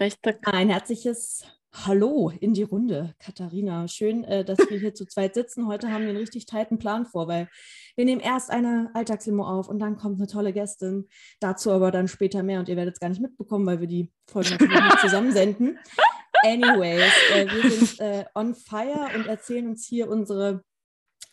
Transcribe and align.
Richtig. 0.00 0.38
Ein 0.46 0.70
herzliches 0.70 1.44
Hallo 1.74 2.32
in 2.40 2.54
die 2.54 2.62
Runde, 2.62 3.14
Katharina. 3.18 3.86
Schön, 3.86 4.24
äh, 4.24 4.46
dass 4.46 4.58
wir 4.58 4.78
hier 4.78 4.94
zu 4.94 5.04
zweit 5.04 5.34
sitzen. 5.34 5.66
Heute 5.66 5.92
haben 5.92 6.02
wir 6.02 6.08
einen 6.08 6.16
richtig 6.16 6.46
tighten 6.46 6.78
Plan 6.78 7.04
vor, 7.04 7.28
weil 7.28 7.48
wir 7.96 8.06
nehmen 8.06 8.22
erst 8.22 8.50
eine 8.50 8.90
Alltagslimo 8.94 9.46
auf 9.46 9.68
und 9.68 9.78
dann 9.78 9.98
kommt 9.98 10.18
eine 10.18 10.26
tolle 10.26 10.54
Gästin. 10.54 11.06
Dazu 11.38 11.70
aber 11.70 11.90
dann 11.90 12.08
später 12.08 12.42
mehr 12.42 12.60
und 12.60 12.70
ihr 12.70 12.76
werdet 12.76 12.94
es 12.94 13.00
gar 13.00 13.10
nicht 13.10 13.20
mitbekommen, 13.20 13.66
weil 13.66 13.80
wir 13.80 13.86
die 13.86 14.10
Folgen 14.26 14.52
natürlich 14.52 14.82
nicht 14.82 15.00
zusammen 15.00 15.32
senden. 15.32 15.78
Anyways, 16.42 17.12
äh, 17.34 17.46
wir 17.46 17.70
sind 17.70 18.00
äh, 18.00 18.24
on 18.34 18.54
fire 18.54 19.10
und 19.14 19.26
erzählen 19.26 19.68
uns 19.68 19.86
hier 19.86 20.08
unsere 20.08 20.64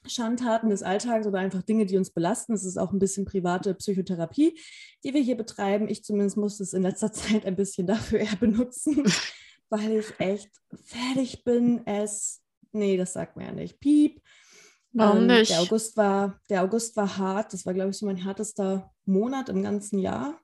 Schandtaten 0.10 0.70
des 0.70 0.84
Alltags 0.84 1.28
oder 1.28 1.40
einfach 1.40 1.62
Dinge, 1.62 1.86
die 1.86 1.98
uns 1.98 2.12
belasten. 2.12 2.54
Es 2.54 2.66
ist 2.66 2.78
auch 2.78 2.92
ein 2.92 3.00
bisschen 3.00 3.26
private 3.26 3.74
Psychotherapie, 3.74 4.60
die 5.04 5.14
wir 5.14 5.22
hier 5.22 5.38
betreiben. 5.38 5.88
Ich 5.88 6.04
zumindest 6.04 6.38
musste 6.38 6.64
es 6.64 6.74
in 6.74 6.84
letzter 6.84 7.12
Zeit 7.14 7.46
ein 7.46 7.56
bisschen 7.56 7.88
dafür 7.88 8.20
eher 8.20 8.36
benutzen, 8.36 9.04
weil 9.70 9.92
ich 9.92 10.20
echt 10.20 10.52
fertig 10.86 11.44
bin. 11.44 11.86
Es, 11.86 12.42
nee, 12.72 12.98
das 12.98 13.14
sagt 13.14 13.38
mir 13.38 13.46
ja 13.46 13.52
nicht. 13.52 13.80
Piep. 13.80 14.22
Warum 14.94 15.22
Ähm, 15.22 15.28
nicht? 15.28 15.52
Der 15.52 15.62
August, 15.62 15.98
war, 15.98 16.40
der 16.50 16.64
August 16.64 16.96
war 16.96 17.18
hart. 17.18 17.54
Das 17.54 17.66
war, 17.66 17.74
glaube 17.74 17.92
ich, 17.92 17.98
so 17.98 18.06
mein 18.06 18.18
härtester 18.18 18.92
Monat 19.06 19.50
im 19.50 19.62
ganzen 19.62 20.00
Jahr. 20.00 20.40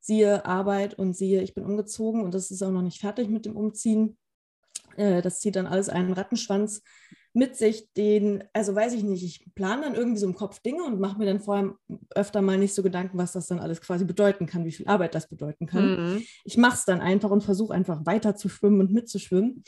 Siehe 0.00 0.44
Arbeit 0.44 0.98
und 0.98 1.16
siehe, 1.16 1.42
ich 1.42 1.54
bin 1.54 1.64
umgezogen 1.64 2.22
und 2.22 2.34
das 2.34 2.50
ist 2.50 2.62
auch 2.62 2.70
noch 2.70 2.82
nicht 2.82 3.00
fertig 3.00 3.28
mit 3.28 3.46
dem 3.46 3.56
Umziehen. 3.56 4.18
Äh, 4.96 5.22
das 5.22 5.40
zieht 5.40 5.56
dann 5.56 5.66
alles 5.66 5.88
einen 5.88 6.12
Rattenschwanz 6.12 6.82
mit 7.34 7.56
sich, 7.56 7.92
den, 7.94 8.44
also 8.52 8.74
weiß 8.74 8.92
ich 8.92 9.04
nicht, 9.04 9.24
ich 9.24 9.54
plane 9.54 9.82
dann 9.82 9.94
irgendwie 9.94 10.18
so 10.18 10.26
im 10.26 10.34
Kopf 10.34 10.60
Dinge 10.60 10.84
und 10.84 11.00
mache 11.00 11.18
mir 11.18 11.24
dann 11.24 11.40
vorher 11.40 11.74
öfter 12.14 12.42
mal 12.42 12.58
nicht 12.58 12.74
so 12.74 12.82
Gedanken, 12.82 13.16
was 13.16 13.32
das 13.32 13.46
dann 13.46 13.58
alles 13.58 13.80
quasi 13.80 14.04
bedeuten 14.04 14.46
kann, 14.46 14.66
wie 14.66 14.72
viel 14.72 14.86
Arbeit 14.86 15.14
das 15.14 15.28
bedeuten 15.28 15.66
kann. 15.66 16.14
Mhm. 16.14 16.22
Ich 16.44 16.58
mache 16.58 16.74
es 16.74 16.84
dann 16.84 17.00
einfach 17.00 17.30
und 17.30 17.42
versuche 17.42 17.72
einfach 17.72 18.04
weiter 18.04 18.36
zu 18.36 18.50
schwimmen 18.50 18.80
und 18.80 18.92
mitzuschwimmen, 18.92 19.64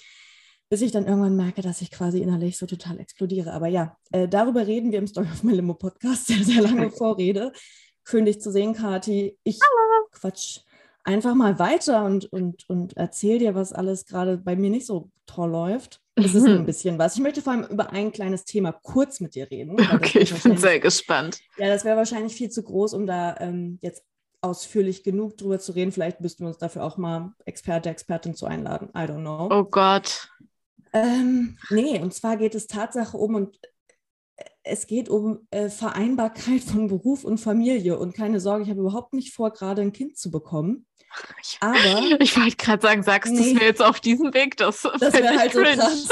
bis 0.69 0.83
ich 0.83 0.93
dann 0.93 1.07
irgendwann 1.07 1.37
merke, 1.37 1.63
dass 1.63 1.81
ich 1.81 1.91
quasi 1.91 2.21
innerlich 2.21 2.59
so 2.59 2.67
total 2.67 3.01
explodiere. 3.01 3.53
Aber 3.53 3.69
ja, 3.69 3.97
äh, 4.13 4.29
darüber 4.29 4.67
reden 4.67 4.93
wir 4.93 4.99
im 4.99 5.07
Story 5.07 5.29
of 5.33 5.43
My 5.43 5.53
Limo 5.55 5.75
Podcast, 5.75 6.27
sehr, 6.27 6.45
sehr 6.45 6.61
lange 6.61 6.91
Vorrede. 6.91 7.53
Schön, 8.07 8.27
dich 8.27 8.43
zu 8.43 8.53
sehen, 8.53 8.75
Kati. 8.75 9.39
Ich 9.43 9.59
quatsch 10.13 10.61
einfach 11.03 11.35
mal 11.35 11.59
weiter 11.59 12.05
und, 12.05 12.31
und, 12.31 12.69
und 12.69 12.97
erzähl 12.97 13.39
dir, 13.39 13.55
was 13.55 13.73
alles 13.73 14.05
gerade 14.05 14.37
bei 14.37 14.55
mir 14.55 14.69
nicht 14.69 14.87
so 14.87 15.11
toll 15.27 15.51
läuft. 15.51 16.04
Es 16.17 16.35
ist 16.35 16.47
ein 16.47 16.65
bisschen 16.65 16.99
was. 16.99 17.17
Ich 17.17 17.21
möchte 17.21 17.43
vor 17.43 17.53
allem 17.53 17.65
über 17.65 17.91
ein 17.91 18.13
kleines 18.13 18.45
Thema 18.45 18.73
kurz 18.73 19.21
mit 19.21 19.35
dir 19.35 19.51
reden. 19.51 19.77
Okay, 19.93 20.21
ich 20.21 20.43
bin 20.43 20.57
sehr 20.57 20.79
gespannt. 20.79 21.41
ja, 21.59 21.69
das 21.69 21.85
wäre 21.85 21.97
wahrscheinlich 21.97 22.35
viel 22.35 22.51
zu 22.51 22.63
groß, 22.63 22.95
um 22.95 23.07
da 23.07 23.37
ähm, 23.41 23.79
jetzt 23.83 24.05
ausführlich 24.41 25.03
genug 25.03 25.39
drüber 25.39 25.59
zu 25.59 25.73
reden. 25.73 25.91
Vielleicht 25.91 26.21
müssten 26.21 26.45
wir 26.45 26.49
uns 26.49 26.59
dafür 26.59 26.85
auch 26.85 26.99
mal 26.99 27.33
Experte, 27.47 27.89
Expertin 27.89 28.35
zu 28.35 28.47
einladen. 28.47 28.91
I 28.91 29.01
don't 29.01 29.21
know. 29.23 29.49
Oh 29.51 29.65
Gott. 29.65 30.29
Ähm, 30.93 31.57
nee, 31.71 31.99
und 31.99 32.15
zwar 32.15 32.37
geht 32.37 32.55
es 32.55 32.69
Tatsache 32.69 33.17
um 33.17 33.35
und 33.35 33.59
äh, 34.37 34.45
es 34.63 34.87
geht 34.87 35.09
um 35.09 35.49
äh, 35.51 35.69
Vereinbarkeit 35.69 36.63
von 36.63 36.87
Beruf 36.87 37.25
und 37.25 37.39
Familie. 37.39 37.99
Und 37.99 38.15
keine 38.15 38.39
Sorge, 38.39 38.63
ich 38.63 38.71
habe 38.71 38.81
überhaupt 38.81 39.15
nicht 39.15 39.35
vor, 39.35 39.51
gerade 39.51 39.83
ein 39.83 39.93
Kind 39.93 40.17
zu 40.17 40.31
bekommen. 40.31 40.87
Ich, 41.43 41.57
Aber 41.61 41.75
ich 42.21 42.37
wollte 42.39 42.57
gerade 42.57 42.83
sagen, 42.83 43.03
sagst 43.03 43.33
du 43.33 43.37
es 43.39 43.47
Nee. 43.47 43.55
mir 43.55 43.65
jetzt 43.65 43.83
auf 43.83 44.01
diesem 44.01 44.33
Weg? 44.35 44.57
Das, 44.57 44.83
das 44.83 45.13
wäre 45.15 45.37
halt 45.39 45.53
so 45.53 45.63
krass. 45.63 46.09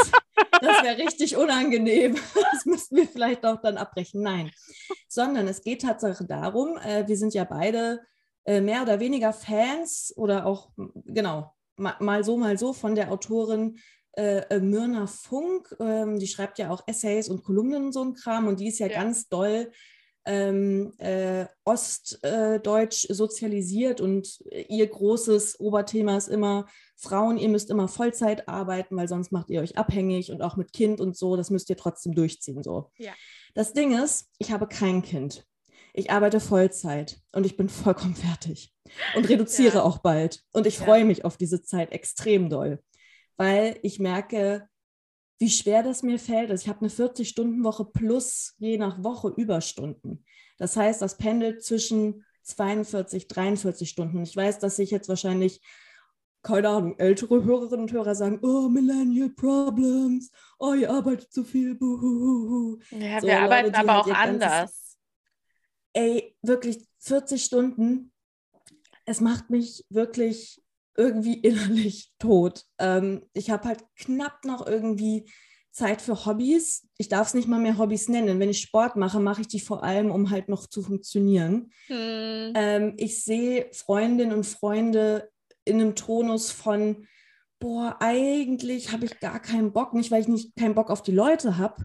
Das 0.61 0.83
wäre 0.83 0.98
richtig 0.98 1.36
unangenehm. 1.36 2.17
Das 2.53 2.64
müssten 2.67 2.97
wir 2.97 3.09
vielleicht 3.09 3.44
auch 3.44 3.61
dann 3.62 3.77
abbrechen. 3.77 4.22
Nein, 4.22 4.50
sondern 5.09 5.48
es 5.48 5.62
geht 5.62 5.83
tatsächlich 5.83 6.28
darum, 6.28 6.77
äh, 6.78 7.06
wir 7.09 7.17
sind 7.17 7.34
ja 7.34 7.44
beide 7.44 8.00
äh, 8.44 8.61
mehr 8.61 8.83
oder 8.83 9.00
weniger 9.00 9.33
Fans 9.33 10.12
oder 10.17 10.47
auch, 10.47 10.70
genau, 11.06 11.53
ma, 11.77 11.97
mal 12.00 12.25
so, 12.25 12.37
mal 12.37 12.59
so 12.59 12.72
von 12.72 12.94
der 12.94 13.10
Autorin 13.10 13.78
äh, 14.16 14.38
äh, 14.50 14.60
Myrna 14.60 15.06
Funk. 15.06 15.75
Ähm, 15.81 16.19
die 16.19 16.26
schreibt 16.26 16.59
ja 16.59 16.71
auch 16.71 16.82
Essays 16.87 17.28
und 17.28 17.43
Kolumnen 17.43 17.87
und 17.87 17.93
so 17.93 18.03
ein 18.05 18.15
Kram 18.15 18.47
und 18.47 18.60
die 18.60 18.69
ist 18.69 18.78
ja, 18.78 18.87
Ja. 18.88 19.00
ganz 19.03 19.28
doll 19.28 19.72
ähm, 20.25 20.93
äh, 20.99 21.47
ostdeutsch 21.65 23.06
sozialisiert 23.09 24.00
und 24.00 24.41
ihr 24.69 24.87
großes 24.87 25.59
Oberthema 25.60 26.16
ist 26.16 26.28
immer, 26.28 26.66
Frauen, 26.97 27.38
ihr 27.38 27.49
müsst 27.49 27.71
immer 27.71 27.88
Vollzeit 27.88 28.49
arbeiten, 28.49 28.97
weil 28.97 29.09
sonst 29.09 29.32
macht 29.32 29.50
ihr 29.50 29.61
euch 29.61 29.77
abhängig 29.77 30.31
und 30.31 30.43
auch 30.43 30.56
mit 30.56 30.72
Kind 30.72 31.00
und 31.00 31.16
so, 31.16 31.37
das 31.37 31.50
müsst 31.50 31.69
ihr 31.71 31.77
trotzdem 31.77 32.15
durchziehen. 32.15 32.62
So. 32.62 32.91
Ja. 32.99 33.12
Das 33.55 33.72
Ding 33.72 33.99
ist, 34.00 34.28
ich 34.38 34.53
habe 34.53 34.66
kein 34.66 35.03
Kind. 35.03 35.44
Ich 35.94 36.11
arbeite 36.11 36.41
Vollzeit 36.41 37.19
und 37.32 37.44
ich 37.44 37.56
bin 37.56 37.69
vollkommen 37.69 38.15
fertig 38.15 38.72
und 39.15 39.28
reduziere 39.28 39.78
Ja. 39.78 39.82
auch 39.82 39.99
bald. 39.99 40.43
Und 40.53 40.66
ich 40.66 40.78
Ja. 40.78 40.84
freue 40.84 41.05
mich 41.05 41.25
auf 41.25 41.37
diese 41.37 41.62
Zeit 41.62 41.93
extrem 41.93 42.49
doll, 42.49 42.78
weil 43.37 43.78
ich 43.82 43.99
merke, 43.99 44.69
wie 45.38 45.50
schwer 45.50 45.82
das 45.82 46.03
mir 46.03 46.19
fällt. 46.19 46.50
Also 46.50 46.62
ich 46.62 46.69
habe 46.69 46.81
eine 46.81 46.91
40-Stunden-Woche 46.91 47.87
plus 47.87 48.54
je 48.59 48.78
nach 48.78 49.03
Woche 49.03 49.32
Überstunden. 49.37 50.25
Das 50.59 50.76
heißt, 50.76 51.03
das 51.03 51.16
pendelt 51.16 51.65
zwischen 51.65 52.25
42, 52.43 53.28
43 53.28 53.88
Stunden. 53.88 54.19
Und 54.19 54.22
ich 54.25 54.37
weiß, 54.37 54.59
dass 54.59 54.78
ich 54.78 54.91
jetzt 54.91 55.09
wahrscheinlich, 55.09 55.60
keine 56.43 56.69
Ahnung, 56.69 56.98
ältere 56.98 57.44
Hörerinnen 57.44 57.82
und 57.82 57.93
Hörer 57.93 58.15
sagen, 58.15 58.38
oh, 58.43 58.69
Millennial 58.69 59.31
Problems, 59.31 60.31
oh, 60.59 60.75
ihr 60.75 60.91
arbeitet 60.91 61.32
zu 61.32 61.44
viel, 61.44 61.75
buhuhuhu. 61.75 62.78
Ja, 62.91 63.20
So, 63.20 63.26
wir 63.26 63.34
Leute, 63.34 63.43
arbeiten 63.44 63.75
aber 63.75 64.04
halt 64.04 64.06
auch 64.06 64.14
anders. 64.14 64.99
Ey, 65.93 66.37
wirklich 66.43 66.87
40 67.00 67.44
Stunden, 67.44 68.12
es 69.04 69.20
macht 69.20 69.50
mich 69.50 69.84
wirklich 69.88 70.62
irgendwie 70.97 71.34
innerlich 71.41 72.12
tot. 72.19 72.64
Ähm, 72.78 73.22
ich 73.32 73.50
habe 73.50 73.69
halt 73.69 73.84
knapp 73.97 74.44
noch 74.44 74.66
irgendwie 74.66 75.30
Zeit 75.72 76.03
für 76.03 76.26
Hobbys. 76.26 76.86
Ich 76.98 77.08
darf 77.08 77.28
es 77.28 77.34
nicht 77.34 77.48
mal 77.48 77.58
mehr 77.58 77.78
Hobbys 77.78 78.08
nennen. 78.08 78.38
Wenn 78.38 78.50
ich 78.50 78.60
Sport 78.60 78.97
mache, 78.97 79.20
mache 79.20 79.41
ich 79.41 79.48
die 79.48 79.60
vor 79.60 79.82
allem, 79.82 80.10
um 80.10 80.31
halt 80.31 80.48
noch 80.48 80.66
zu 80.66 80.82
funktionieren. 80.82 81.72
Hm. 81.86 82.52
Ähm, 82.54 82.94
ich 82.98 83.25
sehe 83.25 83.69
Freundinnen 83.72 84.36
und 84.36 84.47
Freunde 84.47 85.31
in 85.64 85.81
einem 85.81 85.94
Tonus 85.94 86.50
von, 86.50 87.06
boah, 87.58 87.97
eigentlich 88.00 88.92
habe 88.92 89.06
ich 89.06 89.19
gar 89.20 89.41
keinen 89.41 89.72
Bock, 89.72 89.94
nicht 89.94 90.10
weil 90.10 90.20
ich 90.20 90.28
nicht 90.28 90.56
keinen 90.56 90.75
Bock 90.75 90.91
auf 90.91 91.02
die 91.02 91.12
Leute 91.12 91.56
habe, 91.56 91.84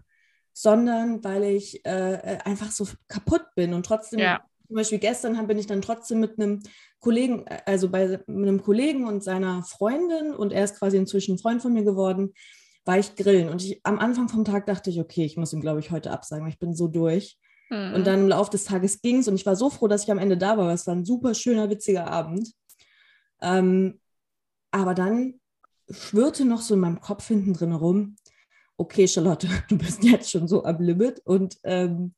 sondern 0.52 1.22
weil 1.24 1.44
ich 1.44 1.86
äh, 1.86 2.14
äh, 2.14 2.38
einfach 2.44 2.70
so 2.72 2.86
kaputt 3.06 3.46
bin 3.54 3.72
und 3.72 3.86
trotzdem, 3.86 4.20
Ja. 4.20 4.44
Zum 4.68 4.76
Beispiel 4.76 4.98
gestern 4.98 5.46
bin 5.46 5.58
ich 5.58 5.66
dann 5.66 5.82
trotzdem 5.82 6.20
mit 6.20 6.38
einem 6.38 6.62
Kollegen, 7.00 7.46
äh, 7.46 7.62
also 7.66 7.88
bei 7.88 8.20
mit 8.26 8.48
einem 8.48 8.62
Kollegen 8.62 9.06
und 9.06 9.24
seiner 9.24 9.64
Freundin 9.64 10.34
und 10.34 10.52
er 10.52 10.64
ist 10.64 10.78
quasi 10.78 10.96
inzwischen 10.96 11.34
ein 11.34 11.38
Freund 11.38 11.62
von 11.62 11.72
mir 11.72 11.84
geworden, 11.84 12.34
war 12.84 12.98
ich 12.98 13.16
grillen 13.16 13.48
und 13.48 13.64
ich, 13.64 13.80
am 13.82 13.98
Anfang 13.98 14.28
vom 14.28 14.44
Tag 14.44 14.66
dachte 14.66 14.90
ich, 14.90 15.00
okay, 15.00 15.24
ich 15.24 15.36
muss 15.36 15.52
ihm, 15.52 15.60
glaube 15.60 15.80
ich, 15.80 15.90
heute 15.90 16.10
absagen, 16.10 16.44
weil 16.44 16.52
ich 16.52 16.58
bin 16.58 16.74
so 16.74 16.86
durch. 16.86 17.38
Hm. 17.68 17.94
Und 17.94 18.06
dann 18.06 18.20
im 18.20 18.28
Laufe 18.28 18.50
des 18.50 18.64
Tages 18.64 19.02
ging 19.02 19.18
es 19.18 19.28
und 19.28 19.34
ich 19.34 19.46
war 19.46 19.56
so 19.56 19.70
froh, 19.70 19.88
dass 19.88 20.04
ich 20.04 20.10
am 20.10 20.18
Ende 20.18 20.36
da 20.36 20.56
war, 20.56 20.66
weil 20.66 20.74
es 20.74 20.86
war 20.86 20.94
ein 20.94 21.04
super 21.04 21.34
schöner, 21.34 21.70
witziger 21.70 22.10
Abend. 22.10 22.52
Ähm, 23.40 24.00
aber 24.70 24.94
dann 24.94 25.40
schwirrte 25.90 26.44
noch 26.44 26.60
so 26.60 26.74
in 26.74 26.80
meinem 26.80 27.00
Kopf 27.00 27.26
hinten 27.28 27.54
drin 27.54 27.72
rum, 27.72 28.16
okay, 28.76 29.08
Charlotte, 29.08 29.48
du 29.68 29.78
bist 29.78 30.04
jetzt 30.04 30.30
schon 30.30 30.46
so 30.46 30.64
am 30.64 30.80
Limit 30.80 31.20
und 31.24 31.58
ähm, 31.64 32.14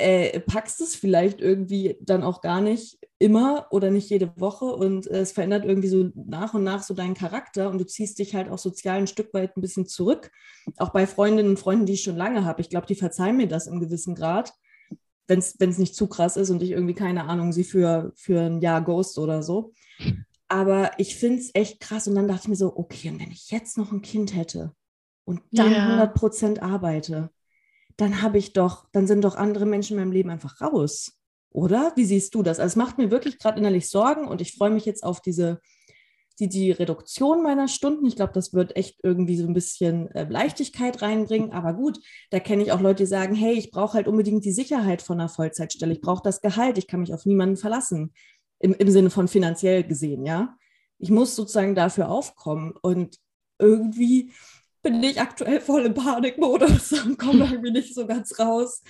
äh, 0.00 0.40
packst 0.40 0.80
es 0.80 0.96
vielleicht 0.96 1.40
irgendwie 1.40 1.96
dann 2.00 2.22
auch 2.22 2.40
gar 2.40 2.60
nicht 2.60 2.98
immer 3.18 3.66
oder 3.70 3.90
nicht 3.90 4.08
jede 4.10 4.32
Woche 4.40 4.64
und 4.64 5.06
äh, 5.06 5.20
es 5.20 5.32
verändert 5.32 5.64
irgendwie 5.64 5.88
so 5.88 6.10
nach 6.14 6.54
und 6.54 6.64
nach 6.64 6.82
so 6.82 6.94
deinen 6.94 7.14
Charakter 7.14 7.68
und 7.68 7.78
du 7.78 7.86
ziehst 7.86 8.18
dich 8.18 8.34
halt 8.34 8.48
auch 8.48 8.58
sozial 8.58 8.98
ein 8.98 9.06
Stück 9.06 9.32
weit 9.34 9.56
ein 9.56 9.60
bisschen 9.60 9.86
zurück. 9.86 10.30
Auch 10.78 10.90
bei 10.90 11.06
Freundinnen 11.06 11.50
und 11.50 11.58
Freunden, 11.58 11.86
die 11.86 11.94
ich 11.94 12.02
schon 12.02 12.16
lange 12.16 12.44
habe. 12.44 12.62
Ich 12.62 12.70
glaube, 12.70 12.86
die 12.86 12.94
verzeihen 12.94 13.36
mir 13.36 13.46
das 13.48 13.66
im 13.66 13.78
gewissen 13.80 14.14
Grad, 14.14 14.52
wenn 15.28 15.38
es 15.38 15.78
nicht 15.78 15.94
zu 15.94 16.08
krass 16.08 16.36
ist 16.36 16.50
und 16.50 16.62
ich 16.62 16.70
irgendwie, 16.70 16.94
keine 16.94 17.24
Ahnung, 17.24 17.52
sie 17.52 17.64
für, 17.64 18.12
für 18.16 18.40
ein 18.40 18.60
Jahr 18.60 18.82
ghost 18.82 19.18
oder 19.18 19.42
so. 19.42 19.72
Aber 20.48 20.90
ich 20.98 21.14
finde 21.14 21.38
es 21.40 21.50
echt 21.54 21.78
krass 21.78 22.08
und 22.08 22.16
dann 22.16 22.26
dachte 22.26 22.42
ich 22.44 22.48
mir 22.48 22.56
so, 22.56 22.76
okay, 22.76 23.10
und 23.10 23.20
wenn 23.20 23.30
ich 23.30 23.50
jetzt 23.50 23.78
noch 23.78 23.92
ein 23.92 24.02
Kind 24.02 24.34
hätte 24.34 24.72
und 25.24 25.40
dann 25.52 25.72
Ja. 25.72 25.86
100 25.86 26.14
Prozent 26.14 26.62
arbeite, 26.62 27.30
dann 28.00 28.22
habe 28.22 28.38
ich 28.38 28.52
doch, 28.52 28.86
dann 28.92 29.06
sind 29.06 29.24
doch 29.24 29.34
andere 29.34 29.66
Menschen 29.66 29.94
in 29.94 30.04
meinem 30.04 30.12
Leben 30.12 30.30
einfach 30.30 30.60
raus. 30.60 31.12
Oder? 31.50 31.92
Wie 31.96 32.04
siehst 32.04 32.34
du 32.34 32.42
das? 32.42 32.60
Also 32.60 32.72
es 32.72 32.76
macht 32.76 32.98
mir 32.98 33.10
wirklich 33.10 33.38
gerade 33.38 33.58
innerlich 33.58 33.88
Sorgen 33.88 34.26
und 34.26 34.40
ich 34.40 34.54
freue 34.56 34.70
mich 34.70 34.86
jetzt 34.86 35.02
auf 35.02 35.20
diese, 35.20 35.60
die, 36.38 36.48
die 36.48 36.70
Reduktion 36.70 37.42
meiner 37.42 37.68
Stunden. 37.68 38.06
Ich 38.06 38.16
glaube, 38.16 38.32
das 38.32 38.54
wird 38.54 38.76
echt 38.76 39.00
irgendwie 39.02 39.36
so 39.36 39.46
ein 39.46 39.52
bisschen 39.52 40.10
äh, 40.12 40.26
Leichtigkeit 40.28 41.02
reinbringen. 41.02 41.52
Aber 41.52 41.74
gut, 41.74 41.98
da 42.30 42.38
kenne 42.38 42.62
ich 42.62 42.72
auch 42.72 42.80
Leute, 42.80 43.02
die 43.02 43.08
sagen, 43.08 43.34
hey, 43.34 43.52
ich 43.52 43.70
brauche 43.70 43.94
halt 43.94 44.08
unbedingt 44.08 44.44
die 44.44 44.52
Sicherheit 44.52 45.02
von 45.02 45.20
einer 45.20 45.28
Vollzeitstelle. 45.28 45.92
Ich 45.92 46.00
brauche 46.00 46.22
das 46.22 46.40
Gehalt. 46.40 46.78
Ich 46.78 46.86
kann 46.86 47.00
mich 47.00 47.12
auf 47.12 47.26
niemanden 47.26 47.56
verlassen. 47.56 48.14
Im, 48.60 48.74
Im 48.74 48.90
Sinne 48.90 49.10
von 49.10 49.26
finanziell 49.26 49.84
gesehen, 49.84 50.24
ja. 50.24 50.56
Ich 50.98 51.10
muss 51.10 51.34
sozusagen 51.34 51.74
dafür 51.74 52.08
aufkommen. 52.08 52.74
Und 52.80 53.16
irgendwie 53.58 54.30
bin 54.82 55.02
ich 55.02 55.20
aktuell 55.20 55.60
voll 55.60 55.86
im 55.86 55.94
Panikmodus 55.94 56.92
und 57.04 57.18
komme 57.18 57.44
irgendwie 57.44 57.72
nicht 57.72 57.94
so 57.94 58.06
ganz 58.06 58.38
raus. 58.38 58.82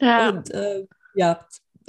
Ja. 0.00 0.30
Und 0.30 0.50
äh, 0.50 0.86
ja, 1.14 1.40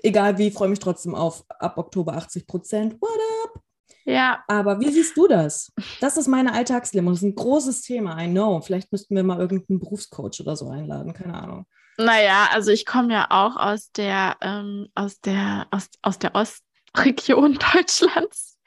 egal 0.04 0.38
wie, 0.38 0.52
freue 0.52 0.70
mich 0.70 0.80
trotzdem 0.80 1.16
auf 1.16 1.46
ab 1.48 1.78
Oktober 1.78 2.14
80 2.14 2.48
Prozent. 2.48 3.02
What 3.02 3.20
up? 3.44 3.62
Ja. 4.06 4.44
Aber 4.48 4.80
wie 4.80 4.90
siehst 4.90 5.16
du 5.16 5.28
das? 5.28 5.72
Das 6.02 6.18
ist 6.18 6.28
meine 6.28 6.54
Alltagsleben 6.54 7.08
und 7.08 7.14
das 7.14 7.22
ist 7.22 7.30
ein 7.30 7.36
großes 7.36 7.82
Thema, 7.84 8.20
I 8.20 8.28
know. 8.28 8.60
Vielleicht 8.62 8.92
müssten 8.92 9.16
wir 9.16 9.24
mal 9.24 9.40
irgendeinen 9.40 9.80
Berufscoach 9.80 10.40
oder 10.40 10.56
so 10.56 10.70
einladen, 10.70 11.14
keine 11.14 11.36
Ahnung. 11.36 11.66
Naja, 11.98 12.48
also 12.52 12.72
ich 12.72 12.86
komme 12.86 13.14
ja 13.14 13.28
auch 13.30 13.58
aus 13.58 13.92
der, 13.92 14.38
ähm, 14.42 14.88
aus 14.96 15.20
der, 15.20 15.68
aus, 15.70 15.90
aus 16.02 16.18
der 16.18 16.34
Ostregion 16.34 17.60
Deutschlands. 17.74 18.58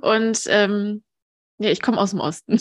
Und 0.00 0.42
ähm, 0.48 1.04
ja, 1.58 1.70
ich 1.70 1.80
komme 1.80 1.98
aus 1.98 2.10
dem 2.10 2.20
Osten. 2.20 2.60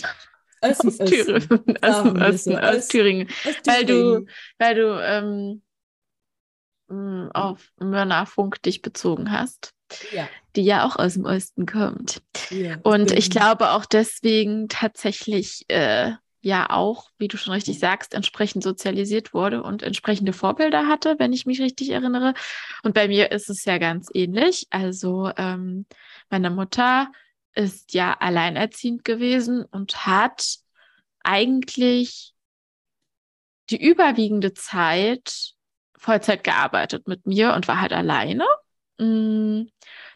Aus 0.62 0.78
Thüringen. 0.98 1.78
Osten, 1.82 2.52
so. 2.52 2.58
aus 2.58 2.88
Thüringen. 2.88 3.28
Weil 3.66 3.86
du, 3.86 4.26
weil 4.60 4.76
du 4.76 5.02
ähm, 5.04 5.62
mh, 6.88 7.32
auf 7.34 7.72
Mörnerfunk 7.80 8.62
dich 8.62 8.82
bezogen 8.82 9.32
hast, 9.32 9.74
Ja. 10.12 10.28
die 10.56 10.64
ja 10.64 10.86
auch 10.86 10.98
aus 10.98 11.14
dem 11.16 11.26
Osten 11.26 11.66
kommt. 11.66 12.22
ja, 12.50 12.78
Und 12.84 13.12
ich 13.12 13.30
glaube 13.30 13.72
auch 13.72 13.86
deswegen 13.86 14.68
tatsächlich 14.70 15.66
äh, 15.70 16.12
ja 16.44 16.70
auch, 16.72 17.10
wie 17.20 17.28
du 17.28 17.38
schon 17.38 17.54
richtig 17.54 17.78
sagst, 17.80 18.14
entsprechend 18.16 18.64
sozialisiert 18.64 19.34
wurde 19.34 19.62
und 19.62 19.84
entsprechende 19.84 20.34
Vorbilder 20.34 20.88
hatte, 20.88 21.16
wenn 21.20 21.34
ich 21.34 21.46
mich 21.46 21.62
richtig 21.62 21.90
erinnere. 21.92 22.34
Und 22.84 22.94
bei 22.96 23.08
mir 23.08 23.32
ist 23.32 23.50
es 23.50 23.64
ja 23.66 23.78
ganz 23.78 24.10
ähnlich. 24.14 24.66
Also 24.72 25.32
ähm, 25.38 25.86
meine 26.30 26.50
Mutter 26.50 27.12
ist 27.56 27.94
ja 27.94 28.14
alleinerziehend 28.20 29.06
gewesen 29.06 29.64
und 29.66 30.06
hat 30.06 30.58
eigentlich 31.24 32.34
die 33.70 33.82
überwiegende 33.82 34.54
Zeit 34.54 35.54
Vollzeit 35.98 36.44
gearbeitet 36.44 37.08
mit 37.08 37.26
mir 37.28 37.54
und 37.54 37.68
war 37.68 37.80
halt 37.80 37.94
alleine. 37.94 38.46
Mm, 38.98 39.64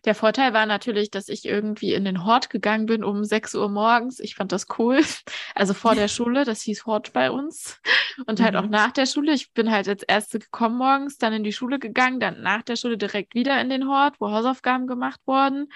Der 0.03 0.15
Vorteil 0.15 0.53
war 0.53 0.65
natürlich, 0.65 1.11
dass 1.11 1.29
ich 1.29 1.45
irgendwie 1.45 1.93
in 1.93 2.05
den 2.05 2.25
Hort 2.25 2.49
gegangen 2.49 2.85
bin 2.87 3.03
um 3.03 3.23
6 3.23 3.53
Uhr 3.55 3.69
morgens. 3.69 4.19
Ich 4.19 4.35
fand 4.35 4.51
das 4.51 4.67
cool. 4.79 5.01
Also 5.55 5.73
vor 5.73 5.95
der 5.95 6.07
Schule, 6.09 6.43
das 6.43 6.61
hieß 6.63 6.85
Hort 6.85 7.13
bei 7.13 7.31
uns. 7.31 7.79
Und 8.25 8.41
halt 8.41 8.55
Mhm. 8.55 8.57
auch 8.57 8.67
nach 8.67 8.91
der 8.91 9.05
Schule. 9.05 9.33
Ich 9.33 9.53
bin 9.53 9.71
halt 9.71 9.87
als 9.87 10.03
Erste 10.03 10.39
gekommen 10.39 10.77
morgens, 10.77 11.17
dann 11.17 11.33
in 11.33 11.43
die 11.43 11.53
Schule 11.53 11.79
gegangen, 11.79 12.19
dann 12.19 12.41
nach 12.41 12.61
der 12.63 12.75
Schule 12.75 12.97
direkt 12.97 13.35
wieder 13.35 13.59
in 13.61 13.69
den 13.69 13.87
Hort, 13.87 14.15
wo 14.19 14.31
Hausaufgaben 14.31 14.87
gemacht 14.87 15.21
wurden 15.25 15.69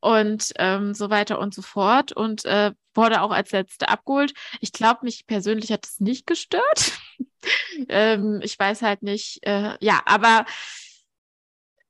und 0.00 0.52
ähm, 0.56 0.94
so 0.94 1.10
weiter 1.10 1.38
und 1.38 1.54
so 1.54 1.62
fort. 1.62 2.12
Und 2.12 2.44
äh, 2.44 2.72
wurde 2.94 3.22
auch 3.22 3.30
als 3.30 3.52
Letzte 3.52 3.88
abgeholt. 3.88 4.34
Ich 4.60 4.72
glaube, 4.72 5.00
mich 5.02 5.26
persönlich 5.26 5.70
hat 5.72 5.86
es 5.86 6.00
nicht 6.00 6.26
gestört. 6.26 6.92
ähm, 7.88 8.40
ich 8.42 8.58
weiß 8.58 8.82
halt 8.82 9.02
nicht, 9.02 9.46
äh, 9.46 9.76
ja, 9.80 10.00
aber 10.06 10.44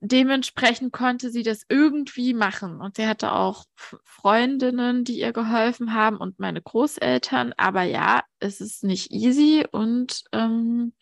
dementsprechend 0.01 0.93
konnte 0.93 1.31
sie 1.31 1.43
das 1.43 1.65
irgendwie 1.69 2.35
machen. 2.35 2.81
Und 2.81 2.97
sie 2.97 3.07
hatte 3.07 3.33
auch 3.33 3.65
Freundinnen, 3.77 5.05
die 5.05 5.19
ihr 5.19 5.33
geholfen 5.33 5.95
haben 5.95 6.17
und 6.17 6.39
meine 6.39 6.63
Großeltern. 6.63 7.53
Aber 7.57 7.83
ja, 7.83 8.23
es 8.39 8.61
ist 8.61 8.83
nicht 8.83 9.13
easy 9.13 9.67
und 9.71 10.25
ähm, 10.33 10.95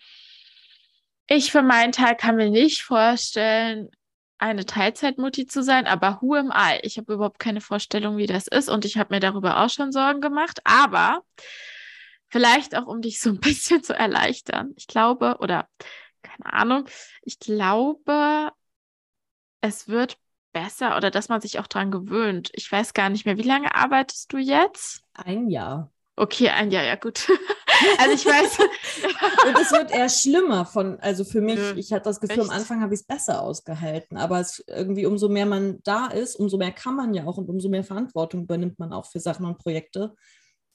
ich 1.29 1.53
für 1.53 1.63
meinen 1.63 1.93
Teil 1.93 2.17
kann 2.17 2.37
mir 2.37 2.51
nicht 2.51 2.83
vorstellen, 2.83 3.91
eine 4.39 4.67
Teilzeitmutti 4.67 5.47
zu 5.47 5.63
sein, 5.63 5.87
aber 5.87 6.19
who 6.21 6.35
am 6.35 6.53
I? 6.55 6.79
Ich 6.83 6.97
habe 6.99 7.13
überhaupt 7.13 7.39
keine 7.39 7.61
Vorstellung, 7.61 8.17
wie 8.17 8.27
das 8.27 8.47
ist 8.47 8.69
und 8.69 8.85
ich 8.85 8.97
habe 8.97 9.15
mir 9.15 9.21
darüber 9.21 9.65
auch 9.65 9.71
schon 9.71 9.93
Sorgen 9.93 10.21
gemacht, 10.21 10.61
aber 10.65 11.23
vielleicht 12.29 12.77
auch, 12.77 12.87
um 12.87 13.03
dich 13.03 13.21
so 13.21 13.31
ein 13.31 13.41
bisschen 13.41 13.83
zu 13.83 13.95
erleichtern. 13.95 14.73
Ich 14.77 14.87
glaube, 14.87 15.37
oder 15.41 15.69
keine 16.23 16.53
Ahnung, 16.53 16.89
ich 17.23 17.39
glaube, 17.39 18.53
es 19.61 19.89
wird 19.89 20.19
besser 20.53 20.97
oder 20.97 21.11
dass 21.11 21.29
man 21.29 21.41
sich 21.41 21.59
auch 21.59 21.67
dran 21.67 21.91
gewöhnt. 21.91 22.51
Ich 22.55 22.71
weiß 22.71 22.95
gar 22.95 23.09
nicht 23.11 23.27
mehr, 23.27 23.37
wie 23.37 23.43
lange 23.43 23.75
arbeitest 23.75 24.33
du 24.33 24.39
jetzt? 24.39 25.03
Ein 25.15 25.49
Jahr. 25.49 25.93
Okay, 26.17 26.49
ein 26.49 26.71
Jahr, 26.71 26.85
ja 26.85 26.97
gut. 26.97 27.29
also 27.99 28.15
ich 28.15 28.27
weiß, 28.27 28.59
Und 29.47 29.59
es 29.59 29.73
wird 29.73 29.91
eher 29.91 30.09
schlimmer 30.09 30.65
von, 30.65 30.99
also 31.01 31.25
für 31.25 31.41
mich, 31.41 31.57
Nö, 31.57 31.75
ich 31.77 31.93
hatte 31.93 32.05
das 32.05 32.21
Gefühl, 32.21 32.41
am 32.41 32.47
echt? 32.47 32.57
Anfang 32.57 32.81
habe 32.81 32.95
ich 32.95 33.01
es 33.01 33.07
besser 33.07 33.43
ausgehalten, 33.43 34.17
aber 34.17 34.41
es 34.41 34.63
irgendwie, 34.67 35.07
umso 35.07 35.29
mehr 35.29 35.47
man 35.47 35.81
da 35.85 36.07
ist, 36.07 36.37
umso 36.37 36.59
mehr 36.59 36.73
kann 36.73 36.97
man 36.97 37.15
ja 37.15 37.25
auch 37.25 37.37
und 37.37 37.49
umso 37.49 37.69
mehr 37.69 37.85
Verantwortung 37.85 38.43
übernimmt 38.43 38.79
man 38.79 38.93
auch 38.93 39.07
für 39.07 39.21
Sachen 39.21 39.47
und 39.47 39.59
Projekte. 39.59 40.15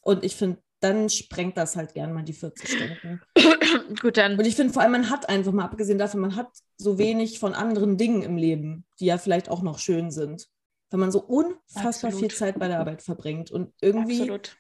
Und 0.02 0.24
ich 0.24 0.36
finde, 0.36 0.60
dann 0.80 1.10
sprengt 1.10 1.56
das 1.56 1.76
halt 1.76 1.94
gern 1.94 2.14
mal 2.14 2.24
die 2.24 2.34
40 2.34 2.70
Stunden. 2.70 3.22
gut, 4.02 4.18
dann 4.18 4.38
Und 4.38 4.46
ich 4.46 4.56
finde 4.56 4.74
vor 4.74 4.82
allem, 4.82 4.92
man 4.92 5.10
hat 5.10 5.30
einfach 5.30 5.54
mal, 5.54 5.64
abgesehen 5.64 5.98
davon, 5.98 6.20
man 6.20 6.36
hat 6.36 6.50
so 6.78 6.98
wenig 6.98 7.40
von 7.40 7.54
anderen 7.54 7.98
Dingen 7.98 8.22
im 8.22 8.36
Leben, 8.36 8.86
die 9.00 9.06
ja 9.06 9.18
vielleicht 9.18 9.50
auch 9.50 9.62
noch 9.62 9.80
schön 9.80 10.12
sind. 10.12 10.48
Wenn 10.90 11.00
man 11.00 11.12
so 11.12 11.22
unfassbar 11.22 12.10
Absolut. 12.10 12.20
viel 12.20 12.32
Zeit 12.32 12.60
bei 12.60 12.68
der 12.68 12.80
Arbeit 12.80 13.02
verbringt 13.02 13.50
und 13.50 13.74
irgendwie 13.82 14.22
absolut. 14.22 14.58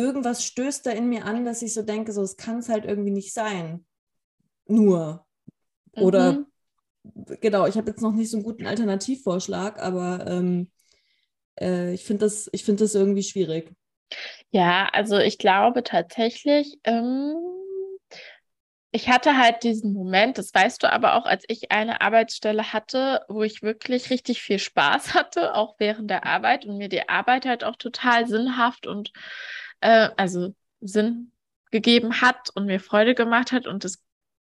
Irgendwas 0.00 0.44
stößt 0.44 0.86
da 0.86 0.90
in 0.92 1.08
mir 1.08 1.26
an, 1.26 1.44
dass 1.44 1.62
ich 1.62 1.74
so 1.74 1.82
denke, 1.82 2.12
so, 2.12 2.22
es 2.22 2.36
kann 2.36 2.58
es 2.60 2.68
halt 2.68 2.84
irgendwie 2.86 3.10
nicht 3.12 3.34
sein. 3.34 3.86
Nur. 4.66 5.26
Oder, 5.98 6.34
Mhm. 6.34 6.46
genau, 7.40 7.66
ich 7.66 7.76
habe 7.76 7.90
jetzt 7.90 8.02
noch 8.02 8.12
nicht 8.12 8.30
so 8.30 8.36
einen 8.36 8.44
guten 8.44 8.66
Alternativvorschlag, 8.66 9.78
aber 9.80 10.26
ähm, 10.26 10.70
äh, 11.60 11.94
ich 11.94 12.04
finde 12.04 12.26
das, 12.26 12.48
ich 12.52 12.64
finde 12.64 12.84
das 12.84 12.94
irgendwie 12.96 13.22
schwierig. 13.24 13.72
Ja, 14.50 14.88
also 14.92 15.18
ich 15.18 15.38
glaube 15.38 15.82
tatsächlich, 15.82 16.78
ähm, 16.84 17.34
ich 18.92 19.08
hatte 19.08 19.36
halt 19.36 19.62
diesen 19.62 19.92
Moment, 19.92 20.36
das 20.38 20.52
weißt 20.52 20.82
du 20.82 20.92
aber 20.92 21.14
auch, 21.14 21.24
als 21.26 21.44
ich 21.48 21.70
eine 21.70 22.00
Arbeitsstelle 22.00 22.72
hatte, 22.72 23.24
wo 23.28 23.42
ich 23.44 23.62
wirklich 23.62 24.10
richtig 24.10 24.42
viel 24.42 24.58
Spaß 24.58 25.14
hatte, 25.14 25.54
auch 25.54 25.76
während 25.78 26.10
der 26.10 26.26
Arbeit 26.26 26.66
und 26.66 26.76
mir 26.78 26.88
die 26.88 27.08
Arbeit 27.08 27.46
halt 27.46 27.62
auch 27.64 27.76
total 27.76 28.26
sinnhaft 28.26 28.86
und 28.86 29.12
äh, 29.80 30.08
also 30.16 30.54
Sinn 30.80 31.32
gegeben 31.70 32.20
hat 32.20 32.50
und 32.54 32.66
mir 32.66 32.80
Freude 32.80 33.14
gemacht 33.14 33.52
hat 33.52 33.66
und 33.66 33.84
das 33.84 34.02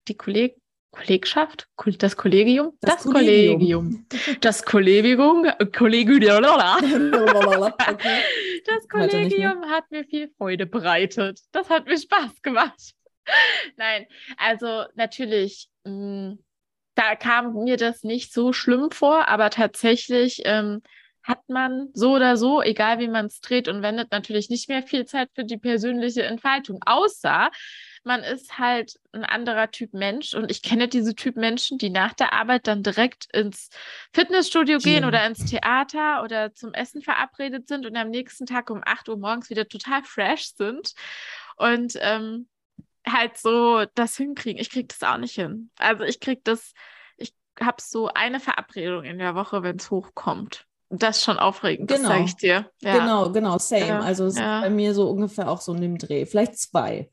die 0.08 0.16
Kolleg 0.16 0.56
Kollegschaft, 0.92 1.68
Kol- 1.76 1.98
das 1.98 2.16
Kollegium, 2.16 2.78
das, 2.80 3.04
Kollegium, 3.04 4.06
das 4.40 4.64
Kollegium, 4.64 5.46
Kollegium, 5.74 6.54
okay. 7.74 8.22
Das. 8.66 8.88
Kollegium 8.88 9.66
hat 9.70 9.92
mir 9.92 10.06
viel 10.06 10.32
Freude 10.38 10.66
bereitet. 10.66 11.42
Das 11.52 11.70
hat 11.70 11.86
mir 11.86 11.98
Spaß 11.98 12.42
gemacht. 12.42 12.94
Nein, 13.76 14.06
also 14.38 14.86
natürlich, 14.96 15.70
mh, 15.84 16.38
da 16.96 17.16
kam 17.16 17.54
mir 17.66 17.76
das 17.76 18.04
nicht 18.04 18.32
so 18.32 18.54
schlimm 18.54 18.90
vor, 18.90 19.28
aber 19.28 19.50
tatsächlich 19.50 20.44
ähm, 20.46 20.82
hat 21.26 21.50
man 21.50 21.90
so 21.94 22.14
oder 22.14 22.38
so, 22.38 22.62
egal 22.62 23.00
wie 23.00 23.08
man 23.08 23.26
es 23.26 23.42
dreht 23.42 23.68
und 23.68 23.82
wendet, 23.82 24.12
natürlich 24.12 24.50
nicht 24.50 24.70
mehr 24.70 24.84
viel 24.84 25.06
Zeit 25.06 25.30
für 25.34 25.44
die 25.44 25.58
persönliche 25.58 26.24
Entfaltung, 26.24 26.80
außer 26.86 27.50
man 28.04 28.22
ist 28.22 28.60
halt 28.60 29.00
ein 29.12 29.26
anderer 29.26 29.72
Typ 29.72 29.94
Mensch 29.94 30.36
und 30.36 30.52
ich 30.52 30.62
kenne 30.62 30.88
diese 30.88 31.16
Typ 31.16 31.36
Menschen, 31.36 31.80
die 31.80 31.90
nach 31.90 32.14
der 32.14 32.34
Arbeit 32.34 32.68
dann 32.68 32.84
direkt 32.84 33.26
ins 33.34 33.70
Fitnessstudio 34.14 34.78
gehen 34.78 35.02
Gym. 35.02 35.08
oder 35.08 35.26
ins 35.26 35.44
Theater 35.46 36.22
oder 36.24 36.54
zum 36.54 36.76
Essen 36.76 37.02
verabredet 37.02 37.68
sind 37.68 37.88
und 37.88 37.98
am 37.98 38.12
nächsten 38.12 38.46
Tag 38.46 38.70
um 38.70 38.84
8 38.86 39.10
Uhr 39.10 39.18
morgens 39.18 39.50
wieder 39.50 39.68
total 39.68 40.04
fresh 40.04 40.54
sind 40.54 40.94
und 41.58 41.94
ähm, 42.02 42.48
halt 43.08 43.38
so 43.38 43.86
das 43.96 44.16
hinkriegen. 44.16 44.62
Ich 44.62 44.70
kriege 44.70 44.88
das 44.88 45.02
auch 45.02 45.18
nicht 45.18 45.34
hin. 45.34 45.72
Also 45.80 46.04
ich 46.04 46.20
kriege 46.20 46.42
das, 46.44 46.74
ich 47.18 47.34
habe 47.60 47.82
so 47.82 48.10
eine 48.10 48.40
Verabredung 48.40 49.04
in 49.04 49.18
der 49.18 49.34
Woche, 49.34 49.64
wenn 49.64 49.78
es 49.78 49.90
hochkommt. 49.90 50.68
Das 50.90 51.18
ist 51.18 51.24
schon 51.24 51.38
aufregend, 51.40 51.90
das 51.90 51.98
Genau. 51.98 52.10
sage 52.10 52.24
ich 52.26 52.36
dir. 52.36 52.70
Ja. 52.82 52.98
Genau, 53.00 53.32
genau, 53.32 53.58
same. 53.58 53.88
Ja, 53.88 54.00
Also 54.02 54.26
es 54.26 54.38
ja. 54.38 54.58
ist 54.60 54.64
bei 54.66 54.70
mir 54.70 54.94
so 54.94 55.10
ungefähr 55.10 55.50
auch 55.50 55.62
so 55.62 55.74
in 55.74 55.82
dem 55.82 55.98
Dreh. 55.98 56.26
Vielleicht 56.26 56.58
zwei. 56.58 57.10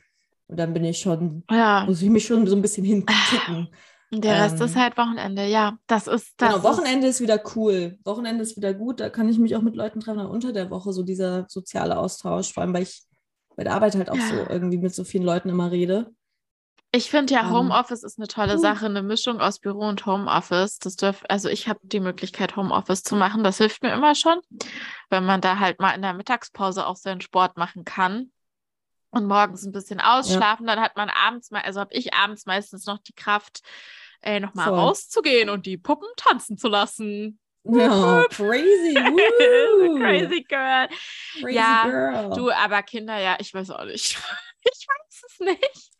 Und 0.48 0.58
dann 0.58 0.72
bin 0.74 0.84
ich 0.84 0.98
schon, 0.98 1.44
Ja, 1.50 1.84
muss 1.86 2.02
ich 2.02 2.10
mich 2.10 2.26
schon 2.26 2.46
so 2.46 2.54
ein 2.54 2.60
bisschen 2.62 2.84
hinkicken. 2.84 3.68
und 4.12 4.24
der 4.24 4.42
Rest 4.42 4.60
ähm, 4.60 4.66
ist 4.66 4.76
halt 4.76 4.96
Wochenende. 4.98 5.46
Ja, 5.46 5.78
das 5.86 6.06
ist 6.06 6.34
das. 6.36 6.52
Genau, 6.52 6.62
Wochenende 6.62 7.06
ist 7.06 7.20
wieder 7.20 7.40
cool. 7.56 7.98
Wochenende 8.04 8.42
ist 8.42 8.56
wieder 8.56 8.74
gut. 8.74 9.00
Da 9.00 9.08
kann 9.08 9.28
ich 9.28 9.38
mich 9.38 9.56
auch 9.56 9.62
mit 9.62 9.74
Leuten 9.74 10.00
treffen. 10.00 10.20
Unter 10.26 10.52
der 10.52 10.68
Woche 10.70 10.92
so 10.92 11.02
dieser 11.02 11.46
soziale 11.48 11.98
Austausch, 11.98 12.52
vor 12.52 12.62
allem 12.62 12.74
weil 12.74 12.82
ich 12.82 13.02
bei 13.56 13.64
der 13.64 13.74
Arbeit 13.74 13.94
halt 13.94 14.10
auch 14.10 14.16
so 14.20 14.34
irgendwie 14.50 14.78
mit 14.78 14.94
so 14.94 15.04
vielen 15.04 15.24
Leuten 15.24 15.48
immer 15.48 15.70
rede. 15.70 16.10
Ich 16.94 17.10
finde 17.10 17.32
ja, 17.32 17.40
Ähm, 17.40 17.50
Homeoffice 17.50 18.02
ist 18.02 18.18
eine 18.18 18.28
tolle. 18.28 18.58
Sache, 18.58 18.84
eine 18.84 19.02
Mischung 19.02 19.40
aus 19.40 19.58
Büro 19.58 19.88
und 19.88 20.04
Homeoffice. 20.04 20.78
Das 20.78 20.96
dürf, 20.96 21.24
also 21.28 21.48
ich 21.48 21.66
habe 21.66 21.80
die 21.82 22.00
Möglichkeit, 22.00 22.54
Homeoffice 22.54 23.02
zu 23.02 23.16
machen. 23.16 23.42
Das 23.42 23.56
hilft 23.56 23.82
mir 23.82 23.92
immer 23.94 24.14
schon, 24.14 24.40
wenn 25.08 25.24
man 25.24 25.40
da 25.40 25.58
halt 25.58 25.80
mal 25.80 25.92
in 25.92 26.02
der 26.02 26.12
Mittagspause 26.12 26.86
auch 26.86 26.96
seinen 26.96 27.22
Sport 27.22 27.56
machen 27.56 27.86
kann 27.86 28.30
und 29.10 29.26
morgens 29.26 29.64
ein 29.64 29.72
bisschen 29.72 30.00
ausschlafen. 30.00 30.66
Dann 30.66 30.80
hat 30.80 30.96
man 30.96 31.08
abends 31.08 31.50
mal, 31.50 31.62
also 31.62 31.80
habe 31.80 31.94
ich 31.94 32.12
abends 32.12 32.44
meistens 32.44 32.84
noch 32.84 32.98
die 32.98 33.14
Kraft, 33.14 33.62
äh, 34.20 34.38
nochmal 34.38 34.68
Voll. 34.68 34.78
rauszugehen 34.78 35.48
und 35.48 35.64
die 35.64 35.78
Puppen 35.78 36.08
tanzen 36.16 36.58
zu 36.58 36.68
lassen. 36.68 37.38
Ja, 37.64 38.24
crazy. 38.28 38.96
Woo. 38.96 39.98
Crazy 39.98 40.42
Girl. 40.42 40.88
Crazy 41.40 41.54
Ja, 41.54 41.84
girl. 41.84 42.30
Du, 42.36 42.50
aber 42.50 42.82
Kinder, 42.82 43.18
ja, 43.18 43.36
ich 43.40 43.54
weiß 43.54 43.70
auch 43.70 43.84
nicht. 43.86 44.18
Ich 44.64 44.86
weiß 44.86 45.22
es 45.26 45.40
nicht. 45.40 45.90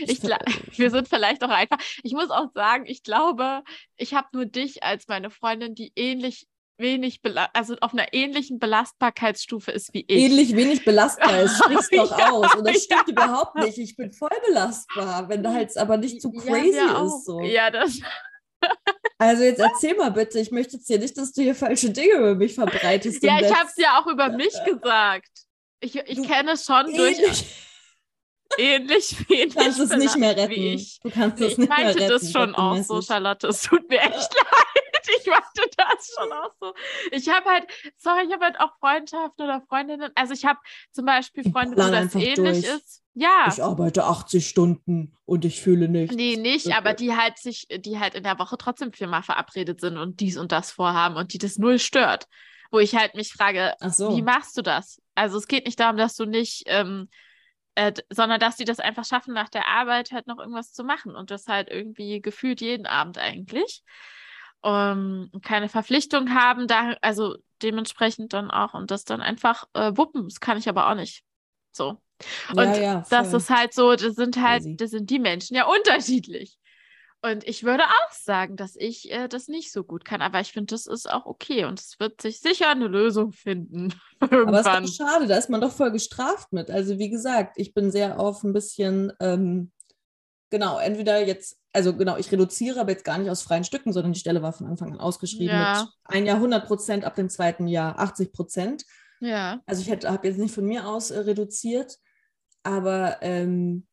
Ich, 0.00 0.22
wir 0.78 0.90
sind 0.90 1.08
vielleicht 1.08 1.42
auch 1.42 1.50
einfach. 1.50 1.78
Ich 2.02 2.12
muss 2.12 2.30
auch 2.30 2.52
sagen, 2.54 2.84
ich 2.86 3.02
glaube, 3.02 3.62
ich 3.96 4.14
habe 4.14 4.28
nur 4.32 4.46
dich 4.46 4.82
als 4.82 5.08
meine 5.08 5.30
Freundin, 5.30 5.74
die 5.74 5.92
ähnlich 5.96 6.46
wenig, 6.78 7.20
also 7.52 7.76
auf 7.80 7.92
einer 7.92 8.12
ähnlichen 8.12 8.58
Belastbarkeitsstufe 8.58 9.70
ist 9.70 9.92
wie 9.92 10.04
ich. 10.06 10.24
Ähnlich 10.24 10.56
wenig 10.56 10.84
belastbar 10.84 11.42
ist, 11.42 11.58
sprichst 11.64 11.94
doch 11.94 12.18
ja, 12.18 12.30
aus. 12.30 12.54
Und 12.54 12.66
das 12.66 12.84
stimmt 12.84 13.08
ja. 13.08 13.12
überhaupt 13.12 13.54
nicht. 13.56 13.78
Ich 13.78 13.96
bin 13.96 14.12
voll 14.12 14.30
belastbar, 14.46 15.28
wenn 15.28 15.42
da 15.42 15.52
halt 15.52 15.76
aber 15.76 15.98
nicht 15.98 16.22
zu 16.22 16.32
crazy 16.32 16.76
ja, 16.76 17.04
ist. 17.04 17.26
So. 17.26 17.40
Ja, 17.40 17.70
das. 17.70 18.00
Also 19.18 19.42
jetzt 19.42 19.60
erzähl 19.60 19.94
mal 19.96 20.10
bitte, 20.10 20.38
ich 20.40 20.50
möchte 20.50 20.76
jetzt 20.76 20.86
hier 20.86 20.98
nicht, 20.98 21.16
dass 21.18 21.32
du 21.32 21.42
hier 21.42 21.54
falsche 21.54 21.90
Dinge 21.90 22.14
über 22.14 22.34
mich 22.34 22.54
verbreitest. 22.54 23.22
Ja, 23.22 23.38
ich 23.38 23.54
habe 23.54 23.68
es 23.68 23.76
ja 23.76 24.00
auch 24.00 24.06
über 24.06 24.30
mich 24.30 24.54
gesagt. 24.64 25.30
Ich, 25.80 25.96
ich 25.96 26.22
kenne 26.22 26.52
es 26.52 26.64
schon 26.64 26.94
durch 26.94 27.18
ähnlich 28.58 29.16
wie 29.28 29.48
Du 29.48 29.54
kannst 29.54 29.80
es 29.80 29.90
nicht 29.96 30.16
mehr 30.16 30.36
retten. 30.36 30.52
Ich. 30.52 31.00
Du 31.02 31.10
kannst 31.10 31.38
nee, 31.38 31.46
es 31.46 31.58
nicht 31.58 31.68
mehr 31.68 31.78
retten. 31.78 31.90
Ich 31.90 31.96
meinte 31.96 32.12
das 32.12 32.32
schon 32.32 32.54
auch 32.54 32.76
so, 32.82 33.02
Charlotte. 33.02 33.48
Es 33.48 33.62
tut 33.62 33.88
mir 33.88 34.00
echt 34.00 34.12
leid. 34.34 34.80
Ich 35.18 35.26
meinte 35.26 35.70
das 35.76 36.14
schon 36.16 36.32
auch 36.32 36.52
so. 36.60 36.74
Ich 37.10 37.28
habe 37.28 37.48
halt, 37.48 37.66
sorry, 37.96 38.26
ich 38.26 38.32
habe 38.32 38.44
halt 38.44 38.60
auch 38.60 38.78
Freundschaften 38.78 39.44
oder 39.44 39.60
Freundinnen. 39.62 40.10
Also 40.14 40.34
ich 40.34 40.44
habe 40.44 40.58
zum 40.92 41.04
Beispiel 41.04 41.50
Freunde, 41.50 41.76
wo 41.76 41.90
das 41.90 42.14
ähnlich 42.14 42.36
durch. 42.36 42.76
ist. 42.76 43.02
Ja. 43.14 43.46
Ich 43.48 43.62
arbeite 43.62 44.04
80 44.04 44.48
Stunden 44.48 45.16
und 45.24 45.44
ich 45.44 45.60
fühle 45.60 45.88
nichts. 45.88 46.14
Nee, 46.14 46.36
nicht, 46.36 46.74
aber 46.74 46.94
die 46.94 47.14
halt 47.14 47.38
sich, 47.38 47.66
die 47.68 47.98
halt 47.98 48.14
in 48.14 48.22
der 48.22 48.38
Woche 48.38 48.56
trotzdem 48.56 48.92
viermal 48.92 49.22
verabredet 49.22 49.80
sind 49.80 49.98
und 49.98 50.20
dies 50.20 50.36
und 50.36 50.52
das 50.52 50.70
vorhaben 50.70 51.16
und 51.16 51.32
die 51.32 51.38
das 51.38 51.58
null 51.58 51.78
stört. 51.78 52.26
Wo 52.70 52.78
ich 52.78 52.94
halt 52.94 53.16
mich 53.16 53.32
frage, 53.32 53.74
so. 53.88 54.16
wie 54.16 54.22
machst 54.22 54.56
du 54.56 54.62
das? 54.62 55.02
Also 55.16 55.38
es 55.38 55.48
geht 55.48 55.66
nicht 55.66 55.80
darum, 55.80 55.96
dass 55.96 56.14
du 56.14 56.24
nicht 56.24 56.62
ähm, 56.66 57.08
äh, 57.74 57.92
sondern 58.10 58.40
dass 58.40 58.56
sie 58.56 58.64
das 58.64 58.80
einfach 58.80 59.04
schaffen, 59.04 59.34
nach 59.34 59.48
der 59.48 59.68
Arbeit 59.68 60.12
halt 60.12 60.26
noch 60.26 60.38
irgendwas 60.38 60.72
zu 60.72 60.84
machen 60.84 61.14
und 61.14 61.30
das 61.30 61.46
halt 61.46 61.68
irgendwie 61.70 62.20
gefühlt 62.20 62.60
jeden 62.60 62.86
Abend 62.86 63.18
eigentlich. 63.18 63.82
Um, 64.62 65.30
keine 65.42 65.70
Verpflichtung 65.70 66.34
haben, 66.34 66.66
da, 66.66 66.94
also 67.00 67.38
dementsprechend 67.62 68.34
dann 68.34 68.50
auch 68.50 68.74
und 68.74 68.90
das 68.90 69.04
dann 69.04 69.22
einfach 69.22 69.64
äh, 69.72 69.92
wuppen. 69.96 70.24
Das 70.24 70.38
kann 70.38 70.58
ich 70.58 70.68
aber 70.68 70.90
auch 70.90 70.94
nicht. 70.94 71.24
So. 71.72 71.98
Und 72.50 72.58
ja, 72.58 72.76
ja, 72.76 73.04
das 73.08 73.32
ist 73.32 73.48
halt 73.48 73.72
so, 73.72 73.94
das 73.94 74.14
sind 74.16 74.36
halt, 74.36 74.78
das 74.78 74.90
sind 74.90 75.08
die 75.08 75.18
Menschen 75.18 75.56
ja 75.56 75.64
unterschiedlich. 75.64 76.58
Und 77.22 77.44
ich 77.46 77.64
würde 77.64 77.84
auch 77.84 78.12
sagen, 78.12 78.56
dass 78.56 78.76
ich 78.76 79.10
äh, 79.12 79.28
das 79.28 79.48
nicht 79.48 79.72
so 79.72 79.84
gut 79.84 80.06
kann, 80.06 80.22
aber 80.22 80.40
ich 80.40 80.52
finde, 80.52 80.74
das 80.74 80.86
ist 80.86 81.10
auch 81.10 81.26
okay 81.26 81.66
und 81.66 81.78
es 81.78 82.00
wird 82.00 82.22
sich 82.22 82.40
sicher 82.40 82.70
eine 82.70 82.86
Lösung 82.86 83.32
finden. 83.32 83.92
aber 84.20 84.60
es 84.60 84.66
ist 84.66 85.00
doch 85.00 85.06
schade, 85.06 85.26
da 85.26 85.36
ist 85.36 85.50
man 85.50 85.60
doch 85.60 85.72
voll 85.72 85.92
gestraft 85.92 86.52
mit. 86.52 86.70
Also 86.70 86.98
wie 86.98 87.10
gesagt, 87.10 87.58
ich 87.58 87.74
bin 87.74 87.90
sehr 87.90 88.18
auf 88.18 88.42
ein 88.42 88.54
bisschen, 88.54 89.12
ähm, 89.20 89.70
genau, 90.48 90.78
entweder 90.78 91.24
jetzt, 91.26 91.58
also 91.74 91.94
genau, 91.94 92.16
ich 92.16 92.32
reduziere, 92.32 92.80
aber 92.80 92.92
jetzt 92.92 93.04
gar 93.04 93.18
nicht 93.18 93.30
aus 93.30 93.42
freien 93.42 93.64
Stücken, 93.64 93.92
sondern 93.92 94.14
die 94.14 94.20
Stelle 94.20 94.40
war 94.40 94.54
von 94.54 94.66
Anfang 94.66 94.92
an 94.92 95.00
ausgeschrieben 95.00 95.54
ja. 95.54 95.82
mit 95.82 95.90
ein 96.04 96.24
Jahr 96.24 96.36
100 96.36 96.66
Prozent, 96.66 97.04
ab 97.04 97.16
dem 97.16 97.28
zweiten 97.28 97.68
Jahr 97.68 97.98
80 97.98 98.32
Prozent. 98.32 98.84
Ja. 99.20 99.60
Also 99.66 99.82
ich 99.82 99.90
habe 99.90 100.26
jetzt 100.26 100.38
nicht 100.38 100.54
von 100.54 100.64
mir 100.64 100.88
aus 100.88 101.10
äh, 101.10 101.18
reduziert, 101.18 101.98
aber 102.62 103.18
ähm, 103.20 103.86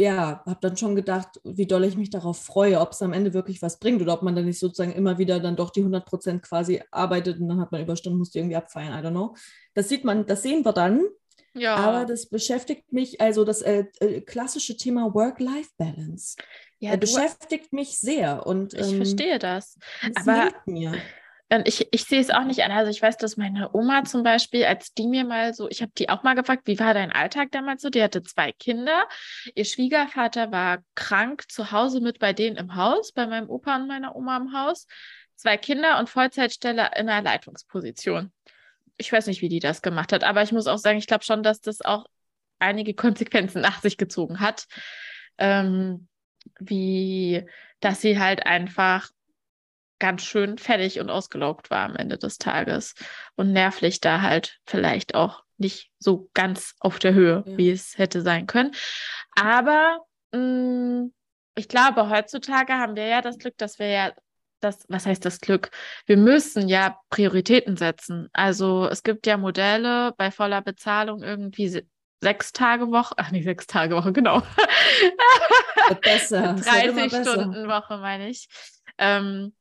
ja, 0.00 0.42
habe 0.46 0.58
dann 0.60 0.76
schon 0.76 0.96
gedacht, 0.96 1.40
wie 1.44 1.66
doll 1.66 1.84
ich 1.84 1.96
mich 1.96 2.10
darauf 2.10 2.42
freue, 2.42 2.80
ob 2.80 2.92
es 2.92 3.02
am 3.02 3.12
Ende 3.12 3.34
wirklich 3.34 3.60
was 3.62 3.78
bringt 3.78 4.00
oder 4.00 4.14
ob 4.14 4.22
man 4.22 4.34
dann 4.34 4.46
nicht 4.46 4.58
sozusagen 4.58 4.92
immer 4.92 5.18
wieder 5.18 5.40
dann 5.40 5.56
doch 5.56 5.70
die 5.70 5.80
100 5.80 6.04
Prozent 6.06 6.42
quasi 6.42 6.82
arbeitet 6.90 7.38
und 7.38 7.48
dann 7.48 7.60
hat 7.60 7.70
man 7.70 7.82
Überstunden, 7.82 8.18
muss 8.18 8.30
die 8.30 8.38
irgendwie 8.38 8.56
abfeiern, 8.56 8.92
I 8.92 9.06
don't 9.06 9.10
know. 9.10 9.34
Das 9.74 9.88
sieht 9.88 10.04
man, 10.04 10.26
das 10.26 10.42
sehen 10.42 10.64
wir 10.64 10.72
dann. 10.72 11.02
Ja. 11.54 11.74
Aber 11.74 12.04
das 12.04 12.26
beschäftigt 12.26 12.92
mich, 12.92 13.20
also 13.20 13.44
das 13.44 13.60
äh, 13.62 13.84
äh, 13.98 14.20
klassische 14.20 14.76
Thema 14.76 15.12
Work-Life-Balance. 15.14 16.36
Ja, 16.78 16.94
äh, 16.94 16.96
beschäftigt 16.96 17.72
mich 17.72 17.98
sehr 17.98 18.46
und 18.46 18.72
ich 18.72 18.92
ähm, 18.92 18.96
verstehe 18.98 19.38
das. 19.38 19.76
Aber 20.14 20.50
mir. 20.66 20.94
Und 21.52 21.66
ich, 21.66 21.88
ich 21.90 22.04
sehe 22.04 22.20
es 22.20 22.30
auch 22.30 22.44
nicht 22.44 22.62
an. 22.62 22.70
Also 22.70 22.90
ich 22.92 23.02
weiß, 23.02 23.16
dass 23.16 23.36
meine 23.36 23.74
Oma 23.74 24.04
zum 24.04 24.22
Beispiel, 24.22 24.64
als 24.64 24.94
die 24.94 25.08
mir 25.08 25.24
mal 25.24 25.52
so, 25.52 25.68
ich 25.68 25.82
habe 25.82 25.90
die 25.98 26.08
auch 26.08 26.22
mal 26.22 26.34
gefragt, 26.34 26.62
wie 26.66 26.78
war 26.78 26.94
dein 26.94 27.10
Alltag 27.10 27.50
damals 27.50 27.82
so? 27.82 27.90
Die 27.90 28.02
hatte 28.02 28.22
zwei 28.22 28.52
Kinder. 28.52 29.08
Ihr 29.56 29.64
Schwiegervater 29.64 30.52
war 30.52 30.78
krank 30.94 31.50
zu 31.50 31.72
Hause 31.72 32.00
mit 32.00 32.20
bei 32.20 32.32
denen 32.32 32.56
im 32.56 32.76
Haus, 32.76 33.10
bei 33.10 33.26
meinem 33.26 33.50
Opa 33.50 33.76
und 33.76 33.88
meiner 33.88 34.14
Oma 34.14 34.36
im 34.36 34.52
Haus. 34.52 34.86
Zwei 35.34 35.56
Kinder 35.56 35.98
und 35.98 36.08
Vollzeitstelle 36.08 36.90
in 36.96 37.08
einer 37.08 37.22
Leitungsposition. 37.22 38.30
Ich 38.96 39.12
weiß 39.12 39.26
nicht, 39.26 39.42
wie 39.42 39.48
die 39.48 39.60
das 39.60 39.82
gemacht 39.82 40.12
hat, 40.12 40.22
aber 40.22 40.42
ich 40.42 40.52
muss 40.52 40.68
auch 40.68 40.78
sagen, 40.78 40.98
ich 40.98 41.08
glaube 41.08 41.24
schon, 41.24 41.42
dass 41.42 41.60
das 41.60 41.80
auch 41.80 42.06
einige 42.60 42.94
Konsequenzen 42.94 43.60
nach 43.60 43.82
sich 43.82 43.96
gezogen 43.96 44.38
hat. 44.38 44.66
Ähm, 45.38 46.06
wie, 46.60 47.44
dass 47.80 48.00
sie 48.00 48.20
halt 48.20 48.46
einfach 48.46 49.10
ganz 50.00 50.22
schön 50.22 50.58
fertig 50.58 50.98
und 50.98 51.10
ausgelaugt 51.10 51.70
war 51.70 51.84
am 51.84 51.94
Ende 51.94 52.18
des 52.18 52.38
Tages 52.38 52.94
und 53.36 53.52
nervlich 53.52 54.00
da 54.00 54.22
halt 54.22 54.58
vielleicht 54.66 55.14
auch 55.14 55.44
nicht 55.58 55.92
so 55.98 56.28
ganz 56.34 56.74
auf 56.80 56.98
der 56.98 57.14
Höhe, 57.14 57.44
ja. 57.46 57.56
wie 57.56 57.70
es 57.70 57.96
hätte 57.98 58.22
sein 58.22 58.46
können. 58.46 58.72
Aber 59.36 60.00
mh, 60.32 60.40
mm, 60.40 61.12
ich 61.56 61.68
glaube, 61.68 62.08
heutzutage 62.08 62.72
haben 62.72 62.96
wir 62.96 63.06
ja 63.06 63.20
das 63.20 63.38
Glück, 63.38 63.56
dass 63.58 63.78
wir 63.78 63.88
ja 63.88 64.12
das, 64.60 64.84
was 64.88 65.06
heißt 65.06 65.24
das 65.24 65.40
Glück? 65.40 65.70
Wir 66.06 66.16
müssen 66.16 66.68
ja 66.68 66.98
Prioritäten 67.10 67.76
setzen. 67.76 68.28
Also 68.32 68.86
es 68.86 69.02
gibt 69.02 69.26
ja 69.26 69.36
Modelle 69.36 70.12
bei 70.16 70.30
voller 70.30 70.62
Bezahlung 70.62 71.22
irgendwie 71.22 71.82
sechs 72.22 72.52
Tage 72.52 72.90
Woche, 72.90 73.14
ach 73.16 73.30
nee, 73.30 73.42
sechs 73.42 73.66
Tage 73.66 73.94
Woche, 73.96 74.12
genau. 74.12 74.42
Besser. 76.02 76.54
30 76.62 77.10
Stunden 77.10 77.68
Woche, 77.68 77.98
meine 77.98 78.28
ich. 78.28 78.48
Ähm, 78.98 79.54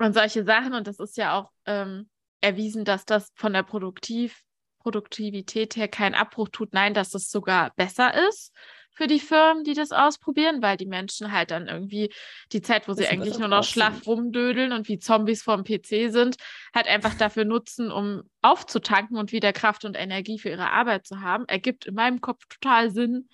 und 0.00 0.14
solche 0.14 0.44
Sachen. 0.44 0.74
Und 0.74 0.86
das 0.86 0.98
ist 0.98 1.16
ja 1.16 1.38
auch 1.38 1.50
ähm, 1.66 2.08
erwiesen, 2.40 2.84
dass 2.84 3.04
das 3.04 3.30
von 3.34 3.52
der 3.52 3.62
Produktiv 3.62 4.42
Produktivität 4.80 5.76
her 5.76 5.88
keinen 5.88 6.14
Abbruch 6.14 6.48
tut. 6.48 6.72
Nein, 6.72 6.94
dass 6.94 7.14
es 7.14 7.30
sogar 7.30 7.70
besser 7.76 8.28
ist 8.28 8.52
für 8.92 9.06
die 9.06 9.20
Firmen, 9.20 9.64
die 9.64 9.74
das 9.74 9.92
ausprobieren, 9.92 10.62
weil 10.62 10.76
die 10.76 10.86
Menschen 10.86 11.32
halt 11.32 11.50
dann 11.50 11.68
irgendwie 11.68 12.12
die 12.52 12.60
Zeit, 12.60 12.88
wo 12.88 12.92
sie 12.92 13.04
das 13.04 13.12
eigentlich 13.12 13.38
nur 13.38 13.48
noch 13.48 13.64
schlaff 13.64 13.94
sind. 13.94 14.06
rumdödeln 14.06 14.72
und 14.72 14.88
wie 14.88 14.98
Zombies 14.98 15.42
vorm 15.42 15.64
PC 15.64 16.10
sind, 16.10 16.36
halt 16.74 16.86
einfach 16.86 17.14
dafür 17.14 17.44
nutzen, 17.44 17.90
um 17.92 18.22
aufzutanken 18.42 19.16
und 19.16 19.32
wieder 19.32 19.52
Kraft 19.52 19.84
und 19.84 19.96
Energie 19.96 20.38
für 20.38 20.50
ihre 20.50 20.70
Arbeit 20.70 21.06
zu 21.06 21.20
haben. 21.20 21.46
Ergibt 21.46 21.86
in 21.86 21.94
meinem 21.94 22.20
Kopf 22.20 22.44
total 22.48 22.90
Sinn. 22.90 23.28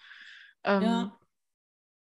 Ähm, 0.63 0.83
ja. 0.83 1.19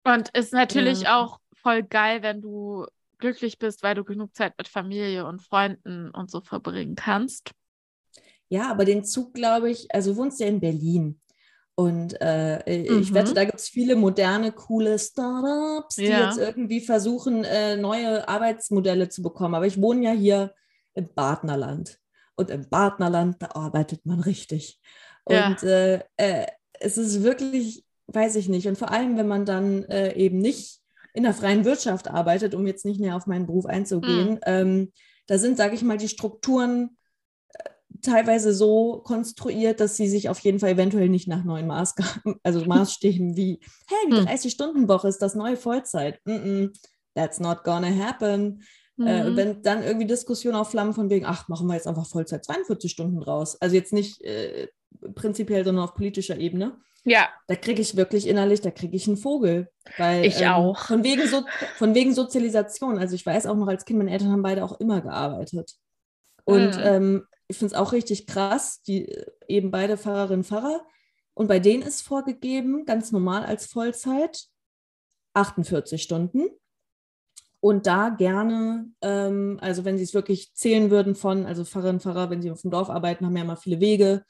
Und 0.05 0.31
ist 0.31 0.53
natürlich 0.53 1.03
ja. 1.03 1.21
auch 1.21 1.39
voll 1.63 1.83
geil, 1.83 2.23
wenn 2.23 2.41
du 2.41 2.87
glücklich 3.23 3.59
bist, 3.59 3.83
weil 3.83 3.95
du 3.95 4.05
genug 4.05 4.37
Zeit 4.37 4.53
mit 4.59 4.69
Familie 4.69 5.27
und 5.27 5.41
Freunden 5.41 6.11
und 6.11 6.31
so 6.31 6.41
verbringen 6.43 6.97
kannst. 6.97 7.53
Ja, 8.49 8.71
aber 8.71 8.85
den 8.85 9.05
Zug, 9.05 9.33
glaube 9.33 9.71
ich, 9.71 9.95
also 9.95 10.13
du 10.13 10.19
wohnst 10.19 10.41
ja 10.41 10.47
in 10.47 10.61
Berlin. 10.61 11.19
Und 11.75 12.15
äh, 12.21 12.59
mhm. 12.67 13.01
ich 13.01 13.15
wette, 13.15 13.33
da 13.33 13.45
gibt 13.45 13.59
es 13.59 13.69
viele 13.69 13.97
moderne, 13.97 14.53
coole 14.53 14.99
Startups, 14.99 15.97
die 15.97 16.05
ja. 16.05 16.27
jetzt 16.27 16.39
irgendwie 16.39 16.81
versuchen, 16.81 17.45
äh, 17.45 17.77
neue 17.77 18.29
Arbeitsmodelle 18.29 19.09
zu 19.09 19.23
bekommen. 19.23 19.55
Aber 19.55 19.67
ich 19.67 19.81
wohne 19.81 20.05
ja 20.05 20.13
hier 20.13 20.55
im 20.95 21.09
Partnerland. 21.15 21.99
Und 22.35 22.51
im 22.51 22.69
Partnerland, 22.69 23.37
da 23.41 23.53
arbeitet 23.55 24.05
man 24.05 24.21
richtig. 24.21 24.81
Und 25.25 25.63
ja. 25.63 25.63
äh, 25.63 26.01
äh 26.17 26.47
es 26.81 26.99
ist 26.99 27.23
wirklich, 27.23 27.85
weiß 28.09 28.37
ich 28.37 28.49
nicht. 28.49 28.67
Und 28.67 28.77
vor 28.77 28.91
allem, 28.91 29.17
wenn 29.17 29.29
man 29.29 29.47
dann 29.47 29.85
äh, 29.85 30.15
eben 30.15 30.39
nicht 30.39 30.82
in 31.13 31.23
der 31.25 31.35
freien 31.35 31.65
Wirtschaft 31.65 32.09
arbeitet, 32.09 32.55
um 32.55 32.67
jetzt 32.67 32.85
nicht 32.85 33.01
näher 33.01 33.17
auf 33.17 33.27
meinen 33.27 33.47
Beruf 33.47 33.67
einzugehen, 33.67 34.33
mhm. 34.33 34.41
ähm, 34.45 34.93
da 35.27 35.39
sind, 35.39 35.57
sage 35.57 35.75
ich 35.75 35.83
mal, 35.83 35.99
die 35.99 36.09
Strukturen 36.09 36.97
äh, 37.55 37.69
teilweise 38.03 38.53
so 38.53 39.03
konstruiert, 39.05 39.81
dass 39.81 39.97
sie 39.97 40.09
sich 40.09 40.29
auf 40.29 40.39
jeden 40.41 40.59
Fall 40.59 40.71
eventuell 40.71 41.09
nicht 41.09 41.29
nach 41.29 41.45
neuen 41.45 41.67
Maßgaben, 41.67 42.37
also 42.43 42.65
Maßstäben 42.65 43.37
wie, 43.37 43.61
hey, 43.89 44.11
die 44.11 44.29
30-Stunden-Woche 44.29 45.05
hm. 45.05 45.11
ist 45.11 45.23
das 45.23 45.35
neue 45.35 45.57
Vollzeit. 45.57 46.21
Mm 46.25 46.31
-mm, 46.31 46.79
that's 47.15 47.41
not 47.41 47.65
gonna 47.65 47.91
happen. 47.91 48.63
Äh, 48.99 49.03
mhm. 49.03 49.33
Äh, 49.33 49.37
wenn 49.37 49.63
dann 49.63 49.83
irgendwie 49.83 50.07
Diskussionen 50.07 50.57
aufflammen 50.57 50.95
von 50.95 51.11
wegen, 51.11 51.27
ach, 51.27 51.49
machen 51.49 51.67
wir 51.67 51.75
jetzt 51.75 51.87
einfach 51.87 52.07
Vollzeit 52.07 52.45
42 52.45 52.91
Stunden 52.91 53.21
draus. 53.21 53.61
Also 53.61 53.75
jetzt 53.75 53.93
nicht 53.93 54.21
äh, 54.23 54.69
prinzipiell, 55.15 55.65
sondern 55.65 55.85
auf 55.85 55.95
politischer 55.95 56.39
Ebene. 56.39 56.79
Ja. 57.05 57.29
Da 57.49 57.57
kriege 57.57 57.83
ich 57.83 57.97
wirklich 57.97 58.29
innerlich, 58.29 58.61
da 58.61 58.71
kriege 58.71 58.97
ich 58.97 59.07
einen 59.09 59.17
Vogel. 59.17 59.69
Weil, 59.97 60.25
ich 60.25 60.41
ähm, 60.41 60.53
auch. 60.53 60.87
Von 60.87 61.03
wegen, 61.03 61.27
so, 61.27 61.45
von 61.77 61.95
wegen 61.95 62.15
Sozialisation. 62.15 62.99
Also 62.99 63.15
ich 63.15 63.27
weiß 63.27 63.47
auch 63.47 63.57
noch 63.57 63.69
als 63.69 63.85
Kind, 63.85 63.99
meine 63.99 64.13
Eltern 64.13 64.31
haben 64.31 64.43
beide 64.43 64.65
auch 64.65 64.79
immer 64.81 65.01
gearbeitet. 65.01 65.75
Und 66.45 66.77
mhm. 66.77 66.83
ähm, 66.83 67.27
ich 67.49 67.59
finde 67.59 67.75
es 67.75 67.81
auch 67.81 67.93
richtig 67.93 68.27
krass, 68.27 68.83
die 68.83 69.09
äh, 69.09 69.27
eben 69.49 69.71
beide 69.71 69.97
Pfarrerinnen 69.97 70.45
Pfarrer. 70.45 70.85
Und 71.35 71.49
bei 71.49 71.59
denen 71.59 71.83
ist 71.83 72.03
vorgegeben, 72.03 72.85
ganz 72.85 73.11
normal 73.11 73.45
als 73.45 73.67
Vollzeit, 73.67 74.45
48 75.35 76.03
Stunden. 76.03 76.49
Und 77.61 77.87
da 77.87 78.11
gerne, 78.11 78.91
ähm, 79.03 79.59
also 79.61 79.85
wenn 79.85 79.97
sie 79.97 80.05
es 80.05 80.15
wirklich 80.15 80.53
zählen 80.55 80.91
würden 80.91 81.15
von, 81.15 81.47
also 81.47 81.65
Pfarrerinnen 81.65 82.01
Pfarrer, 82.01 82.31
wenn 82.31 82.43
sie 82.43 82.51
auf 82.51 82.63
dem 82.63 82.71
Dorf 82.71 82.91
arbeiten, 82.91 83.25
haben 83.25 83.37
ja 83.37 83.45
immer 83.45 83.57
viele 83.57 83.81
Wege, 83.81 84.25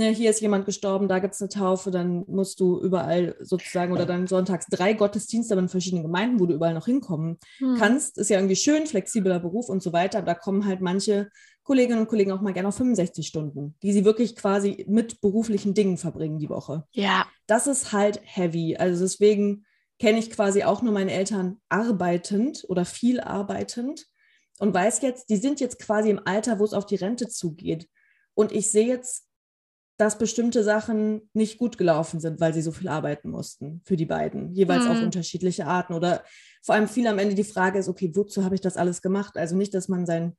ne, 0.00 0.10
hier 0.10 0.30
ist 0.30 0.40
jemand 0.40 0.64
gestorben, 0.64 1.08
da 1.08 1.18
gibt 1.18 1.34
es 1.34 1.40
eine 1.40 1.50
Taufe, 1.50 1.90
dann 1.90 2.24
musst 2.26 2.58
du 2.58 2.80
überall 2.80 3.36
sozusagen 3.40 3.92
oder 3.92 4.06
dann 4.06 4.26
sonntags 4.26 4.66
drei 4.66 4.94
Gottesdienste, 4.94 5.54
aber 5.54 5.62
in 5.62 5.68
verschiedenen 5.68 6.02
Gemeinden, 6.02 6.40
wo 6.40 6.46
du 6.46 6.54
überall 6.54 6.74
noch 6.74 6.86
hinkommen 6.86 7.38
hm. 7.58 7.76
kannst. 7.78 8.18
Ist 8.18 8.30
ja 8.30 8.38
irgendwie 8.38 8.56
schön, 8.56 8.86
flexibler 8.86 9.38
Beruf 9.38 9.68
und 9.68 9.82
so 9.82 9.92
weiter, 9.92 10.18
aber 10.18 10.28
da 10.28 10.34
kommen 10.34 10.66
halt 10.66 10.80
manche 10.80 11.28
Kolleginnen 11.62 12.00
und 12.00 12.08
Kollegen 12.08 12.32
auch 12.32 12.40
mal 12.40 12.54
gerne 12.54 12.68
auf 12.68 12.76
65 12.76 13.26
Stunden, 13.26 13.76
die 13.82 13.92
sie 13.92 14.04
wirklich 14.04 14.34
quasi 14.34 14.84
mit 14.88 15.20
beruflichen 15.20 15.74
Dingen 15.74 15.98
verbringen 15.98 16.38
die 16.38 16.48
Woche. 16.48 16.84
Ja. 16.92 17.26
Das 17.46 17.66
ist 17.66 17.92
halt 17.92 18.20
heavy. 18.24 18.76
Also 18.76 19.04
deswegen 19.04 19.66
kenne 19.98 20.18
ich 20.18 20.30
quasi 20.30 20.64
auch 20.64 20.80
nur 20.80 20.94
meine 20.94 21.12
Eltern 21.12 21.60
arbeitend 21.68 22.64
oder 22.68 22.86
viel 22.86 23.20
arbeitend 23.20 24.06
und 24.58 24.72
weiß 24.72 25.02
jetzt, 25.02 25.28
die 25.28 25.36
sind 25.36 25.60
jetzt 25.60 25.78
quasi 25.78 26.08
im 26.08 26.20
Alter, 26.24 26.58
wo 26.58 26.64
es 26.64 26.72
auf 26.72 26.86
die 26.86 26.96
Rente 26.96 27.28
zugeht. 27.28 27.86
Und 28.34 28.50
ich 28.52 28.70
sehe 28.70 28.86
jetzt, 28.86 29.29
dass 30.00 30.16
bestimmte 30.16 30.64
Sachen 30.64 31.28
nicht 31.34 31.58
gut 31.58 31.76
gelaufen 31.76 32.20
sind, 32.20 32.40
weil 32.40 32.54
sie 32.54 32.62
so 32.62 32.72
viel 32.72 32.88
arbeiten 32.88 33.28
mussten 33.28 33.82
für 33.84 33.96
die 33.96 34.06
beiden, 34.06 34.54
jeweils 34.54 34.84
mhm. 34.84 34.90
auf 34.92 35.02
unterschiedliche 35.02 35.66
Arten. 35.66 35.92
Oder 35.92 36.24
vor 36.62 36.74
allem 36.74 36.88
viel 36.88 37.06
am 37.06 37.18
Ende 37.18 37.34
die 37.34 37.44
Frage 37.44 37.78
ist, 37.78 37.88
okay, 37.88 38.10
wozu 38.14 38.42
habe 38.42 38.54
ich 38.54 38.62
das 38.62 38.78
alles 38.78 39.02
gemacht? 39.02 39.36
Also 39.36 39.56
nicht, 39.56 39.74
dass 39.74 39.88
man 39.88 40.06
sein, 40.06 40.38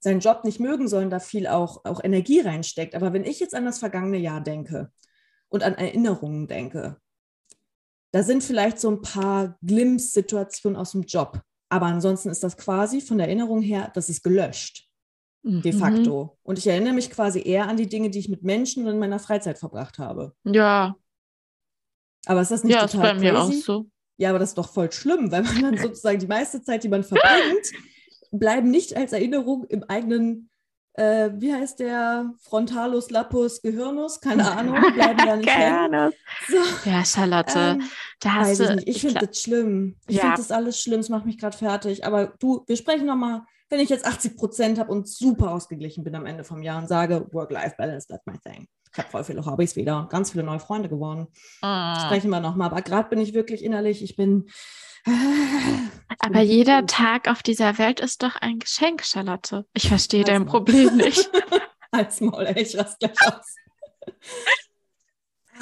seinen 0.00 0.20
Job 0.20 0.44
nicht 0.44 0.58
mögen 0.58 0.88
soll 0.88 1.04
und 1.04 1.10
da 1.10 1.20
viel 1.20 1.46
auch, 1.46 1.84
auch 1.84 2.02
Energie 2.02 2.40
reinsteckt. 2.40 2.94
Aber 2.94 3.12
wenn 3.12 3.24
ich 3.24 3.40
jetzt 3.40 3.54
an 3.54 3.66
das 3.66 3.78
vergangene 3.78 4.16
Jahr 4.16 4.40
denke 4.40 4.90
und 5.50 5.62
an 5.62 5.74
Erinnerungen 5.74 6.48
denke, 6.48 6.96
da 8.12 8.22
sind 8.22 8.42
vielleicht 8.42 8.80
so 8.80 8.90
ein 8.90 9.02
paar 9.02 9.58
Glimpse-Situationen 9.60 10.78
aus 10.78 10.92
dem 10.92 11.02
Job. 11.02 11.42
Aber 11.68 11.86
ansonsten 11.86 12.30
ist 12.30 12.42
das 12.42 12.56
quasi 12.56 13.02
von 13.02 13.18
der 13.18 13.26
Erinnerung 13.26 13.60
her, 13.60 13.90
das 13.92 14.08
ist 14.08 14.22
gelöscht. 14.22 14.88
De 15.46 15.72
mhm. 15.72 15.78
facto. 15.78 16.38
Und 16.42 16.58
ich 16.58 16.66
erinnere 16.66 16.94
mich 16.94 17.10
quasi 17.10 17.42
eher 17.42 17.68
an 17.68 17.76
die 17.76 17.86
Dinge, 17.86 18.08
die 18.08 18.18
ich 18.18 18.30
mit 18.30 18.42
Menschen 18.42 18.86
in 18.86 18.98
meiner 18.98 19.18
Freizeit 19.18 19.58
verbracht 19.58 19.98
habe. 19.98 20.34
Ja. 20.44 20.96
Aber 22.24 22.40
ist 22.40 22.50
das 22.50 22.64
nicht 22.64 22.74
ja, 22.74 22.86
total 22.86 23.16
ist 23.16 23.20
bei 23.20 23.20
mir 23.20 23.38
auch 23.38 23.52
so. 23.52 23.86
Ja, 24.16 24.30
aber 24.30 24.38
das 24.38 24.50
ist 24.50 24.58
doch 24.58 24.72
voll 24.72 24.90
schlimm, 24.90 25.30
weil 25.30 25.42
man 25.42 25.60
dann 25.60 25.76
sozusagen 25.82 26.18
die 26.18 26.26
meiste 26.26 26.62
Zeit, 26.62 26.82
die 26.82 26.88
man 26.88 27.04
verbringt, 27.04 27.72
bleiben 28.30 28.70
nicht 28.70 28.96
als 28.96 29.12
Erinnerung 29.12 29.64
im 29.64 29.84
eigenen 29.84 30.48
äh, 30.96 31.30
wie 31.34 31.52
heißt 31.52 31.80
der? 31.80 32.32
Frontalus, 32.40 33.10
Lapus, 33.10 33.60
Gehirnus? 33.60 34.20
Keine 34.20 34.48
Ahnung, 34.56 34.76
bleiben 34.94 35.18
da 35.18 35.36
nicht 35.36 35.48
Keine 35.48 36.12
so. 36.48 36.88
Ja, 36.88 37.04
Charlotte, 37.04 37.58
ähm, 37.58 37.82
da 38.20 38.34
hast 38.34 38.60
du, 38.60 38.76
ich, 38.76 38.86
ich 38.86 39.00
finde 39.00 39.26
das 39.26 39.42
schlimm. 39.42 39.96
Ich 40.06 40.16
ja. 40.16 40.22
finde 40.22 40.36
das 40.36 40.52
alles 40.52 40.80
schlimm, 40.80 41.00
es 41.00 41.08
macht 41.08 41.26
mich 41.26 41.36
gerade 41.36 41.56
fertig. 41.56 42.06
Aber 42.06 42.34
du, 42.38 42.62
wir 42.66 42.76
sprechen 42.76 43.06
nochmal, 43.06 43.42
wenn 43.74 43.80
ich 43.80 43.90
jetzt 43.90 44.06
80 44.06 44.36
Prozent 44.36 44.78
habe 44.78 44.92
und 44.92 45.08
super 45.08 45.50
ausgeglichen 45.50 46.04
bin 46.04 46.14
am 46.14 46.26
Ende 46.26 46.44
vom 46.44 46.62
Jahr 46.62 46.80
und 46.80 46.86
sage, 46.86 47.26
Work-Life-Balance, 47.32 48.06
that's 48.06 48.24
my 48.24 48.38
thing. 48.38 48.68
Ich 48.92 48.98
habe 48.98 49.10
voll 49.10 49.24
viele 49.24 49.44
Hobbys 49.44 49.74
wieder 49.74 49.98
und 49.98 50.10
ganz 50.10 50.30
viele 50.30 50.44
neue 50.44 50.60
Freunde 50.60 50.88
geworden. 50.88 51.26
Ah. 51.60 52.06
Sprechen 52.06 52.30
wir 52.30 52.38
nochmal. 52.38 52.70
Aber 52.70 52.82
gerade 52.82 53.08
bin 53.08 53.18
ich 53.18 53.34
wirklich 53.34 53.64
innerlich, 53.64 54.04
ich 54.04 54.14
bin 54.14 54.48
aber 56.20 56.40
jeder 56.40 56.86
Tag 56.86 57.28
auf 57.28 57.42
dieser 57.42 57.76
Welt 57.78 58.00
ist 58.00 58.22
doch 58.22 58.36
ein 58.36 58.60
Geschenk, 58.60 59.04
Charlotte. 59.04 59.66
Ich 59.74 59.88
verstehe 59.88 60.24
dein 60.24 60.46
Problem 60.46 60.96
nicht. 60.96 61.28
Als 61.90 62.20
Maul, 62.20 62.46
ey, 62.46 62.62
ich 62.62 62.78
raste 62.78 63.08
gleich 63.08 63.28
aus. 63.28 63.54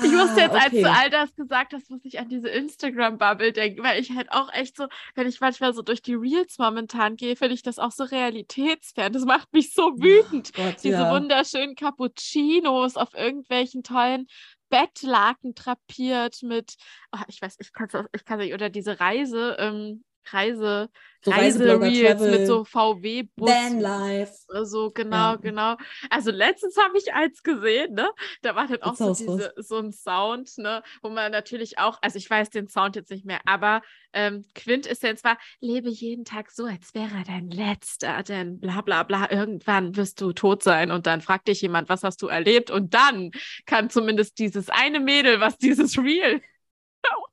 Ich 0.03 0.13
musste 0.13 0.41
jetzt, 0.41 0.55
ah, 0.55 0.67
okay. 0.67 0.85
als 0.85 0.95
du 0.95 1.01
all 1.01 1.11
das 1.11 1.35
gesagt 1.35 1.75
hast, 1.75 1.91
muss 1.91 2.05
ich 2.05 2.19
an 2.19 2.29
diese 2.29 2.49
Instagram-Bubble 2.49 3.53
denken, 3.53 3.83
weil 3.83 4.01
ich 4.01 4.11
halt 4.13 4.33
auch 4.33 4.53
echt 4.53 4.77
so, 4.77 4.87
wenn 5.15 5.29
ich 5.29 5.41
manchmal 5.41 5.75
so 5.75 5.83
durch 5.83 6.03
die 6.03 6.15
Reels 6.15 6.59
momentan 6.59 7.17
gehe, 7.17 7.37
finde 7.37 7.55
ich 7.55 7.63
das 7.63 7.79
auch 7.79 7.93
so 7.93 8.05
realitätsfern. 8.05 9.13
Das 9.13 9.25
macht 9.25 9.53
mich 9.53 9.75
so 9.75 9.93
wütend. 9.99 10.53
Oh 10.57 10.63
Gott, 10.63 10.77
diese 10.83 10.95
ja. 10.95 11.13
wunderschönen 11.13 11.75
Cappuccinos 11.75 12.97
auf 12.97 13.15
irgendwelchen 13.15 13.83
tollen 13.83 14.27
Bettlaken 14.71 15.55
trapiert 15.55 16.43
mit, 16.43 16.77
oh, 17.15 17.21
ich 17.29 17.43
weiß, 17.43 17.57
ich 17.61 17.73
kann 17.75 17.89
es 17.93 18.23
ich 18.23 18.37
nicht, 18.37 18.55
oder 18.55 18.71
diese 18.71 19.01
Reise, 19.01 19.57
ähm, 19.59 20.03
Reise, 20.31 20.89
so 21.25 21.31
Reisereels 21.31 22.21
mit 22.21 22.47
so 22.47 22.65
VW-Bus. 22.65 23.49
Vanlife. 23.49 24.33
So, 24.65 24.91
genau, 24.91 25.33
ja. 25.33 25.37
genau. 25.37 25.77
Also 26.11 26.31
letztens 26.33 26.77
habe 26.77 26.99
ich 26.99 27.13
eins 27.13 27.43
gesehen, 27.43 27.95
ne? 27.95 28.11
Da 28.43 28.57
war 28.57 28.67
dann 28.67 28.83
auch 28.83 28.97
so, 28.97 29.15
diese, 29.15 29.53
so 29.57 29.79
ein 29.79 29.93
Sound, 29.93 30.59
ne? 30.59 30.83
Wo 31.01 31.11
man 31.11 31.31
natürlich 31.31 31.79
auch, 31.79 31.99
also 32.03 32.19
ich 32.19 32.29
weiß 32.29 32.51
den 32.51 32.67
Sound 32.67 32.97
jetzt 32.97 33.11
nicht 33.11 33.25
mehr, 33.25 33.41
aber 33.47 33.83
ähm, 34.13 34.45
Quintessenz 34.55 35.23
war, 35.23 35.39
lebe 35.61 35.89
jeden 35.89 36.25
Tag 36.25 36.51
so, 36.51 36.65
als 36.65 36.93
wäre 36.95 37.15
er 37.19 37.25
dein 37.25 37.51
letzter, 37.51 38.23
denn 38.23 38.59
bla 38.59 38.81
bla 38.81 39.05
bla, 39.05 39.31
irgendwann 39.31 39.97
wirst 39.97 40.21
du 40.21 40.33
tot 40.33 40.63
sein 40.63 40.91
und 40.91 41.07
dann 41.07 41.21
fragt 41.21 41.49
dich 41.49 41.63
jemand, 41.63 41.89
was 41.89 42.03
hast 42.03 42.21
du 42.23 42.27
erlebt? 42.27 42.71
Und 42.71 42.95
dann 42.95 43.31
kann 43.65 43.91
zumindest 43.91 44.39
dieses 44.39 44.69
eine 44.69 44.99
Mädel, 44.99 45.41
was 45.41 45.57
dieses 45.57 45.97
Reel 45.99 46.43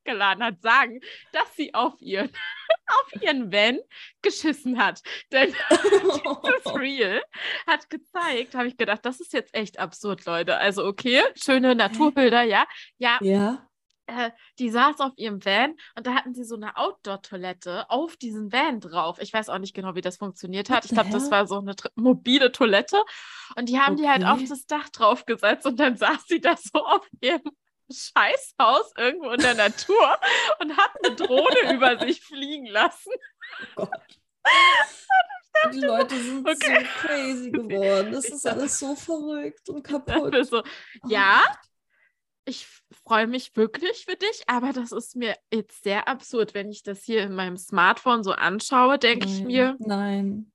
hochgeladen 0.10 0.44
hat, 0.44 0.62
sagen, 0.62 1.00
dass 1.32 1.56
sie 1.56 1.74
auf 1.74 1.94
ihren, 2.00 2.30
auf 2.88 3.22
ihren 3.22 3.52
Van 3.52 3.80
geschissen 4.22 4.80
hat. 4.80 5.02
Denn 5.32 5.54
dieses 5.70 6.76
Reel 6.76 7.22
hat 7.68 7.90
gezeigt, 7.90 8.56
habe 8.56 8.68
ich 8.68 8.78
gedacht, 8.78 9.06
das 9.06 9.20
ist 9.20 9.34
jetzt 9.34 9.54
echt 9.54 9.80
absurd, 9.80 10.26
Leute. 10.26 10.58
Also 10.58 10.86
okay, 10.86 11.22
schöne 11.36 11.76
Naturbilder, 11.76 12.44
ja. 12.44 12.66
Ja. 12.98 13.18
Ja. 13.22 13.66
Äh, 14.08 14.32
die 14.58 14.72
saß 14.72 15.02
auf 15.02 15.12
ihrem 15.18 15.46
Van 15.46 15.76
und 15.96 16.08
da 16.08 16.16
hatten 16.16 16.34
sie 16.34 16.44
so 16.44 16.56
eine 16.56 16.76
Outdoor-Toilette 16.78 17.92
auf 17.92 18.18
diesen 18.18 18.52
Van 18.52 18.80
drauf. 18.80 19.20
Ich 19.22 19.32
weiß 19.32 19.50
auch 19.50 19.60
nicht 19.60 19.76
genau, 19.76 19.94
wie 19.94 20.02
das 20.02 20.18
funktioniert 20.18 20.72
hat. 20.72 20.86
Ich 20.86 20.92
glaube, 20.92 21.12
das 21.12 21.30
war 21.30 21.46
so 21.46 21.60
eine 21.60 21.76
mobile 21.94 22.52
Toilette. 22.52 23.04
Und 23.56 23.70
die 23.70 23.80
haben 23.80 23.94
okay. 23.94 24.02
die 24.02 24.10
halt 24.10 24.26
auf 24.26 24.44
das 24.50 24.66
Dach 24.66 24.90
draufgesetzt 24.90 25.68
und 25.68 25.80
dann 25.80 25.96
saß 25.96 26.26
sie 26.28 26.42
da 26.42 26.56
so 26.58 26.84
auf 26.84 27.08
ihrem 27.22 27.52
Scheißhaus 27.92 28.94
irgendwo 28.98 29.32
in 29.32 29.42
der 29.42 29.56
Natur 29.56 30.18
und 30.60 30.78
hat 30.78 30.92
eine 31.04 31.16
Drohne 31.16 31.74
über 31.74 32.00
sich 32.00 32.22
fliegen 32.22 32.68
lassen. 32.68 33.12
Oh 33.76 33.86
Gott. 33.86 34.20
Die 35.74 35.82
Leute 35.82 36.16
sind 36.16 36.48
okay. 36.48 36.86
so 36.86 37.08
crazy 37.08 37.52
geworden. 37.52 38.14
Das 38.14 38.26
ist 38.26 38.48
alles 38.48 38.80
so 38.80 38.96
verrückt 38.96 39.68
und 39.70 39.84
kaputt. 39.84 40.34
So, 40.46 40.64
ja, 41.08 41.44
ich 42.46 42.68
freue 43.04 43.28
mich 43.28 43.56
wirklich 43.56 44.06
für 44.06 44.16
dich, 44.16 44.44
aber 44.48 44.74
das 44.74 44.92
ist 44.92 45.16
mir 45.16 45.36
jetzt 45.54 45.84
sehr 45.84 46.08
absurd, 46.08 46.54
wenn 46.54 46.70
ich 46.70 46.84
das 46.84 47.04
hier 47.04 47.24
in 47.24 47.36
meinem 47.36 47.58
Smartphone 47.58 48.24
so 48.24 48.32
anschaue, 48.32 48.98
denke 48.98 49.28
ich 49.28 49.44
mir. 49.44 49.76
Nein. 49.80 50.52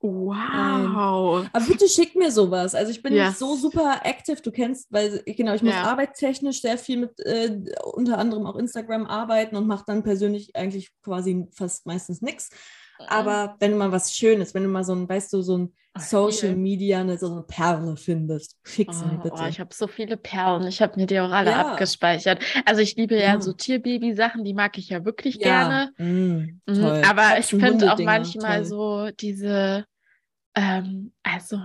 Wow. 0.00 1.40
Nein. 1.40 1.50
Aber 1.52 1.64
bitte 1.66 1.88
schick 1.88 2.14
mir 2.16 2.30
sowas. 2.30 2.74
Also 2.74 2.90
ich 2.90 3.02
bin 3.02 3.14
yes. 3.14 3.28
nicht 3.28 3.38
so 3.38 3.56
super 3.56 4.06
aktiv. 4.06 4.42
Du 4.42 4.50
kennst, 4.50 4.92
weil 4.92 5.22
genau, 5.24 5.54
ich 5.54 5.62
muss 5.62 5.74
ja. 5.74 5.84
arbeitstechnisch 5.84 6.60
sehr 6.60 6.78
viel 6.78 6.98
mit 6.98 7.18
äh, 7.20 7.58
unter 7.94 8.18
anderem 8.18 8.46
auch 8.46 8.56
Instagram 8.56 9.06
arbeiten 9.06 9.56
und 9.56 9.66
mache 9.66 9.84
dann 9.86 10.02
persönlich 10.02 10.54
eigentlich 10.54 10.90
quasi 11.02 11.46
fast 11.52 11.86
meistens 11.86 12.20
nichts. 12.20 12.50
Mhm. 12.98 13.06
Aber 13.08 13.56
wenn 13.58 13.72
du 13.72 13.78
mal 13.78 13.92
was 13.92 14.14
Schönes, 14.14 14.54
wenn 14.54 14.64
du 14.64 14.68
mal 14.68 14.84
so 14.84 14.94
ein, 14.94 15.08
weißt 15.08 15.32
du, 15.32 15.42
so 15.42 15.58
ein 15.58 15.74
Social 15.98 16.56
Media, 16.56 17.00
eine, 17.00 17.18
so 17.18 17.30
eine 17.30 17.42
Perle 17.42 17.96
findest, 17.96 18.56
schick 18.64 18.92
sie 18.92 19.04
oh, 19.04 19.12
mir 19.12 19.18
bitte. 19.18 19.36
Oh, 19.38 19.46
ich 19.46 19.60
habe 19.60 19.74
so 19.74 19.86
viele 19.86 20.16
Perlen. 20.16 20.66
Ich 20.66 20.82
habe 20.82 20.98
mir 20.98 21.06
die 21.06 21.20
auch 21.20 21.30
alle 21.30 21.50
ja. 21.50 21.66
abgespeichert. 21.66 22.40
Also 22.64 22.80
ich 22.80 22.96
liebe 22.96 23.14
ja, 23.14 23.34
ja 23.34 23.40
so 23.40 23.52
Tierbaby-Sachen, 23.52 24.44
die 24.44 24.54
mag 24.54 24.78
ich 24.78 24.88
ja 24.88 25.04
wirklich 25.04 25.36
ja. 25.36 25.40
gerne. 25.40 25.92
Mm, 25.98 26.60
mhm. 26.66 26.84
Aber 27.08 27.38
ich 27.38 27.46
finde 27.46 27.92
auch 27.92 27.98
manchmal 27.98 28.58
toll. 28.58 28.64
so 28.64 29.10
diese 29.10 29.84
ähm, 30.56 31.12
also 31.22 31.58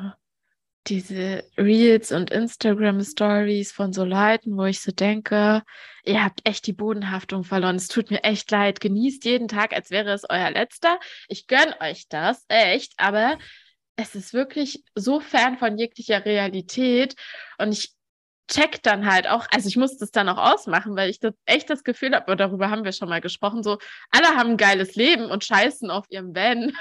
diese 0.87 1.43
Reels 1.57 2.11
und 2.11 2.31
Instagram 2.31 3.01
Stories 3.01 3.71
von 3.71 3.93
so 3.93 4.03
Leuten, 4.03 4.57
wo 4.57 4.65
ich 4.65 4.81
so 4.81 4.91
denke, 4.91 5.61
ihr 6.03 6.23
habt 6.23 6.41
echt 6.43 6.65
die 6.65 6.73
Bodenhaftung 6.73 7.43
verloren. 7.43 7.75
Es 7.75 7.87
tut 7.87 8.09
mir 8.09 8.23
echt 8.23 8.49
leid. 8.49 8.81
Genießt 8.81 9.23
jeden 9.25 9.47
Tag, 9.47 9.73
als 9.73 9.91
wäre 9.91 10.11
es 10.11 10.23
euer 10.27 10.49
letzter. 10.49 10.99
Ich 11.27 11.45
gönne 11.45 11.79
euch 11.81 12.07
das, 12.09 12.45
echt, 12.47 12.93
aber 12.97 13.37
es 14.01 14.15
ist 14.15 14.33
wirklich 14.33 14.83
so 14.95 15.19
fern 15.19 15.57
von 15.57 15.77
jeglicher 15.77 16.25
Realität 16.25 17.15
und 17.57 17.71
ich 17.71 17.93
check 18.51 18.83
dann 18.83 19.05
halt 19.09 19.27
auch, 19.27 19.47
also 19.51 19.67
ich 19.67 19.77
muss 19.77 19.97
das 19.97 20.11
dann 20.11 20.27
auch 20.27 20.37
ausmachen, 20.37 20.95
weil 20.95 21.09
ich 21.09 21.19
das 21.19 21.33
echt 21.45 21.69
das 21.69 21.83
Gefühl 21.83 22.13
habe, 22.13 22.35
darüber 22.35 22.69
haben 22.69 22.83
wir 22.83 22.91
schon 22.91 23.07
mal 23.07 23.21
gesprochen, 23.21 23.63
so 23.63 23.77
alle 24.09 24.27
haben 24.35 24.51
ein 24.51 24.57
geiles 24.57 24.95
Leben 24.95 25.25
und 25.25 25.45
scheißen 25.45 25.89
auf 25.89 26.05
ihrem 26.09 26.35
Van. 26.35 26.73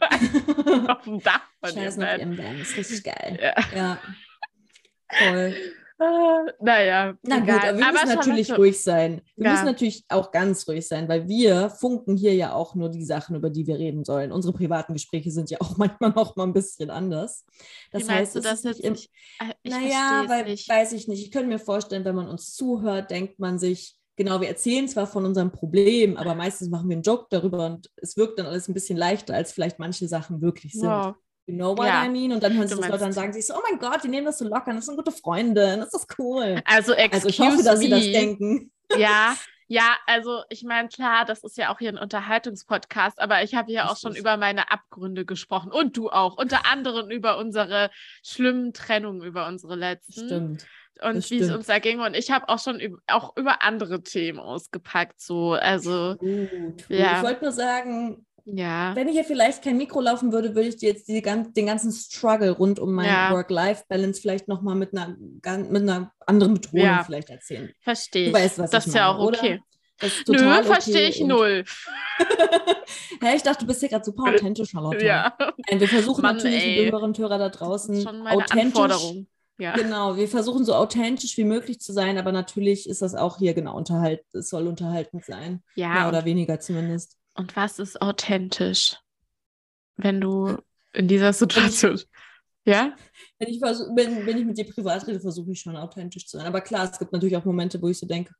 auf 0.88 1.02
dem 1.02 1.20
Dach 1.20 1.42
von 1.60 1.72
scheißen 1.72 2.02
ihrem 2.02 2.08
Van. 2.08 2.08
auf 2.08 2.20
ihrem 2.20 2.38
Van, 2.38 2.60
ist 2.60 2.76
richtig 2.76 3.04
geil. 3.04 3.38
Ja. 3.40 3.76
ja. 3.76 3.98
Voll. 5.10 5.56
Ah, 6.00 6.46
naja, 6.60 7.14
Na 7.22 7.38
egal. 7.38 7.46
gut, 7.46 7.68
aber 7.68 7.78
wir 7.78 7.88
aber 7.88 7.92
müssen 7.92 8.14
natürlich 8.14 8.56
ruhig 8.56 8.80
sein. 8.80 9.20
Wir 9.34 9.46
ja. 9.46 9.52
müssen 9.52 9.64
natürlich 9.64 10.04
auch 10.08 10.30
ganz 10.30 10.68
ruhig 10.68 10.86
sein, 10.86 11.08
weil 11.08 11.26
wir 11.28 11.70
funken 11.70 12.16
hier 12.16 12.34
ja 12.34 12.52
auch 12.52 12.76
nur 12.76 12.88
die 12.88 13.04
Sachen, 13.04 13.34
über 13.34 13.50
die 13.50 13.66
wir 13.66 13.78
reden 13.78 14.04
sollen. 14.04 14.30
Unsere 14.30 14.54
privaten 14.54 14.92
Gespräche 14.92 15.32
sind 15.32 15.50
ja 15.50 15.58
auch 15.60 15.76
manchmal 15.76 16.10
noch 16.10 16.36
mal 16.36 16.44
ein 16.44 16.52
bisschen 16.52 16.90
anders. 16.90 17.44
Das 17.90 18.06
Wie 18.06 18.12
heißt, 18.12 18.36
du 18.36 18.40
das 18.40 18.62
jetzt 18.62 18.80
im, 18.80 18.92
nicht? 18.92 19.10
Äh, 19.40 19.52
ich 19.64 19.72
naja, 19.72 20.24
weil, 20.28 20.44
nicht. 20.44 20.68
weiß 20.68 20.92
ich 20.92 21.08
nicht. 21.08 21.24
Ich 21.24 21.32
könnte 21.32 21.48
mir 21.48 21.58
vorstellen, 21.58 22.04
wenn 22.04 22.14
man 22.14 22.28
uns 22.28 22.54
zuhört, 22.54 23.10
denkt 23.10 23.40
man 23.40 23.58
sich, 23.58 23.96
genau, 24.14 24.40
wir 24.40 24.48
erzählen 24.48 24.86
zwar 24.86 25.08
von 25.08 25.24
unserem 25.24 25.50
Problem, 25.50 26.16
aber 26.16 26.36
meistens 26.36 26.68
machen 26.68 26.88
wir 26.88 26.94
einen 26.94 27.02
Joke 27.02 27.26
darüber 27.30 27.66
und 27.66 27.90
es 27.96 28.16
wirkt 28.16 28.38
dann 28.38 28.46
alles 28.46 28.68
ein 28.68 28.74
bisschen 28.74 28.96
leichter, 28.96 29.34
als 29.34 29.50
vielleicht 29.50 29.80
manche 29.80 30.06
Sachen 30.06 30.40
wirklich 30.42 30.74
sind. 30.74 30.88
Wow. 30.88 31.16
You 31.48 31.54
know 31.54 31.76
what 31.76 31.86
Ja. 31.86 32.04
I 32.04 32.08
mean? 32.10 32.30
Und 32.32 32.42
dann 32.42 32.54
hören 32.56 32.68
sie 32.68 32.74
das 32.76 32.84
Leute 32.84 32.94
an 32.96 33.00
meinst- 33.00 33.16
sagen 33.18 33.32
sich 33.32 33.46
so, 33.46 33.54
oh 33.54 33.60
mein 33.68 33.78
Gott, 33.78 34.04
die 34.04 34.08
nehmen 34.08 34.26
das 34.26 34.36
so 34.38 34.46
locker, 34.46 34.72
das 34.74 34.84
sind 34.84 34.96
gute 34.96 35.10
Freunde, 35.12 35.78
das 35.78 35.94
ist 35.94 36.06
cool. 36.18 36.60
Also, 36.66 36.92
Also 37.10 37.28
ich 37.28 37.40
hoffe, 37.40 37.62
dass 37.62 37.78
me. 37.78 37.84
sie 37.84 37.88
das 37.90 38.02
denken. 38.02 38.70
Ja, 38.98 39.34
ja, 39.66 39.96
also 40.06 40.42
ich 40.50 40.62
meine, 40.62 40.88
klar, 40.88 41.24
das 41.24 41.42
ist 41.44 41.56
ja 41.56 41.72
auch 41.72 41.78
hier 41.78 41.88
ein 41.88 41.96
Unterhaltungspodcast, 41.98 43.18
aber 43.18 43.42
ich 43.42 43.54
habe 43.54 43.72
ja 43.72 43.90
auch 43.90 43.96
schon 43.96 44.14
über 44.14 44.36
meine 44.36 44.70
Abgründe 44.70 45.24
gesprochen 45.24 45.72
und 45.72 45.96
du 45.96 46.10
auch, 46.10 46.36
unter 46.36 46.66
anderem 46.70 47.10
über 47.10 47.38
unsere 47.38 47.90
schlimmen 48.22 48.74
Trennungen, 48.74 49.22
über 49.22 49.46
unsere 49.46 49.74
letzten 49.74 50.26
Stimmt. 50.26 50.66
und 51.02 51.30
wie 51.30 51.38
es 51.38 51.50
uns 51.50 51.66
da 51.66 51.78
ging. 51.78 52.00
Und 52.00 52.14
ich 52.14 52.30
habe 52.30 52.48
auch 52.50 52.58
schon 52.58 52.78
üb 52.78 52.98
auch 53.06 53.34
über 53.38 53.62
andere 53.62 54.02
Themen 54.02 54.38
ausgepackt, 54.38 55.18
so, 55.20 55.52
also 55.54 56.16
Gut, 56.18 56.50
gut. 56.50 56.84
Ja. 56.90 57.16
Ich 57.18 57.22
wollte 57.22 57.44
nur 57.44 57.52
sagen, 57.52 58.26
ja, 58.50 58.94
wenn 58.96 59.08
hier 59.08 59.24
vielleicht 59.24 59.62
kein 59.62 59.76
Mikro 59.76 60.00
laufen 60.00 60.32
würde, 60.32 60.54
würde 60.54 60.68
ich 60.68 60.76
dir 60.76 60.90
jetzt 60.90 61.06
die, 61.08 61.20
den 61.22 61.66
ganzen 61.66 61.92
Struggle 61.92 62.50
rund 62.52 62.78
um 62.80 62.92
meine 62.92 63.08
Ja. 63.08 63.32
Work-Life-Balance 63.32 64.20
vielleicht 64.20 64.48
nochmal 64.48 64.74
mit 64.74 64.92
einer, 64.96 65.16
mit 65.18 65.82
einer 65.82 66.12
anderen 66.26 66.54
Betonung 66.54 66.84
Ja. 66.86 67.02
vielleicht 67.04 67.30
erzählen. 67.30 67.72
verstehe 67.80 68.30
Du 68.30 68.36
ich. 68.38 68.44
weißt, 68.44 68.58
was 68.58 68.70
das 68.70 68.84
ich 68.84 68.88
ist 68.88 68.94
ja 68.94 69.08
auch 69.12 69.18
oder? 69.24 69.38
okay. 69.38 69.60
Das 70.00 70.12
ist 70.16 70.28
Nö, 70.28 70.36
total 70.36 70.58
okay 70.60 70.66
verstehe 70.68 71.08
ich 71.08 71.20
und- 71.20 71.28
null. 71.28 71.64
Hä, 73.20 73.36
ich 73.36 73.42
dachte, 73.42 73.60
du 73.60 73.66
bist 73.66 73.80
hier 73.80 73.88
gerade 73.88 74.04
super 74.04 74.24
authentisch, 74.32 74.70
Charlotte. 74.70 75.04
Ja, 75.04 75.36
Nein, 75.68 75.80
wir 75.80 75.88
versuchen 75.88 76.22
Mann, 76.22 76.36
natürlich, 76.36 76.64
ey. 76.64 76.84
die 76.86 76.92
und 76.92 77.18
Hörer 77.18 77.38
da 77.38 77.48
das 77.48 77.58
draußen 77.58 77.94
ist 77.96 78.04
schon 78.04 78.22
meine 78.22 78.36
authentisch. 78.36 78.64
Anforderung. 78.80 79.26
Ja. 79.60 79.72
Genau, 79.74 80.16
wir 80.16 80.28
versuchen 80.28 80.64
so 80.64 80.72
authentisch 80.74 81.36
wie 81.36 81.42
möglich 81.42 81.80
zu 81.80 81.92
sein, 81.92 82.16
aber 82.16 82.30
natürlich 82.30 82.88
ist 82.88 83.02
das 83.02 83.16
auch 83.16 83.38
hier 83.38 83.54
genau 83.54 83.76
unterhalt, 83.76 84.20
es 84.32 84.50
soll 84.50 84.68
unterhaltend 84.68 85.24
sein. 85.24 85.64
Ja, 85.74 85.94
Mehr 85.94 86.08
oder 86.08 86.24
weniger 86.24 86.60
zumindest. 86.60 87.16
Und 87.38 87.54
was 87.54 87.78
ist 87.78 88.02
authentisch, 88.02 88.96
wenn 89.96 90.20
du 90.20 90.58
in 90.92 91.06
dieser 91.06 91.32
Situation. 91.32 92.00
Ja? 92.64 92.94
Wenn 93.38 93.48
ich, 93.48 93.60
versuch, 93.60 93.86
wenn, 93.94 94.26
wenn 94.26 94.36
ich 94.36 94.44
mit 94.44 94.58
dir 94.58 94.68
privat 94.68 95.06
rede, 95.06 95.20
versuche 95.20 95.52
ich 95.52 95.60
schon 95.60 95.76
authentisch 95.76 96.26
zu 96.26 96.36
sein. 96.36 96.46
Aber 96.46 96.60
klar, 96.60 96.90
es 96.90 96.98
gibt 96.98 97.12
natürlich 97.12 97.36
auch 97.36 97.44
Momente, 97.44 97.80
wo 97.80 97.88
ich 97.88 97.98
so 97.98 98.06
denke, 98.06 98.34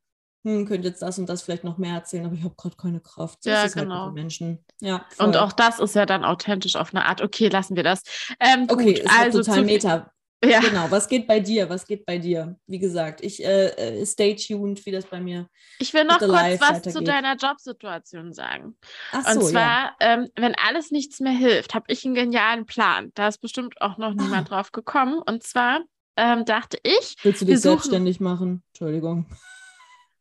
hm, 0.44 0.66
könnte 0.66 0.88
jetzt 0.88 1.00
das 1.00 1.18
und 1.18 1.28
das 1.28 1.42
vielleicht 1.42 1.64
noch 1.64 1.78
mehr 1.78 1.94
erzählen, 1.94 2.26
aber 2.26 2.34
ich 2.34 2.42
habe 2.42 2.54
gerade 2.56 2.76
keine 2.76 3.00
Kraft. 3.00 3.42
So 3.42 3.50
Ja, 3.50 3.62
halt 3.62 3.72
genau. 3.72 4.06
den 4.06 4.14
Menschen. 4.14 4.64
Ja, 4.80 5.06
Und 5.18 5.36
auch 5.36 5.52
das 5.52 5.78
ist 5.78 5.94
ja 5.94 6.04
dann 6.04 6.24
authentisch 6.24 6.76
auf 6.76 6.92
eine 6.92 7.06
Art. 7.06 7.22
Okay, 7.22 7.48
lassen 7.48 7.76
wir 7.76 7.84
das. 7.84 8.02
Ähm, 8.40 8.66
Okay, 8.68 8.94
gut, 8.94 9.10
also 9.10 9.38
total 9.38 9.60
zu, 9.60 9.64
meta. 9.64 10.12
Ja, 10.44 10.60
Genau, 10.60 10.88
was 10.90 11.08
geht 11.08 11.26
bei 11.26 11.40
dir? 11.40 11.68
Was 11.68 11.84
geht 11.84 12.06
bei 12.06 12.18
dir? 12.18 12.56
Wie 12.66 12.78
gesagt, 12.78 13.22
ich 13.22 13.44
äh, 13.44 14.00
äh, 14.00 14.06
stay 14.06 14.36
tuned, 14.36 14.84
wie 14.86 14.92
das 14.92 15.06
bei 15.06 15.20
mir. 15.20 15.48
ich 15.80 15.92
will 15.92 16.04
noch 16.04 16.18
kurz 16.18 16.30
live 16.30 16.60
was 16.60 16.82
zu 16.82 17.02
deiner 17.02 17.34
Jobsituation 17.34 18.32
sagen. 18.32 18.76
Ach 19.10 19.34
Und 19.34 19.40
so, 19.42 19.48
ja. 19.48 19.50
zwar, 19.50 19.96
ähm, 20.00 20.28
wenn 20.36 20.54
alles 20.54 20.92
nichts 20.92 21.18
mehr 21.18 21.32
hilft, 21.32 21.74
habe 21.74 21.86
ich 21.88 22.04
einen 22.04 22.14
genialen 22.14 22.66
Plan. 22.66 23.10
Da 23.14 23.28
ist 23.28 23.38
bestimmt 23.40 23.80
auch 23.80 23.98
noch 23.98 24.14
niemand 24.14 24.50
drauf 24.50 24.70
gekommen. 24.70 25.20
Und 25.26 25.42
zwar 25.42 25.80
ähm, 26.16 26.44
dachte 26.44 26.78
ich, 26.84 27.16
Willst 27.22 27.40
du 27.42 27.44
dich 27.46 27.60
selbstständig 27.60 28.20
machen? 28.20 28.62
Entschuldigung. 28.68 29.26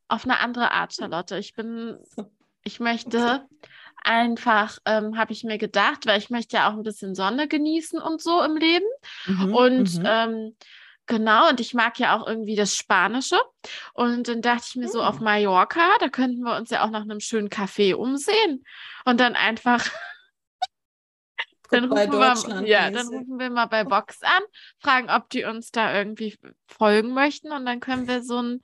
auf 0.08 0.24
eine 0.24 0.40
andere 0.40 0.72
Art, 0.72 0.96
Charlotte. 0.96 1.38
Ich 1.38 1.54
bin, 1.54 1.98
ich 2.64 2.80
möchte 2.80 3.46
einfach, 4.08 4.80
ähm, 4.86 5.18
habe 5.18 5.34
ich 5.34 5.44
mir 5.44 5.58
gedacht, 5.58 6.06
weil 6.06 6.18
ich 6.18 6.30
möchte 6.30 6.56
ja 6.56 6.70
auch 6.70 6.74
ein 6.74 6.84
bisschen 6.84 7.14
Sonne 7.14 7.48
genießen 7.48 8.00
und 8.02 8.22
so 8.22 8.42
im 8.42 8.56
Leben. 8.56 8.86
Mhm, 9.26 9.54
Und 9.54 10.00
mhm. 10.00 10.06
ähm, 10.06 10.56
genau, 11.06 11.50
und 11.50 11.60
ich 11.60 11.74
mag 11.74 12.00
ja 12.00 12.18
auch 12.18 12.26
irgendwie 12.26 12.56
das 12.56 12.76
Spanische. 12.76 13.38
Und 13.94 14.28
dann 14.28 14.42
dachte 14.42 14.66
ich 14.70 14.76
mir 14.78 14.88
so, 14.88 15.02
Hm. 15.02 15.08
auf 15.08 15.20
Mallorca, 15.20 15.82
da 16.00 16.08
könnten 16.10 16.42
wir 16.42 16.56
uns 16.56 16.70
ja 16.70 16.86
auch 16.86 16.90
nach 16.90 17.02
einem 17.02 17.20
schönen 17.20 17.50
Café 17.50 17.96
umsehen. 17.96 18.64
Und 19.06 19.20
dann 19.20 19.36
einfach, 19.36 19.86
dann 21.70 21.86
rufen, 21.92 22.12
wir, 22.62 22.68
ja, 22.68 22.90
dann 22.90 23.08
rufen 23.08 23.40
wir 23.40 23.50
mal 23.50 23.66
bei 23.66 23.84
Box 23.84 24.24
an, 24.24 24.44
fragen, 24.80 25.10
ob 25.10 25.30
die 25.30 25.44
uns 25.44 25.72
da 25.72 25.94
irgendwie 25.94 26.38
folgen 26.68 27.14
möchten. 27.14 27.52
Und 27.52 27.66
dann 27.66 27.82
können 27.82 28.08
wir 28.08 28.24
so 28.24 28.42
ein 28.42 28.62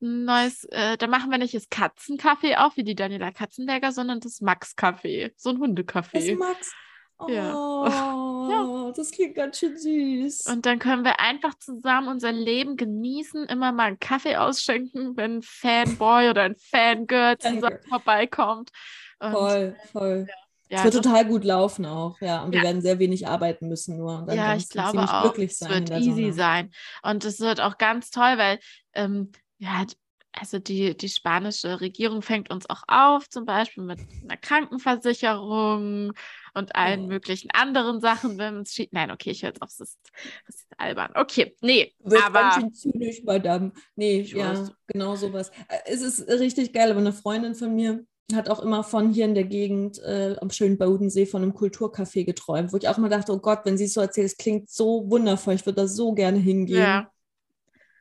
neues, 0.00 0.64
äh, 0.70 0.96
da 0.96 1.06
machen 1.06 1.30
wir 1.30 1.38
nicht 1.38 1.54
das 1.54 1.68
Katzencafé 1.70 2.56
auf, 2.56 2.76
wie 2.76 2.84
die 2.84 2.94
Daniela 2.94 3.30
Katzenberger, 3.32 3.92
sondern 3.92 4.20
das 4.20 4.40
Max-Café, 4.40 5.32
so 5.36 5.50
ein 5.50 5.60
Das 5.60 5.68
Hundecafé. 5.68 6.36
Max. 6.38 6.72
Oh, 7.18 7.30
Ja. 7.30 8.92
das 8.94 9.10
klingt 9.10 9.36
ganz 9.36 9.58
schön 9.58 9.74
süß. 9.78 10.48
Und 10.52 10.66
dann 10.66 10.78
können 10.78 11.02
wir 11.02 11.18
einfach 11.18 11.54
zusammen 11.54 12.08
unser 12.08 12.30
Leben 12.30 12.76
genießen, 12.76 13.44
immer 13.46 13.72
mal 13.72 13.84
einen 13.84 13.98
Kaffee 13.98 14.36
ausschenken, 14.36 15.16
wenn 15.16 15.36
ein 15.38 15.42
Fanboy 15.42 16.28
oder 16.28 16.42
ein 16.42 16.56
Fangirl 16.56 17.38
zusammen 17.38 17.78
vorbeikommt. 17.88 18.70
Und 19.18 19.32
voll, 19.32 19.76
voll. 19.92 20.26
ja, 20.68 20.76
es 20.76 20.84
wird 20.84 20.94
das- 20.96 21.00
total 21.02 21.24
gut 21.24 21.44
laufen 21.44 21.86
auch, 21.86 22.20
ja. 22.20 22.42
Und 22.42 22.52
wir 22.52 22.58
Ja. 22.58 22.64
werden 22.64 22.82
sehr 22.82 22.98
wenig 22.98 23.26
arbeiten 23.26 23.68
müssen 23.68 23.96
nur. 23.96 24.18
Und 24.18 24.34
ja, 24.34 24.54
ich 24.54 24.68
glaube 24.68 24.98
auch. 25.00 25.34
Es 25.38 25.62
wird 25.62 25.88
easy 25.92 26.32
sein. 26.32 26.70
Und 27.02 27.24
es 27.24 27.40
wird 27.40 27.62
auch 27.62 27.78
ganz 27.78 28.10
toll, 28.10 28.36
weil 28.36 28.58
ähm, 28.92 29.32
ja, 29.58 29.84
also 30.32 30.58
die, 30.58 30.96
die 30.96 31.08
spanische 31.08 31.80
Regierung 31.80 32.20
fängt 32.22 32.50
uns 32.50 32.68
auch 32.68 32.82
auf, 32.88 33.28
zum 33.28 33.46
Beispiel 33.46 33.84
mit 33.84 34.00
einer 34.22 34.36
Krankenversicherung 34.36 36.12
und 36.54 36.76
allen 36.76 37.04
Oh. 37.04 37.06
möglichen 37.06 37.50
anderen 37.52 38.00
Sachen, 38.00 38.36
wenn 38.38 38.58
es 38.60 38.74
schief. 38.74 38.88
Nein, 38.92 39.10
okay, 39.10 39.30
ich 39.30 39.42
höre 39.42 39.50
jetzt 39.50 39.62
auf, 39.62 39.70
das 39.70 39.80
ist, 39.80 39.98
das 40.46 40.56
ist 40.56 40.66
albern. 40.78 41.12
Okay, 41.14 41.56
nee, 41.62 41.94
bist 42.04 42.16
aber 42.26 42.40
ganz 42.40 42.54
schön 42.54 42.72
zynisch, 42.72 43.22
Madame. 43.24 43.72
Nee, 43.96 44.20
Ich 44.20 44.32
ja, 44.32 44.50
weiß. 44.52 44.72
genau 44.86 45.16
sowas. 45.16 45.50
Äh, 45.68 45.78
Es 45.86 46.02
ist 46.02 46.28
richtig 46.28 46.72
geil, 46.72 46.90
aber 46.90 47.00
eine 47.00 47.12
Freundin 47.12 47.54
von 47.54 47.74
mir 47.74 48.04
hat 48.34 48.48
auch 48.48 48.60
immer 48.60 48.82
von 48.84 49.12
hier 49.12 49.24
in 49.24 49.34
der 49.34 49.44
Gegend 49.44 49.98
äh, 50.00 50.36
am 50.40 50.50
schönen 50.50 50.78
Bodensee 50.78 51.26
von 51.26 51.42
einem 51.42 51.52
Kulturcafé 51.52 52.24
geträumt, 52.24 52.72
wo 52.72 52.76
ich 52.76 52.88
auch 52.88 52.98
mal 52.98 53.08
dachte, 53.08 53.32
oh 53.32 53.38
Gott, 53.38 53.60
wenn 53.64 53.78
sie 53.78 53.84
es 53.84 53.94
so 53.94 54.00
erzählt, 54.00 54.26
es 54.26 54.36
klingt 54.36 54.68
so 54.70 55.08
wundervoll, 55.10 55.54
ich 55.54 55.64
würde 55.66 55.82
da 55.82 55.88
so 55.88 56.12
gerne 56.12 56.38
hingehen. 56.38 56.76
ja. 56.78 57.10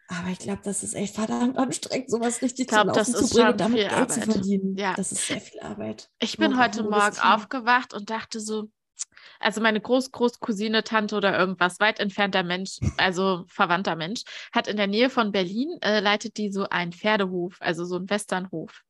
Aber 0.07 0.29
ich 0.29 0.39
glaube, 0.39 0.61
das 0.63 0.83
ist 0.83 0.93
echt 0.93 1.15
verdammt 1.15 1.57
anstrengend, 1.57 2.11
sowas 2.11 2.41
richtig 2.41 2.61
Ich 2.61 2.67
glaub, 2.67 2.87
zu 2.87 2.93
das 2.93 3.07
laufen 3.07 3.19
zu 3.19 3.23
ist 3.25 3.33
bringen 3.33 3.49
und 3.49 3.59
damit 3.59 3.77
Geld 3.77 4.11
zu 4.11 4.21
Arbeit. 4.21 4.23
verdienen. 4.33 4.77
Ja. 4.77 4.93
Das 4.95 5.11
ist 5.11 5.25
sehr 5.27 5.41
viel 5.41 5.59
Arbeit. 5.61 6.09
Ich 6.19 6.37
bin 6.37 6.59
heute 6.59 6.83
Morgen 6.83 7.17
aufgewacht 7.19 7.93
und 7.93 8.09
dachte 8.09 8.39
so, 8.39 8.69
also 9.39 9.61
meine 9.61 9.81
Groß-Groß-Cousine, 9.81 10.83
Tante 10.83 11.15
oder 11.15 11.37
irgendwas, 11.37 11.79
weit 11.79 11.99
entfernter 11.99 12.43
Mensch, 12.43 12.79
also 12.97 13.45
verwandter 13.47 13.95
Mensch, 13.95 14.21
hat 14.51 14.67
in 14.67 14.77
der 14.77 14.87
Nähe 14.87 15.09
von 15.09 15.31
Berlin, 15.31 15.77
äh, 15.81 15.99
leitet 15.99 16.37
die 16.37 16.51
so 16.51 16.69
einen 16.69 16.93
Pferdehof, 16.93 17.57
also 17.59 17.83
so 17.85 17.95
einen 17.95 18.09
Westernhof. 18.09 18.83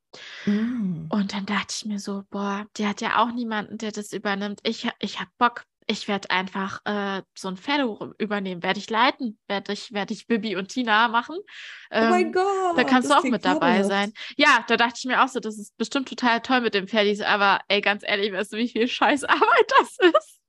Mm. 0.45 1.07
Und 1.09 1.33
dann 1.33 1.45
dachte 1.45 1.73
ich 1.77 1.85
mir 1.85 1.99
so, 1.99 2.23
boah, 2.29 2.65
die 2.77 2.87
hat 2.87 3.01
ja 3.01 3.23
auch 3.23 3.31
niemanden, 3.31 3.77
der 3.77 3.91
das 3.91 4.13
übernimmt. 4.13 4.59
Ich, 4.63 4.89
ich 4.99 5.19
habe 5.19 5.29
Bock. 5.37 5.63
Ich 5.87 6.07
werde 6.07 6.31
einfach 6.31 6.79
äh, 6.85 7.21
so 7.37 7.47
ein 7.47 7.57
Pferdehof 7.57 8.13
übernehmen. 8.17 8.63
Werde 8.63 8.79
ich 8.79 8.89
leiten? 8.89 9.37
Werde 9.47 9.71
ich, 9.73 9.91
werd 9.93 10.09
ich 10.09 10.25
Bibi 10.25 10.55
und 10.55 10.69
Tina 10.69 11.07
machen? 11.09 11.37
oh 11.37 11.43
mein 11.91 12.25
Ähm, 12.27 12.31
Gott. 12.31 12.77
da 12.77 12.83
kannst 12.83 13.11
du 13.11 13.13
auch 13.15 13.23
mit 13.23 13.45
dabei 13.45 13.83
fabelhaft. 13.83 13.89
sein. 13.89 14.13
Ja, 14.35 14.65
da 14.67 14.77
dachte 14.77 14.95
ich 14.97 15.05
mir 15.05 15.23
auch 15.23 15.27
so, 15.27 15.39
das 15.39 15.59
ist 15.59 15.77
bestimmt 15.77 16.09
total 16.09 16.41
toll 16.41 16.61
mit 16.61 16.73
dem 16.73 16.87
Pferdis, 16.87 17.21
aber 17.21 17.59
ey, 17.67 17.81
ganz 17.81 18.01
ehrlich, 18.03 18.33
weißt 18.33 18.53
du, 18.53 18.57
wie 18.57 18.67
viel 18.67 18.87
Scheißarbeit 18.87 19.71
das 19.79 19.97
ist? 19.99 20.39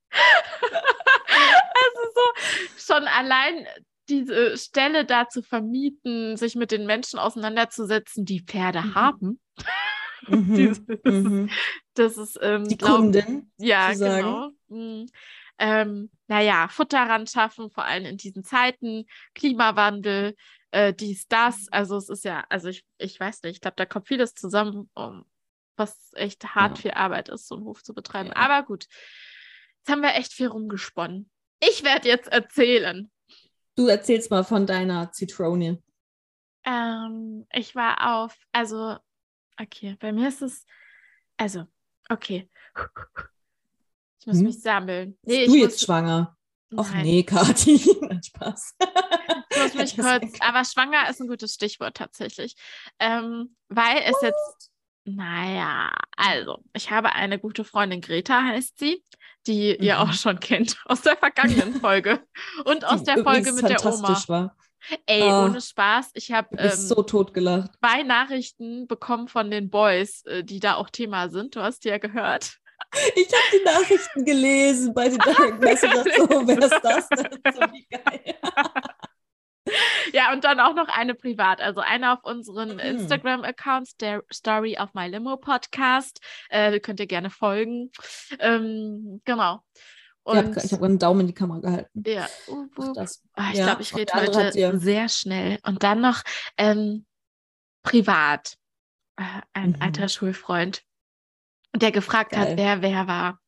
also 1.74 2.00
so, 2.14 2.94
schon 2.94 3.06
allein 3.08 3.66
diese 4.08 4.56
Stelle 4.56 5.04
da 5.04 5.28
zu 5.28 5.42
vermieten, 5.42 6.36
sich 6.36 6.54
mit 6.54 6.70
den 6.70 6.86
Menschen 6.86 7.18
auseinanderzusetzen, 7.18 8.24
die 8.24 8.40
Pferde 8.40 8.80
Mhm. 8.82 8.94
haben. 8.94 9.40
Mhm. 10.28 10.54
Dieses- 10.56 10.82
Mhm. 11.04 11.50
Das 11.94 12.16
ist, 12.16 12.38
ähm, 12.42 12.68
Die 12.68 12.76
glaub- 12.76 12.96
Kundin. 12.96 13.50
ja, 13.58 13.92
genau. 13.92 14.50
Mhm. 14.68 15.06
Ähm, 15.58 16.10
naja, 16.26 16.68
Futter 16.68 16.98
ran 17.02 17.26
schaffen, 17.26 17.70
vor 17.70 17.84
allem 17.84 18.04
in 18.04 18.16
diesen 18.16 18.44
Zeiten, 18.44 19.06
Klimawandel, 19.34 20.34
äh, 20.70 20.92
dies, 20.92 21.28
das. 21.28 21.68
Also 21.70 21.96
es 21.96 22.08
ist 22.08 22.24
ja, 22.24 22.44
also 22.48 22.68
ich, 22.68 22.84
ich 22.98 23.18
weiß 23.18 23.42
nicht, 23.42 23.56
ich 23.56 23.60
glaube, 23.60 23.76
da 23.76 23.86
kommt 23.86 24.08
vieles 24.08 24.34
zusammen, 24.34 24.90
um, 24.94 25.24
was 25.76 26.12
echt 26.14 26.54
hart 26.54 26.78
Ja. 26.78 26.82
viel 26.82 26.90
Arbeit 26.92 27.28
ist, 27.28 27.48
so 27.48 27.54
einen 27.54 27.64
Hof 27.64 27.82
zu 27.82 27.94
betreiben. 27.94 28.30
Ja. 28.30 28.36
Aber 28.36 28.66
gut, 28.66 28.86
jetzt 29.78 29.90
haben 29.90 30.02
wir 30.02 30.14
echt 30.14 30.32
viel 30.32 30.48
rumgesponnen. 30.48 31.30
Ich 31.60 31.84
werde 31.84 32.08
jetzt 32.08 32.28
erzählen. 32.28 33.10
Du 33.76 33.86
erzählst 33.88 34.30
mal 34.30 34.42
von 34.44 34.66
deiner 34.66 35.12
Zitrone. 35.12 35.82
Ähm, 36.64 37.46
ich 37.52 37.74
war 37.74 38.22
auf, 38.22 38.36
also, 38.52 38.96
okay, 39.60 39.96
bei 40.00 40.12
mir 40.12 40.28
ist 40.28 40.42
es, 40.42 40.66
also, 41.36 41.66
okay. 42.08 42.50
Ich 44.26 44.32
muss 44.32 44.38
Hm? 44.38 44.44
mich 44.46 44.60
sammeln. 44.60 45.18
Nee, 45.22 45.46
du 45.46 45.54
jetzt 45.54 45.74
muss, 45.74 45.80
schwanger? 45.82 46.36
Ach 46.76 46.94
nee, 46.96 47.22
Kathi. 47.22 47.78
Spaß. 48.26 48.74
Ich 49.50 49.56
muss 49.56 49.74
mich 49.74 49.96
kurz, 49.96 50.38
aber 50.40 50.64
schwanger 50.64 51.08
ist 51.08 51.20
ein 51.20 51.28
gutes 51.28 51.54
Stichwort 51.54 51.96
tatsächlich. 51.96 52.56
Ähm, 52.98 53.56
weil 53.68 53.98
es 54.04 54.16
jetzt, 54.20 54.70
naja, 55.04 55.92
also, 56.16 56.58
ich 56.72 56.90
habe 56.90 57.12
eine 57.12 57.38
gute 57.38 57.62
Freundin, 57.64 58.00
Greta 58.00 58.42
heißt 58.42 58.78
sie, 58.80 59.02
die 59.46 59.76
ihr 59.76 59.94
Mhm. 59.94 60.00
auch 60.00 60.12
schon 60.12 60.40
kennt 60.40 60.76
aus 60.86 61.02
der 61.02 61.16
vergangenen 61.16 61.74
Folge 61.80 62.20
und 62.64 62.84
aus 62.84 63.00
Die 63.04 63.14
der 63.14 63.22
Folge 63.22 63.52
mit 63.52 63.68
der 63.68 63.84
Oma. 63.86 64.22
war. 64.26 64.56
Ey, 65.06 65.22
Ah. 65.22 65.44
ohne 65.46 65.60
Spaß, 65.60 66.10
ich 66.14 66.32
habe 66.32 66.48
ähm, 66.58 66.70
so 66.72 67.02
tot 67.02 67.32
gelacht. 67.32 67.70
zwei 67.80 68.02
Nachrichten 68.02 68.88
bekommen 68.88 69.28
von 69.28 69.50
den 69.52 69.70
Boys, 69.70 70.24
äh, 70.26 70.42
die 70.44 70.58
da 70.60 70.74
auch 70.74 70.90
Thema 70.90 71.28
sind. 71.28 71.54
Du 71.54 71.60
hast 71.62 71.84
die 71.84 71.88
ja 71.88 71.98
gehört. 71.98 72.58
Ich 73.14 73.28
habe 73.28 73.58
die 73.58 73.64
Nachrichten 73.64 74.24
gelesen 74.24 74.94
bei 74.94 75.08
den 75.08 75.18
Direct 75.24 75.60
Messages. 75.60 76.04
So, 76.16 76.28
wer 76.46 76.58
ist 76.58 76.80
das 76.82 77.08
denn? 77.08 77.40
So 77.54 77.60
wie 77.72 77.86
geil. 77.90 78.34
Ja, 80.12 80.32
und 80.32 80.44
dann 80.44 80.60
auch 80.60 80.74
noch 80.74 80.88
eine 80.88 81.14
privat. 81.14 81.60
Also 81.60 81.80
eine 81.80 82.12
auf 82.12 82.22
unseren 82.22 82.74
Mhm. 82.74 82.78
Instagram-Accounts, 82.78 83.96
der 83.96 84.22
Story 84.32 84.78
of 84.78 84.94
My 84.94 85.08
Limo 85.08 85.36
Podcast. 85.36 86.20
Äh, 86.48 86.78
könnt 86.80 87.00
ihr 87.00 87.06
gerne 87.08 87.30
folgen. 87.30 87.90
Ähm, 88.38 89.20
genau. 89.24 89.60
Ich 90.28 90.34
habe 90.36 90.48
Und 90.48 90.64
ich 90.64 90.72
hab 90.72 90.82
einen 90.82 90.98
Daumen 90.98 91.20
in 91.22 91.26
die 91.28 91.34
Kamera 91.34 91.58
gehalten. 91.60 92.02
ja, 92.06 92.28
uh, 92.48 92.66
Ach, 92.78 92.88
uh, 92.88 92.92
das. 92.94 93.22
Ah, 93.34 93.50
ich 93.52 93.58
Ja, 93.58 93.66
glaube, 93.66 93.82
ich 93.82 93.94
rede 93.94 94.12
heute 94.14 94.78
sehr 94.78 95.08
schnell. 95.08 95.58
Und 95.64 95.82
dann 95.82 96.00
noch 96.00 96.22
ähm, 96.56 97.04
privat. 97.82 98.56
Äh, 99.16 99.24
ein 99.52 99.70
Mhm. 99.70 99.76
alter 99.82 100.08
Schulfreund. 100.08 100.82
Und 101.72 101.82
der 101.82 101.92
gefragt 101.92 102.32
Geil. 102.32 102.40
hat, 102.50 102.56
wer 102.56 102.82
wer 102.82 103.06
war. 103.06 103.40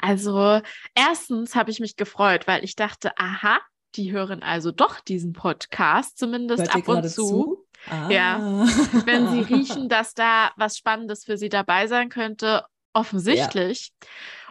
Also, 0.00 0.60
erstens 0.94 1.54
habe 1.54 1.70
ich 1.70 1.80
mich 1.80 1.96
gefreut, 1.96 2.46
weil 2.46 2.64
ich 2.64 2.74
dachte, 2.76 3.16
aha, 3.16 3.58
die 3.96 4.12
hören 4.12 4.42
also 4.42 4.70
doch 4.70 5.00
diesen 5.00 5.32
Podcast, 5.32 6.18
zumindest 6.18 6.62
Hört 6.62 6.74
ab 6.74 6.88
und 6.88 7.08
zu. 7.08 7.26
zu? 7.26 7.66
Ah. 7.88 8.08
Ja. 8.10 8.38
Wenn 9.06 9.28
sie 9.28 9.40
riechen, 9.42 9.88
dass 9.88 10.14
da 10.14 10.52
was 10.56 10.76
Spannendes 10.76 11.24
für 11.24 11.36
sie 11.36 11.48
dabei 11.48 11.86
sein 11.86 12.08
könnte, 12.08 12.64
offensichtlich. 12.92 13.92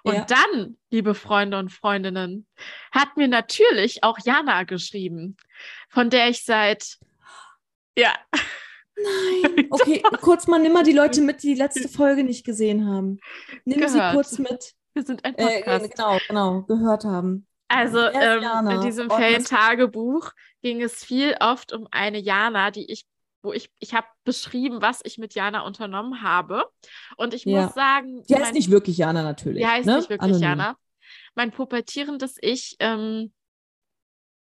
Und 0.03 0.15
Ja. 0.15 0.25
dann, 0.25 0.77
liebe 0.89 1.13
Freunde 1.13 1.57
und 1.59 1.71
Freundinnen, 1.71 2.47
hat 2.91 3.17
mir 3.17 3.27
natürlich 3.27 4.03
auch 4.03 4.17
Jana 4.23 4.63
geschrieben, 4.63 5.35
von 5.89 6.09
der 6.09 6.29
ich 6.29 6.45
seit, 6.45 6.97
ja, 7.97 8.13
Nein. 9.03 9.67
Okay, 9.71 10.01
kurz 10.21 10.47
mal, 10.47 10.59
nimm 10.59 10.73
mal 10.73 10.83
die 10.83 10.93
Leute 10.93 11.21
mit, 11.21 11.43
die 11.43 11.53
die 11.53 11.59
letzte 11.59 11.87
Folge 11.89 12.23
nicht 12.23 12.43
gesehen 12.45 12.87
haben. 12.87 13.19
Nimm 13.65 13.87
sie 13.87 13.97
Gehört. 13.97 14.13
kurz 14.15 14.39
mit. 14.39 14.73
wir 14.93 15.03
sind 15.03 15.23
ein 15.25 15.35
Äh, 15.35 15.57
Podcast. 15.61 15.91
genau, 15.95 16.17
genau, 16.27 16.61
gehört 16.63 17.05
haben. 17.05 17.45
Also 17.67 17.99
ähm, 17.99 18.67
in 18.69 18.81
diesem 18.81 19.11
Oh, 19.11 19.15
Ferientagebuch 19.15 20.31
ging 20.63 20.81
es 20.81 21.03
viel 21.05 21.35
oft 21.39 21.71
um 21.71 21.87
eine 21.91 22.17
Jana, 22.19 22.71
die 22.71 22.91
ich, 22.91 23.05
wo 23.43 23.53
ich, 23.53 23.69
ich 23.79 23.93
habe 23.93 24.07
beschrieben, 24.25 24.81
was 24.81 25.01
ich 25.03 25.19
mit 25.19 25.35
Jana 25.35 25.61
unternommen 25.61 26.23
habe. 26.23 26.65
Und 27.15 27.35
ich 27.35 27.45
Ja. 27.45 27.65
muss 27.65 27.75
sagen, 27.75 28.23
Die 28.27 28.33
heißt 28.33 28.45
mein- 28.45 28.53
nicht 28.55 28.71
wirklich 28.71 28.97
Jana 28.97 29.21
natürlich. 29.21 29.59
die 29.63 29.67
heißt 29.69 29.85
ne? 29.85 29.97
nicht 29.97 30.09
wirklich 30.09 30.31
Anonym. 30.31 30.41
Jana. 30.49 30.75
Mein 31.35 31.51
pubertierendes 31.51 32.37
Ich 32.41 32.75
ähm, 32.79 33.31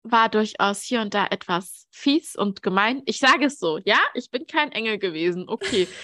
war 0.05 0.29
durchaus 0.29 0.81
hier 0.81 1.01
und 1.01 1.13
da 1.13 1.27
etwas 1.27 1.87
fies 1.91 2.35
und 2.35 2.61
gemein. 2.61 3.01
Ich 3.05 3.19
sage 3.19 3.45
es 3.45 3.57
so, 3.59 3.79
ja, 3.83 3.99
ich 4.13 4.29
bin 4.29 4.45
kein 4.47 4.71
Engel 4.71 4.97
gewesen, 4.99 5.45
okay. 5.47 5.87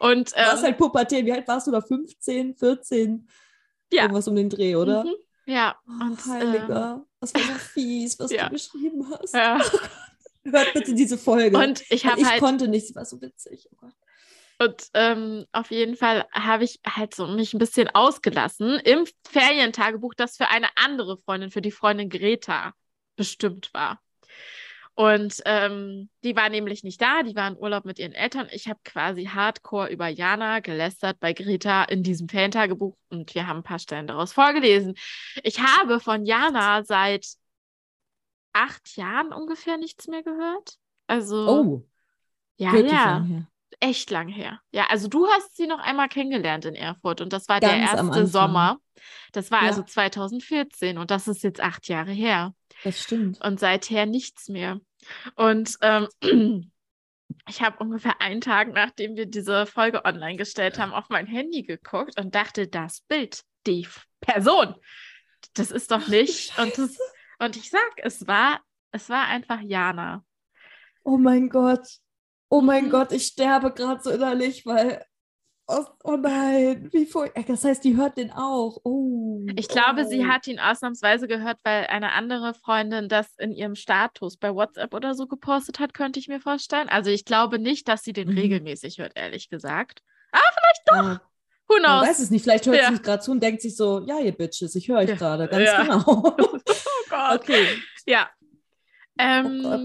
Und 0.00 0.32
Du 0.32 0.36
warst 0.36 0.58
ähm, 0.58 0.64
halt 0.64 0.76
Pubertät. 0.76 1.24
Wie 1.24 1.32
alt 1.32 1.48
warst 1.48 1.66
du 1.66 1.70
da? 1.70 1.80
15, 1.80 2.56
14? 2.56 3.26
Ja. 3.90 4.02
Irgendwas 4.02 4.28
um 4.28 4.36
den 4.36 4.50
Dreh, 4.50 4.76
oder? 4.76 5.02
mhm, 5.04 5.14
ja, 5.46 5.78
Oh, 5.86 6.04
und 6.04 6.18
ähm, 6.26 6.30
Heiliger. 6.30 7.06
Das 7.20 7.32
war 7.32 7.40
so 7.40 7.54
fies, 7.54 8.18
was 8.18 8.30
ja. 8.30 8.48
du 8.48 8.54
geschrieben 8.54 9.10
hast. 9.10 9.32
ja. 9.32 9.58
Hört 10.44 10.74
bitte 10.74 10.94
diese 10.94 11.16
Folge. 11.16 11.56
und 11.56 11.80
ich 11.90 12.04
ich 12.04 12.06
halt 12.06 12.40
konnte 12.40 12.68
nicht, 12.68 12.86
sie 12.86 12.94
war 12.94 13.06
so 13.06 13.18
witzig. 13.22 13.66
Oh. 13.80 13.86
Und 14.64 14.88
ähm, 14.92 15.46
auf 15.52 15.70
jeden 15.70 15.96
Fall 15.96 16.26
habe 16.32 16.64
ich 16.64 16.80
halt 16.86 17.14
so 17.14 17.26
mich 17.26 17.54
ein 17.54 17.58
bisschen 17.58 17.88
ausgelassen 17.88 18.80
im 18.80 19.06
Ferientagebuch, 19.26 20.14
das 20.14 20.36
für 20.36 20.48
eine 20.48 20.68
andere 20.74 21.16
Freundin, 21.16 21.50
für 21.50 21.62
die 21.62 21.70
Freundin 21.70 22.10
Greta 22.10 22.74
bestimmt 23.18 23.70
war. 23.74 24.00
Und 24.94 25.42
ähm, 25.44 26.08
die 26.24 26.34
war 26.34 26.48
nämlich 26.48 26.82
nicht 26.82 27.00
da, 27.00 27.22
die 27.22 27.36
war 27.36 27.46
in 27.46 27.56
Urlaub 27.56 27.84
mit 27.84 28.00
ihren 28.00 28.12
Eltern. 28.12 28.48
Ich 28.50 28.66
habe 28.66 28.80
quasi 28.84 29.26
hardcore 29.26 29.90
über 29.90 30.08
Jana 30.08 30.58
gelästert 30.58 31.20
bei 31.20 31.32
Greta 31.34 31.84
in 31.84 32.02
diesem 32.02 32.28
Ferientagebuch 32.28 32.96
und 33.10 33.32
wir 33.34 33.46
haben 33.46 33.58
ein 33.58 33.62
paar 33.62 33.78
Stellen 33.78 34.08
daraus 34.08 34.32
vorgelesen. 34.32 34.94
Ich 35.44 35.60
habe 35.60 36.00
von 36.00 36.24
Jana 36.26 36.82
seit 36.82 37.26
acht 38.52 38.96
Jahren 38.96 39.32
ungefähr 39.32 39.76
nichts 39.76 40.08
mehr 40.08 40.24
gehört. 40.24 40.78
Also, 41.06 41.36
Oh, 41.48 41.86
ja, 42.56 42.74
ja 42.74 43.26
echt 43.78 44.10
lang 44.10 44.26
her. 44.26 44.60
Ja, 44.72 44.86
also 44.88 45.06
du 45.06 45.28
hast 45.28 45.56
sie 45.56 45.68
noch 45.68 45.78
einmal 45.78 46.08
kennengelernt 46.08 46.64
in 46.64 46.74
Erfurt 46.74 47.20
und 47.20 47.32
das 47.32 47.48
war 47.48 47.60
der 47.60 47.78
Ganz 47.78 47.94
am 47.94 48.08
erste. 48.08 48.26
Sommer. 48.26 48.78
Das 49.32 49.52
war 49.52 49.62
Ja. 49.62 49.68
also 49.68 49.82
2014 49.84 50.98
und 50.98 51.12
das 51.12 51.28
ist 51.28 51.44
jetzt 51.44 51.60
acht 51.60 51.86
Jahre 51.86 52.10
her 52.10 52.52
Das 52.82 53.00
stimmt. 53.02 53.40
und 53.40 53.60
seither 53.60 54.06
nichts 54.06 54.48
mehr. 54.48 54.80
Und 55.34 55.76
ähm, 55.82 56.08
ich 57.48 57.62
habe 57.62 57.78
ungefähr 57.78 58.20
einen 58.20 58.40
Tag, 58.40 58.72
nachdem 58.72 59.16
wir 59.16 59.26
diese 59.26 59.66
Folge 59.66 60.04
online 60.04 60.36
gestellt 60.36 60.78
haben, 60.78 60.92
auf 60.92 61.08
mein 61.08 61.26
Handy 61.26 61.62
geguckt 61.62 62.18
und 62.18 62.34
dachte, 62.34 62.68
das 62.68 63.02
Bild, 63.02 63.42
die 63.66 63.86
Person, 64.20 64.74
das 65.54 65.70
ist 65.70 65.90
doch 65.90 66.08
nicht. 66.08 66.58
Und, 66.58 66.76
das, 66.78 66.98
und 67.38 67.56
ich 67.56 67.70
sag, 67.70 67.92
es 67.98 68.26
war, 68.26 68.60
es 68.90 69.08
war 69.08 69.26
einfach 69.26 69.60
Jana. 69.60 70.24
Oh 71.04 71.16
mein 71.18 71.48
Gott. 71.48 71.86
Oh 72.48 72.60
mein 72.60 72.86
Mhm. 72.86 72.90
Gott, 72.90 73.12
ich 73.12 73.26
sterbe 73.26 73.72
gerade 73.72 74.02
so 74.02 74.10
innerlich, 74.10 74.64
weil. 74.66 75.04
Oh, 75.70 75.84
oh 76.02 76.16
nein, 76.16 76.88
wie 76.92 77.04
voll. 77.04 77.30
Das 77.46 77.62
heißt, 77.62 77.84
die 77.84 77.94
hört 77.96 78.16
den 78.16 78.30
auch. 78.32 78.78
Oh. 78.84 79.44
Ich 79.54 79.68
glaube, 79.68 80.04
oh. 80.06 80.08
sie 80.08 80.26
hat 80.26 80.46
ihn 80.46 80.58
ausnahmsweise 80.58 81.28
gehört, 81.28 81.58
weil 81.62 81.86
eine 81.88 82.12
andere 82.12 82.54
Freundin 82.54 83.08
das 83.10 83.36
in 83.36 83.52
ihrem 83.52 83.74
Status 83.74 84.38
bei 84.38 84.54
WhatsApp 84.54 84.94
oder 84.94 85.14
so 85.14 85.26
gepostet 85.26 85.78
hat, 85.78 85.92
könnte 85.92 86.18
ich 86.20 86.28
mir 86.28 86.40
vorstellen. 86.40 86.88
Also 86.88 87.10
ich 87.10 87.26
glaube 87.26 87.58
nicht, 87.58 87.86
dass 87.86 88.02
sie 88.02 88.14
den 88.14 88.28
Mhm. 88.30 88.38
regelmäßig 88.38 88.96
hört, 88.98 89.12
ehrlich 89.14 89.50
gesagt. 89.50 90.02
Ja, 90.86 91.20
Who 91.68 91.74
man 91.74 91.82
knows? 91.82 92.08
weiß 92.08 92.18
es 92.20 92.30
nicht. 92.30 92.42
Vielleicht 92.44 92.64
hört 92.66 92.76
Ja. 92.78 92.86
sie 92.86 92.92
mich 92.92 93.02
gerade 93.02 93.22
zu 93.22 93.30
und 93.30 93.42
denkt 93.42 93.60
sich 93.60 93.76
so: 93.76 94.00
Ja, 94.06 94.20
ihr 94.20 94.32
Bitches, 94.32 94.74
ich 94.74 94.88
höre 94.88 95.00
euch 95.00 95.10
Ja. 95.10 95.16
gerade. 95.16 95.48
Ganz 95.48 95.64
Ja. 95.66 95.82
genau. 95.82 96.34
Oh 97.10 97.10
Gott. 97.10 97.40
okay. 97.42 97.66
Ja. 98.06 98.30
Ähm, 99.18 99.60
Oh 99.64 99.68
Gott. 99.68 99.80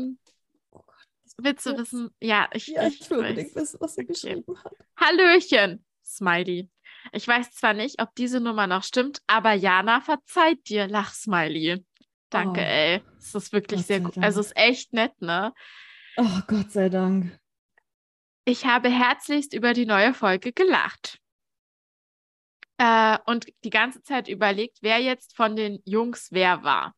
Willst 1.44 1.66
du 1.66 1.78
wissen? 1.78 2.10
Ja, 2.22 2.50
ich, 2.54 2.68
Ja, 2.68 2.88
ich, 2.88 3.02
ich 3.02 3.10
will 3.10 3.20
unbedingt 3.20 3.56
wissen, 3.56 3.80
was 3.80 3.96
sie 3.96 4.02
Okay. 4.02 4.14
geschrieben 4.14 4.64
hat. 4.64 4.74
Hallöchen, 5.00 5.86
Smiley. 6.06 6.70
Ich 7.12 7.28
weiß 7.28 7.52
zwar 7.54 7.74
nicht, 7.74 8.02
ob 8.02 8.16
diese 8.16 8.40
Nummer 8.40 8.66
noch 8.68 8.84
stimmt, 8.84 9.22
aber 9.28 9.54
Jana 9.54 10.02
verzeiht 10.02 10.70
dir, 10.70 10.88
Lach-Smiley. 10.88 11.86
Danke, 12.30 12.62
Oh. 12.62 12.64
ey. 12.64 13.02
Es 13.20 13.36
ist 13.36 13.52
wirklich 13.54 13.82
Gott 13.82 13.88
sehr 13.88 14.00
gut. 14.00 14.18
Also 14.18 14.40
es 14.40 14.48
ist 14.48 14.58
echt 14.58 14.94
nett, 14.94 15.14
ne? 15.22 15.54
Oh 16.18 16.40
Gott 16.48 16.72
sei 16.72 16.90
Dank. 16.90 17.38
Ich 18.46 18.66
habe 18.66 18.90
herzlichst 18.90 19.54
über 19.54 19.74
die 19.74 19.86
neue 19.86 20.14
Folge 20.14 20.52
gelacht. 20.54 21.20
Äh, 22.78 23.18
und 23.26 23.48
die 23.64 23.70
ganze 23.70 24.02
Zeit 24.02 24.28
überlegt, 24.28 24.80
wer 24.82 25.00
jetzt 25.00 25.36
von 25.36 25.56
den 25.56 25.80
Jungs 25.86 26.30
wer 26.32 26.64
war. 26.64 26.96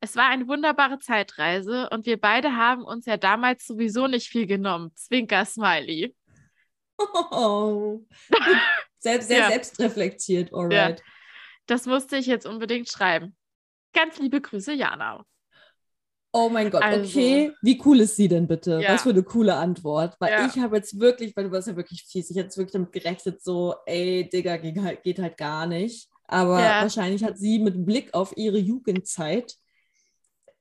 Es 0.00 0.16
war 0.16 0.28
eine 0.30 0.48
wunderbare 0.48 0.98
Zeitreise 0.98 1.88
und 1.90 2.06
wir 2.06 2.18
beide 2.18 2.56
haben 2.56 2.84
uns 2.84 3.04
ja 3.06 3.16
damals 3.18 3.66
sowieso 3.66 4.06
nicht 4.06 4.28
viel 4.28 4.46
genommen. 4.46 4.92
Zwinker 4.94 5.44
Smiley. 5.44 6.14
Oh. 7.30 8.00
Selbst, 8.98 9.28
sehr 9.28 9.38
Ja. 9.40 9.48
selbstreflektiert, 9.48 10.52
alright. 10.52 11.02
Das 11.66 11.86
musste 11.86 12.16
ich 12.16 12.26
jetzt 12.26 12.46
unbedingt 12.46 12.88
schreiben. 12.88 13.34
Ganz 13.94 14.18
liebe 14.18 14.40
Grüße, 14.40 14.72
Jana. 14.74 15.24
Oh 16.32 16.48
mein 16.48 16.70
Gott, 16.70 16.82
Also- 16.82 17.08
okay. 17.08 17.52
Wie 17.62 17.80
cool 17.84 18.00
ist 18.00 18.16
sie 18.16 18.28
denn 18.28 18.46
bitte? 18.46 18.80
Ja. 18.82 18.92
Was 18.94 19.02
für 19.02 19.10
eine 19.10 19.22
coole 19.22 19.54
Antwort. 19.54 20.16
Weil 20.20 20.32
Ja. 20.32 20.46
ich 20.46 20.58
habe 20.58 20.76
jetzt 20.76 20.98
wirklich, 21.00 21.34
weil 21.36 21.44
du 21.44 21.50
warst 21.52 21.68
ja 21.68 21.76
wirklich 21.76 22.04
fies, 22.04 22.30
ich 22.30 22.36
hätte 22.36 22.46
jetzt 22.46 22.56
wirklich 22.58 22.72
damit 22.72 22.92
gerechnet, 22.92 23.42
so, 23.42 23.74
ey, 23.86 24.28
Digga, 24.30 24.56
geht 24.58 24.78
halt, 24.78 25.02
geht 25.02 25.18
halt 25.18 25.36
gar 25.36 25.66
nicht. 25.66 26.08
Aber 26.28 26.60
Ja. 26.62 26.82
wahrscheinlich 26.82 27.24
hat 27.24 27.38
sie 27.38 27.58
mit 27.58 27.84
Blick 27.84 28.14
auf 28.14 28.36
ihre 28.36 28.58
Jugendzeit, 28.58 29.54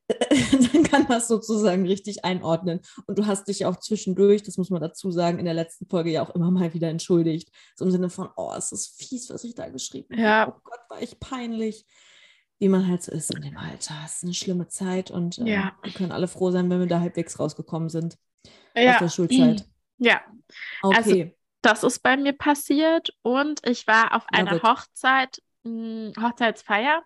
dann 0.74 0.84
kann 0.84 1.08
das 1.08 1.28
sozusagen 1.28 1.86
richtig 1.86 2.26
einordnen. 2.26 2.82
Und 3.06 3.19
du 3.19 3.26
hast 3.28 3.48
dich 3.48 3.65
auch 3.65 3.78
zwischendurch, 3.78 4.43
das 4.43 4.58
muss 4.58 4.69
man 4.69 4.82
dazu 4.82 5.12
sagen, 5.12 5.39
in 5.39 5.45
der 5.45 5.54
letzten 5.54 5.88
Folge 5.88 6.10
ja 6.12 6.24
auch 6.24 6.32
immer 6.32 6.52
mal 6.52 6.74
wieder 6.74 6.89
entschuldigt. 6.89 7.50
So 7.76 7.86
im 7.86 7.91
Sinne 7.91 8.10
von, 8.10 8.30
oh, 8.36 8.54
es 8.58 8.72
ist 8.72 8.98
fies, 9.02 9.30
was 9.30 9.43
ich 9.43 9.56
da 9.56 9.69
geschrieben 9.69 10.17
Ja. 10.17 10.41
habe. 10.41 10.54
Oh 10.58 10.62
Gott, 10.63 10.80
war 10.89 11.02
ich 11.02 11.19
peinlich. 11.19 11.86
Wie 12.62 12.67
man 12.67 12.88
halt 12.88 13.02
so 13.04 13.13
ist 13.13 13.32
in 13.32 13.41
dem 13.41 13.56
Alter. 13.56 13.95
Es 14.06 14.17
ist 14.17 14.24
eine 14.24 14.34
schlimme 14.34 14.67
Zeit 14.67 15.12
und 15.12 15.38
äh, 15.38 15.45
Ja. 15.45 15.78
wir 15.82 15.93
können 15.93 16.12
alle 16.12 16.28
froh 16.28 16.52
sein, 16.52 16.69
wenn 16.69 16.80
wir 16.80 16.88
da 16.88 17.00
halbwegs 17.00 17.39
rausgekommen 17.39 17.88
sind 17.88 18.17
aus 18.43 18.52
Ja, 18.76 19.00
der 19.00 19.10
Schulzeit. 19.10 19.65
ja, 19.98 20.22
Also, 20.82 21.12
Okay. 21.12 21.38
das 21.62 21.84
ist 21.84 22.00
bei 22.00 22.17
mir 22.17 22.34
passiert 22.34 23.15
und 23.22 23.65
ich 23.65 23.88
war 23.88 24.13
auf 24.13 24.26
einer 24.28 24.58
it. 24.58 24.63
Hochzeit, 24.63 25.41
mh, 25.63 26.12
Hochzeitsfeier 26.22 27.04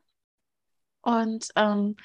und 1.02 1.50
ähm, 1.56 1.96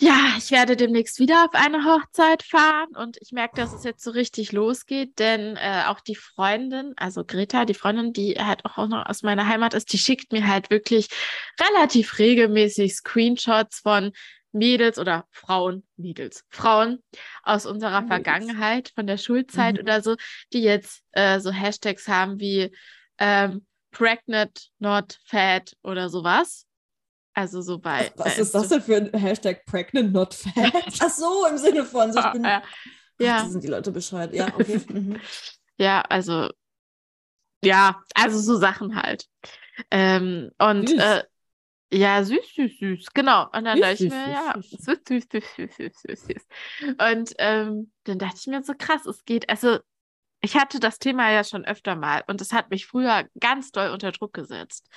ja, 0.00 0.34
ich 0.38 0.52
werde 0.52 0.76
demnächst 0.76 1.18
wieder 1.18 1.44
auf 1.44 1.54
eine 1.54 1.84
Hochzeit 1.84 2.44
fahren 2.44 2.88
und 2.96 3.16
ich 3.20 3.32
merke, 3.32 3.54
dass 3.56 3.72
es 3.72 3.82
jetzt 3.82 4.04
so 4.04 4.12
richtig 4.12 4.52
losgeht, 4.52 5.18
denn 5.18 5.56
äh, 5.56 5.84
auch 5.86 6.00
die 6.00 6.14
Freundin, 6.14 6.92
also 6.96 7.24
Greta, 7.24 7.64
die 7.64 7.74
Freundin, 7.74 8.12
die 8.12 8.34
halt 8.38 8.64
auch 8.64 8.76
noch 8.86 9.06
aus 9.06 9.22
meiner 9.24 9.48
Heimat 9.48 9.74
ist, 9.74 9.92
die 9.92 9.98
schickt 9.98 10.32
mir 10.32 10.46
halt 10.46 10.70
wirklich 10.70 11.08
relativ 11.60 12.18
regelmäßig 12.18 12.94
Screenshots 12.94 13.80
von 13.80 14.12
Mädels 14.52 14.98
oder 15.00 15.26
Frauen, 15.32 15.84
Mädels, 15.96 16.44
Frauen 16.48 17.02
aus 17.42 17.66
unserer 17.66 18.00
Mädels. 18.02 18.08
Vergangenheit, 18.08 18.92
von 18.94 19.06
der 19.06 19.18
Schulzeit 19.18 19.74
Mhm. 19.76 19.80
oder 19.82 20.00
so, 20.02 20.14
die 20.52 20.62
jetzt 20.62 21.02
äh, 21.12 21.40
so 21.40 21.50
Hashtags 21.50 22.06
haben 22.06 22.38
wie 22.38 22.70
ähm, 23.18 23.66
pregnant, 23.90 24.68
not 24.78 25.18
fat 25.24 25.76
oder 25.82 26.08
sowas. 26.08 26.67
Also 27.38 27.62
so 27.62 27.78
bei. 27.78 28.10
Was 28.16 28.36
ist 28.36 28.52
das 28.52 28.68
denn 28.68 28.82
für 28.82 28.96
ein 28.96 29.12
Hashtag 29.12 29.64
pregnant, 29.64 30.12
not 30.12 30.34
fat? 30.34 30.72
Ach 31.00 31.08
so, 31.08 31.46
im 31.46 31.56
Sinne 31.56 31.84
von, 31.84 32.12
so 32.12 32.18
ich 32.18 32.32
bin, 32.32 32.42
ja. 32.42 32.62
Ach, 33.22 33.48
sind 33.48 33.62
die 33.62 33.68
Leute 33.68 33.92
Bescheid. 33.92 34.34
Ja, 34.34 34.48
okay. 34.48 34.80
Mhm. 34.88 35.20
Ja, 35.76 36.00
also, 36.00 36.50
ja, 37.64 38.02
also 38.14 38.40
so 38.40 38.56
Sachen 38.56 38.96
halt. 38.96 39.26
Ähm, 39.92 40.50
und 40.58 40.88
Süß. 40.88 40.98
äh, 41.00 41.22
ja, 41.92 42.24
süß, 42.24 42.54
süß, 42.56 42.78
süß, 42.80 43.06
genau. 43.14 43.44
Und 43.52 43.64
dann 43.64 43.78
Süß, 43.78 43.80
dachte 43.80 44.04
ich 44.04 44.10
mir, 44.10 44.16
süß, 44.16 44.34
ja, 44.34 44.54
süß. 44.60 44.70
süß, 44.70 44.98
süß, 45.08 45.24
süß, 45.30 45.44
süß, 45.56 45.76
süß, 45.76 46.02
süß, 46.02 46.26
süß. 46.26 46.46
Und 47.12 47.34
ähm, 47.38 47.92
dann 48.02 48.18
dachte 48.18 48.36
ich 48.40 48.46
mir 48.48 48.62
so 48.64 48.72
krass, 48.76 49.06
es 49.06 49.24
geht, 49.24 49.48
also 49.48 49.78
ich 50.40 50.56
hatte 50.56 50.78
das 50.78 50.98
Thema 50.98 51.30
ja 51.32 51.42
schon 51.42 51.64
öfter 51.64 51.96
mal 51.96 52.22
und 52.28 52.40
es 52.40 52.52
hat 52.52 52.70
mich 52.70 52.86
früher 52.86 53.28
ganz 53.40 53.72
doll 53.72 53.90
unter 53.90 54.12
Druck 54.12 54.32
gesetzt. 54.32 54.88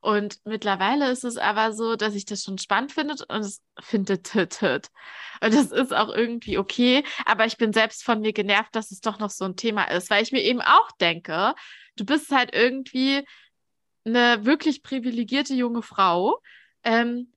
Und 0.00 0.38
mittlerweile 0.44 1.10
ist 1.10 1.24
es 1.24 1.36
aber 1.36 1.72
so, 1.72 1.96
dass 1.96 2.14
ich 2.14 2.24
das 2.24 2.42
schon 2.42 2.56
spannend 2.58 2.92
finde 2.92 3.14
und 3.28 3.40
es 3.40 3.62
findet. 3.78 4.34
Und 4.34 5.54
das 5.54 5.70
ist 5.70 5.92
auch 5.92 6.08
irgendwie 6.14 6.56
okay. 6.56 7.04
Aber 7.26 7.44
ich 7.44 7.58
bin 7.58 7.74
selbst 7.74 8.04
von 8.04 8.20
mir 8.20 8.32
genervt, 8.32 8.74
dass 8.74 8.90
es 8.90 9.00
doch 9.00 9.18
noch 9.18 9.30
so 9.30 9.44
ein 9.44 9.56
Thema 9.56 9.84
ist, 9.84 10.08
weil 10.08 10.22
ich 10.22 10.32
mir 10.32 10.42
eben 10.42 10.62
auch 10.62 10.90
denke, 11.00 11.54
du 11.96 12.06
bist 12.06 12.30
halt 12.30 12.54
irgendwie 12.54 13.26
eine 14.06 14.46
wirklich 14.46 14.82
privilegierte 14.82 15.52
junge 15.54 15.82
Frau. 15.82 16.40
Ähm, 16.84 17.32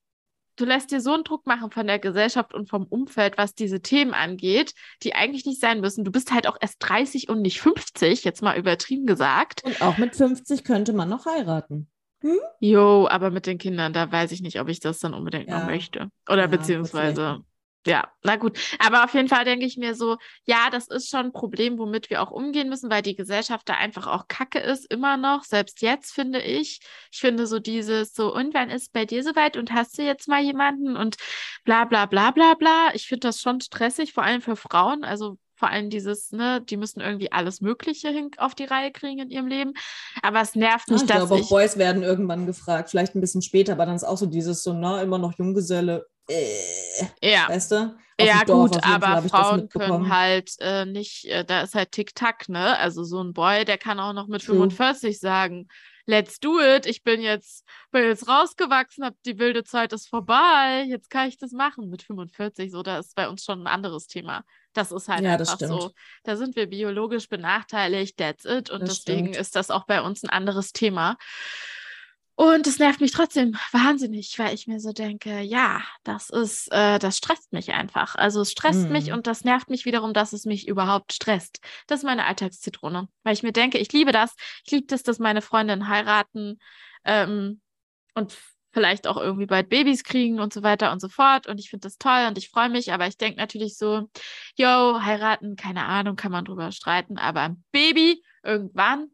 du 0.60 0.66
lässt 0.66 0.90
dir 0.90 1.00
so 1.00 1.12
einen 1.14 1.24
Druck 1.24 1.46
machen 1.46 1.70
von 1.70 1.86
der 1.86 1.98
Gesellschaft 1.98 2.54
und 2.54 2.68
vom 2.68 2.84
Umfeld, 2.86 3.38
was 3.38 3.54
diese 3.54 3.80
Themen 3.80 4.12
angeht, 4.14 4.74
die 5.02 5.14
eigentlich 5.14 5.46
nicht 5.46 5.60
sein 5.60 5.80
müssen. 5.80 6.04
Du 6.04 6.10
bist 6.12 6.32
halt 6.32 6.46
auch 6.46 6.56
erst 6.60 6.76
30 6.80 7.28
und 7.28 7.40
nicht 7.42 7.60
50, 7.60 8.24
jetzt 8.24 8.42
mal 8.42 8.58
übertrieben 8.58 9.06
gesagt. 9.06 9.62
Und 9.64 9.80
auch 9.82 9.96
mit 9.98 10.14
50 10.14 10.64
könnte 10.64 10.92
man 10.92 11.08
noch 11.08 11.26
heiraten. 11.26 11.88
Jo, 12.60 13.08
aber 13.10 13.30
mit 13.30 13.46
den 13.46 13.56
Kindern, 13.56 13.94
da 13.94 14.12
weiß 14.12 14.32
ich 14.32 14.42
nicht, 14.42 14.60
ob 14.60 14.68
ich 14.68 14.80
das 14.80 14.98
dann 14.98 15.14
unbedingt 15.14 15.48
Ja. 15.48 15.60
noch 15.60 15.66
möchte. 15.66 16.10
Oder 16.28 16.42
Ja, 16.42 16.46
beziehungsweise, 16.48 17.40
ja, 17.86 18.10
na 18.22 18.36
gut. 18.36 18.58
Aber 18.78 19.04
auf 19.04 19.14
jeden 19.14 19.28
Fall 19.28 19.44
denke 19.44 19.64
ich 19.64 19.78
mir 19.78 19.94
so, 19.94 20.18
ja, 20.44 20.68
das 20.70 20.88
ist 20.88 21.08
schon 21.08 21.26
ein 21.26 21.32
Problem, 21.32 21.78
womit 21.78 22.10
wir 22.10 22.22
auch 22.22 22.30
umgehen 22.30 22.68
müssen, 22.68 22.90
weil 22.90 23.00
die 23.00 23.16
Gesellschaft 23.16 23.68
da 23.68 23.74
einfach 23.74 24.06
auch 24.06 24.28
kacke 24.28 24.58
ist, 24.58 24.90
immer 24.92 25.16
noch. 25.16 25.44
Selbst 25.44 25.80
jetzt 25.80 26.12
finde 26.12 26.40
ich. 26.42 26.80
Ich 27.10 27.20
finde 27.20 27.46
so 27.46 27.58
dieses 27.58 28.12
so, 28.12 28.34
und 28.34 28.52
wann 28.52 28.68
ist 28.68 28.92
bei 28.92 29.06
dir 29.06 29.22
soweit 29.22 29.56
und 29.56 29.72
hast 29.72 29.96
du 29.96 30.02
jetzt 30.02 30.28
mal 30.28 30.42
jemanden 30.42 30.96
und 30.96 31.16
bla 31.64 31.86
bla 31.86 32.04
bla 32.04 32.30
bla 32.32 32.54
bla. 32.54 32.90
Ich 32.92 33.06
finde 33.06 33.28
das 33.28 33.40
schon 33.40 33.60
stressig, 33.60 34.12
vor 34.12 34.24
allem 34.24 34.42
für 34.42 34.56
Frauen. 34.56 35.02
Also 35.02 35.38
vor 35.60 35.68
allem 35.68 35.90
dieses, 35.90 36.32
ne, 36.32 36.60
die 36.62 36.78
müssen 36.78 37.00
irgendwie 37.00 37.32
alles 37.32 37.60
Mögliche 37.60 38.08
hin 38.08 38.30
auf 38.38 38.54
die 38.54 38.64
Reihe 38.64 38.90
kriegen 38.92 39.20
in 39.20 39.30
ihrem 39.30 39.46
Leben. 39.46 39.74
Aber 40.22 40.40
es 40.40 40.54
nervt 40.54 40.88
Ja, 40.88 40.94
mich, 40.94 41.02
ich 41.02 41.08
dass 41.08 41.16
glaube, 41.18 41.34
auch 41.34 41.38
ich. 41.38 41.48
Boys 41.48 41.76
werden 41.76 42.02
irgendwann 42.02 42.46
gefragt, 42.46 42.90
vielleicht 42.90 43.14
ein 43.14 43.20
bisschen 43.20 43.42
später, 43.42 43.72
aber 43.72 43.86
dann 43.86 43.94
ist 43.94 44.04
auch 44.04 44.16
so 44.16 44.26
dieses 44.26 44.62
so, 44.62 44.72
na, 44.72 45.02
immer 45.02 45.18
noch 45.18 45.38
Junggeselle. 45.38 46.06
Äh, 46.30 47.30
Ja. 47.32 47.48
weißt 47.48 47.72
du? 47.72 47.76
Auf 47.76 48.26
Ja, 48.26 48.44
Dorf 48.44 48.70
gut, 48.72 48.84
aber 48.84 49.22
Frauen 49.22 49.68
können 49.68 50.10
halt 50.14 50.52
äh, 50.60 50.84
nicht, 50.84 51.24
äh, 51.26 51.44
da 51.44 51.62
ist 51.62 51.74
halt 51.74 51.92
Tick-Tack, 51.92 52.48
ne? 52.48 52.78
Also 52.78 53.02
so 53.02 53.22
ein 53.22 53.32
Boy, 53.32 53.64
der 53.64 53.78
kann 53.78 53.98
auch 53.98 54.12
noch 54.12 54.26
mit 54.26 54.42
True. 54.44 54.56
45 54.56 55.18
sagen, 55.18 55.68
let's 56.06 56.38
do 56.38 56.60
it, 56.60 56.86
ich 56.86 57.02
bin 57.02 57.22
jetzt, 57.22 57.64
bin 57.92 58.04
jetzt 58.04 58.28
rausgewachsen, 58.28 59.04
hab 59.04 59.14
die 59.24 59.38
wilde 59.38 59.64
Zeit 59.64 59.92
ist 59.92 60.08
vorbei, 60.08 60.84
jetzt 60.88 61.08
kann 61.08 61.28
ich 61.28 61.38
das 61.38 61.52
machen 61.52 61.88
mit 61.88 62.02
45. 62.02 62.70
So, 62.70 62.82
da 62.82 62.98
ist 62.98 63.14
bei 63.14 63.28
uns 63.28 63.44
schon 63.44 63.62
ein 63.62 63.66
anderes 63.66 64.06
Thema. 64.06 64.42
Das 64.74 64.92
ist 64.92 65.08
halt 65.08 65.22
Ja, 65.24 65.32
einfach 65.32 65.58
so. 65.58 65.90
Da 66.24 66.36
sind 66.36 66.56
wir 66.56 66.66
biologisch 66.66 67.28
benachteiligt, 67.28 68.18
that's 68.18 68.44
it. 68.44 68.70
Und 68.70 68.82
Das 68.82 69.02
deswegen 69.02 69.26
stimmt. 69.28 69.36
ist 69.36 69.56
das 69.56 69.70
auch 69.70 69.86
bei 69.86 70.02
uns 70.02 70.22
ein 70.22 70.30
anderes 70.30 70.72
Thema. 70.72 71.16
Und 72.40 72.66
es 72.66 72.78
nervt 72.78 73.02
mich 73.02 73.12
trotzdem 73.12 73.54
wahnsinnig, 73.70 74.38
weil 74.38 74.54
ich 74.54 74.66
mir 74.66 74.80
so 74.80 74.92
denke, 74.94 75.40
ja, 75.42 75.82
das 76.04 76.30
ist, 76.30 76.72
äh, 76.72 76.98
das 76.98 77.18
stresst 77.18 77.52
mich 77.52 77.74
einfach. 77.74 78.14
Also 78.14 78.40
es 78.40 78.50
stresst 78.50 78.88
mich 78.88 79.08
Mhm. 79.08 79.12
und 79.12 79.26
das 79.26 79.44
nervt 79.44 79.68
mich 79.68 79.84
wiederum, 79.84 80.14
dass 80.14 80.32
es 80.32 80.46
mich 80.46 80.66
überhaupt 80.66 81.12
stresst. 81.12 81.60
Das 81.86 81.98
ist 81.98 82.04
meine 82.06 82.24
Alltagszitrone, 82.24 83.08
weil 83.24 83.34
ich 83.34 83.42
mir 83.42 83.52
denke, 83.52 83.76
ich 83.76 83.92
liebe 83.92 84.10
das. 84.10 84.34
Ich 84.64 84.70
liebe 84.72 84.86
das, 84.86 85.02
dass 85.02 85.18
meine 85.18 85.42
Freundinnen 85.42 85.86
heiraten 85.88 86.58
ähm, 87.04 87.60
und 88.14 88.34
vielleicht 88.72 89.06
auch 89.06 89.18
irgendwie 89.18 89.44
bald 89.44 89.68
Babys 89.68 90.02
kriegen 90.02 90.40
und 90.40 90.54
so 90.54 90.62
weiter 90.62 90.92
und 90.92 91.00
so 91.00 91.10
fort. 91.10 91.46
Und 91.46 91.60
ich 91.60 91.68
finde 91.68 91.88
das 91.88 91.98
toll 91.98 92.24
und 92.26 92.38
ich 92.38 92.48
freue 92.48 92.70
mich, 92.70 92.90
aber 92.94 93.06
ich 93.06 93.18
denke 93.18 93.38
natürlich 93.38 93.76
so, 93.76 94.08
yo, 94.56 95.02
heiraten, 95.02 95.56
keine 95.56 95.84
Ahnung, 95.84 96.16
kann 96.16 96.32
man 96.32 96.46
drüber 96.46 96.72
streiten, 96.72 97.18
aber 97.18 97.42
ein 97.42 97.62
Baby 97.70 98.22
irgendwann 98.42 99.10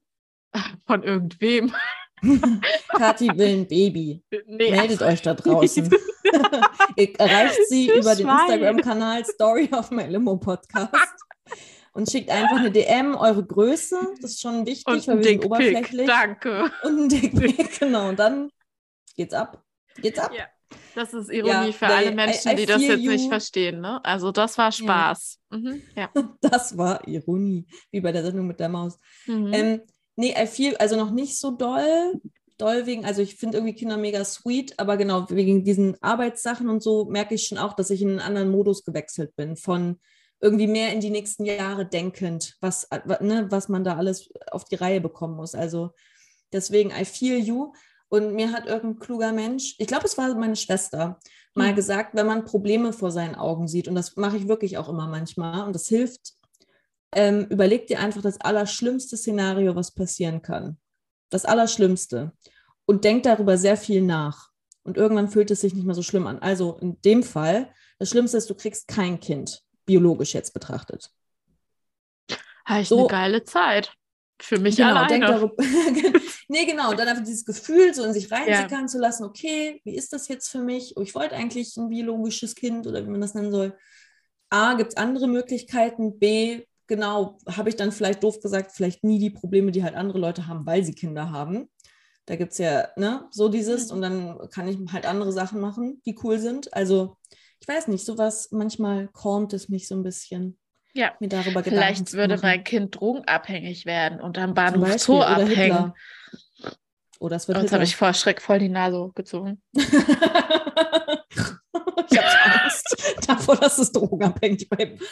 von 0.87 1.03
irgendwem. 1.03 1.75
Kathi 2.89 3.29
will 3.37 3.59
ein 3.61 3.69
Baby. 3.69 4.23
Nee, 4.47 4.71
Meldet 4.71 5.03
euch 5.03 5.23
da 5.23 5.35
draußen. 5.35 5.91
Ihr 6.97 7.21
erreicht 7.21 7.59
sie 7.69 7.87
über 7.91 8.15
den 8.15 8.27
Schwein. 8.27 8.51
Instagram-Kanal 8.53 9.25
Story 9.25 9.69
of 9.73 9.91
My 9.91 10.05
Limo 10.07 10.37
Podcast 10.37 10.89
und 11.93 12.11
schickt 12.11 12.31
einfach 12.31 12.57
eine 12.57 12.71
DM, 12.71 13.15
eure 13.15 13.45
Größe. 13.45 13.97
Das 14.21 14.33
ist 14.33 14.41
schon 14.41 14.67
wichtig, 14.67 14.87
Und 14.87 15.07
weil 15.09 15.19
wir 15.19 15.25
sind 15.25 15.45
oberflächlich. 15.45 16.07
danke. 16.07 16.71
Und 16.83 16.99
ein 17.05 17.09
Dickpick, 17.09 17.79
genau. 17.81 18.09
Und 18.09 18.19
dann 18.19 18.51
geht's 19.17 19.35
ab. 19.35 19.63
Geht's 20.01 20.19
ab. 20.19 20.33
Ja. 20.37 20.45
Das 20.95 21.13
ist 21.15 21.31
Ironie 21.31 21.67
Ja, 21.69 21.73
für 21.73 21.87
alle 21.87 22.11
I- 22.11 22.15
Menschen, 22.15 22.53
I 22.53 22.57
die 22.57 22.67
das 22.67 22.83
jetzt 22.83 23.01
nicht 23.05 23.23
you. 23.25 23.29
verstehen. 23.29 23.81
Ne? 23.81 24.03
Also 24.05 24.33
das 24.33 24.59
war 24.59 24.73
Spaß. 24.73 25.39
Mhm, 25.51 25.83
ja. 25.95 26.11
Das 26.41 26.77
war 26.77 27.07
Ironie, 27.07 27.67
wie 27.93 28.01
bei 28.01 28.11
der 28.13 28.25
Sendung 28.25 28.47
mit 28.47 28.59
der 28.59 28.69
Maus. 28.71 28.99
Mhm. 29.27 29.53
Ähm, 29.53 29.81
nee, 30.17 30.35
I 30.37 30.47
feel, 30.47 30.77
also 30.79 30.97
noch 30.97 31.11
nicht 31.11 31.39
so 31.39 31.53
doll. 31.53 32.21
Doll 32.59 32.87
wegen, 32.87 33.05
also 33.05 33.21
ich 33.21 33.37
finde 33.37 33.59
irgendwie 33.59 33.75
Kinder 33.75 33.99
mega 33.99 34.25
sweet, 34.25 34.79
aber 34.79 34.97
genau 34.97 35.29
wegen 35.29 35.63
diesen 35.63 36.03
Arbeitssachen 36.03 36.71
und 36.71 36.83
so 36.83 37.05
merke 37.05 37.35
ich 37.35 37.47
schon 37.47 37.59
auch, 37.59 37.75
dass 37.75 37.91
ich 37.91 38.01
in 38.01 38.09
einen 38.09 38.21
anderen 38.21 38.51
Modus 38.51 38.83
gewechselt 38.83 39.37
bin. 39.37 39.57
Von 39.57 40.01
irgendwie 40.41 40.67
mehr 40.67 40.93
in 40.93 41.01
die 41.01 41.11
nächsten 41.11 41.45
Jahre 41.45 41.85
denkend, 41.87 42.57
was, 42.63 42.85
äh, 42.85 43.01
ne, 43.23 43.47
was 43.51 43.69
man 43.69 43.85
da 43.85 43.97
alles 43.97 44.31
auf 44.51 44.65
die 44.65 44.77
Reihe 44.77 45.03
bekommen 45.03 45.37
muss. 45.37 45.55
Also 45.55 45.91
deswegen, 46.53 46.91
I 46.91 47.05
feel 47.05 47.39
you. 47.39 47.73
Und 48.09 48.35
mir 48.35 48.53
hat 48.53 48.67
irgendein 48.67 49.01
kluger 49.01 49.33
Mensch, 49.33 49.75
ich 49.79 49.87
glaube, 49.87 50.07
es 50.07 50.17
war 50.17 50.35
meine 50.35 50.57
Schwester, 50.57 51.19
mal 51.55 51.73
Mhm. 51.73 51.77
gesagt, 51.77 52.15
wenn 52.15 52.27
man 52.27 52.45
Probleme 52.45 52.93
vor 52.93 53.11
seinen 53.11 53.35
Augen 53.35 53.67
sieht, 53.67 53.89
und 53.89 53.95
das 53.97 54.17
mache 54.17 54.37
ich 54.37 54.49
wirklich 54.49 54.79
auch 54.79 54.89
immer 54.89 55.09
manchmal, 55.09 55.67
und 55.67 55.75
das 55.75 55.89
hilft, 55.89 56.35
ähm, 57.13 57.47
überleg 57.51 57.87
dir 57.87 58.01
einfach 58.01 58.23
das 58.23 58.41
allerschlimmste 58.41 59.17
Szenario, 59.17 59.75
was 59.75 59.93
passieren 59.95 60.43
kann. 60.43 60.79
Das 61.31 61.45
Allerschlimmste. 61.45 62.33
Und 62.85 63.05
denk 63.05 63.25
darüber 63.25 63.59
sehr 63.59 63.77
viel 63.77 64.03
nach. 64.03 64.51
Und 64.83 64.97
irgendwann 64.97 65.29
fühlt 65.29 65.51
es 65.51 65.63
sich 65.63 65.75
nicht 65.75 65.87
mehr 65.87 65.95
so 65.95 66.03
schlimm 66.03 66.27
an. 66.27 66.39
Also 66.39 66.79
in 66.81 67.01
dem 67.03 67.23
Fall, 67.23 67.73
das 67.99 68.11
Schlimmste 68.11 68.37
ist, 68.37 68.49
du 68.49 68.55
kriegst 68.55 68.87
kein 68.87 69.19
Kind, 69.19 69.63
biologisch 69.85 70.35
jetzt 70.35 70.55
betrachtet. 70.55 71.11
Habe 72.65 72.83
ich 72.83 72.89
so- 72.89 72.99
eine 72.99 73.09
geile 73.09 73.45
Zeit. 73.45 73.93
Für 74.39 74.59
mich 74.59 74.77
genau, 74.77 75.07
denk 75.07 75.25
alleine. 75.25 75.41
darüber. 75.41 75.55
nee, 76.49 76.67
genau. 76.67 76.91
Und 76.91 76.99
dann 76.99 77.09
einfach 77.09 77.25
dieses 77.25 77.47
Gefühl, 77.47 77.95
so 77.95 78.05
in 78.05 78.13
sich 78.13 78.31
reinsickern 78.31 78.87
zu 78.87 78.99
lassen, 78.99 79.25
okay, 79.25 79.81
wie 79.85 79.97
ist 79.97 80.13
das 80.13 80.29
jetzt 80.29 80.51
für 80.51 80.59
mich? 80.61 80.95
Oh, 80.97 81.01
ich 81.01 81.15
wollte 81.15 81.35
eigentlich 81.35 81.75
ein 81.79 81.89
biologisches 81.89 82.55
Kind 82.55 82.87
oder 82.87 83.03
wie 83.05 83.09
man 83.11 83.23
das 83.23 83.33
nennen 83.33 83.51
soll. 83.51 83.75
A, 84.51 84.75
gibt 84.75 84.91
es 84.91 84.97
andere 84.99 85.27
Möglichkeiten? 85.27 86.19
B, 86.19 86.65
genau, 86.87 87.39
habe 87.49 87.69
ich 87.69 87.77
dann 87.77 87.93
vielleicht 87.93 88.23
doof 88.23 88.41
gesagt, 88.41 88.73
vielleicht 88.73 89.05
nie 89.05 89.19
die 89.19 89.31
Probleme, 89.31 89.71
die 89.73 89.83
halt 89.85 89.95
andere 89.95 90.19
Leute 90.19 90.47
haben, 90.47 90.67
weil 90.67 90.85
sie 90.85 90.95
Kinder 90.95 91.31
haben. 91.31 91.69
Da 92.27 92.37
gibt 92.37 92.53
es 92.53 92.59
ja, 92.59 92.89
ne, 92.97 93.27
so 93.31 93.49
dieses 93.49 93.87
Mhm. 93.89 93.95
und 93.97 94.03
dann 94.03 94.49
kann 94.51 94.67
ich 94.69 94.79
halt 94.93 95.07
andere 95.07 95.33
Sachen 95.33 95.61
machen, 95.61 96.03
die 96.07 96.19
cool 96.25 96.39
sind. 96.39 96.73
Also, 96.75 97.17
ich 97.61 97.69
weiß 97.69 97.89
nicht, 97.89 98.05
sowas, 98.05 98.49
manchmal 98.51 99.09
calmt 99.09 99.53
es 99.53 99.69
mich 99.69 99.87
so 99.89 99.95
ein 99.95 100.03
bisschen, 100.03 100.59
Ja. 100.93 101.13
mir 101.21 101.29
darüber 101.29 101.63
Gedanken 101.63 101.79
Vielleicht 101.79 102.13
würde 102.15 102.39
mein 102.43 102.65
Kind 102.65 102.99
drogenabhängig 102.99 103.87
werden 103.87 104.21
und 104.21 104.39
am 104.39 104.55
Bahnhof 104.55 104.83
Beispiel, 104.83 104.99
Zoo 104.99 105.17
oder 105.19 105.29
abhängen. 105.29 105.49
Hitler. 105.57 105.95
Oder 107.19 107.37
es 107.37 107.49
wird 107.49 107.57
Und 107.57 107.65
jetzt 107.65 107.73
habe 107.73 107.85
ich 107.85 107.97
vor 107.97 108.13
Schreck 108.13 108.43
voll 108.43 108.59
die 108.59 108.69
Nase 108.69 108.99
hochgezogen. 108.99 109.63
ich 109.75 109.85
habe 112.19 112.27
Angst 112.63 113.15
davor, 113.27 113.57
dass 113.57 113.79
es 113.79 113.93
drogenabhängig 113.93 114.69
bleibt. 114.69 115.03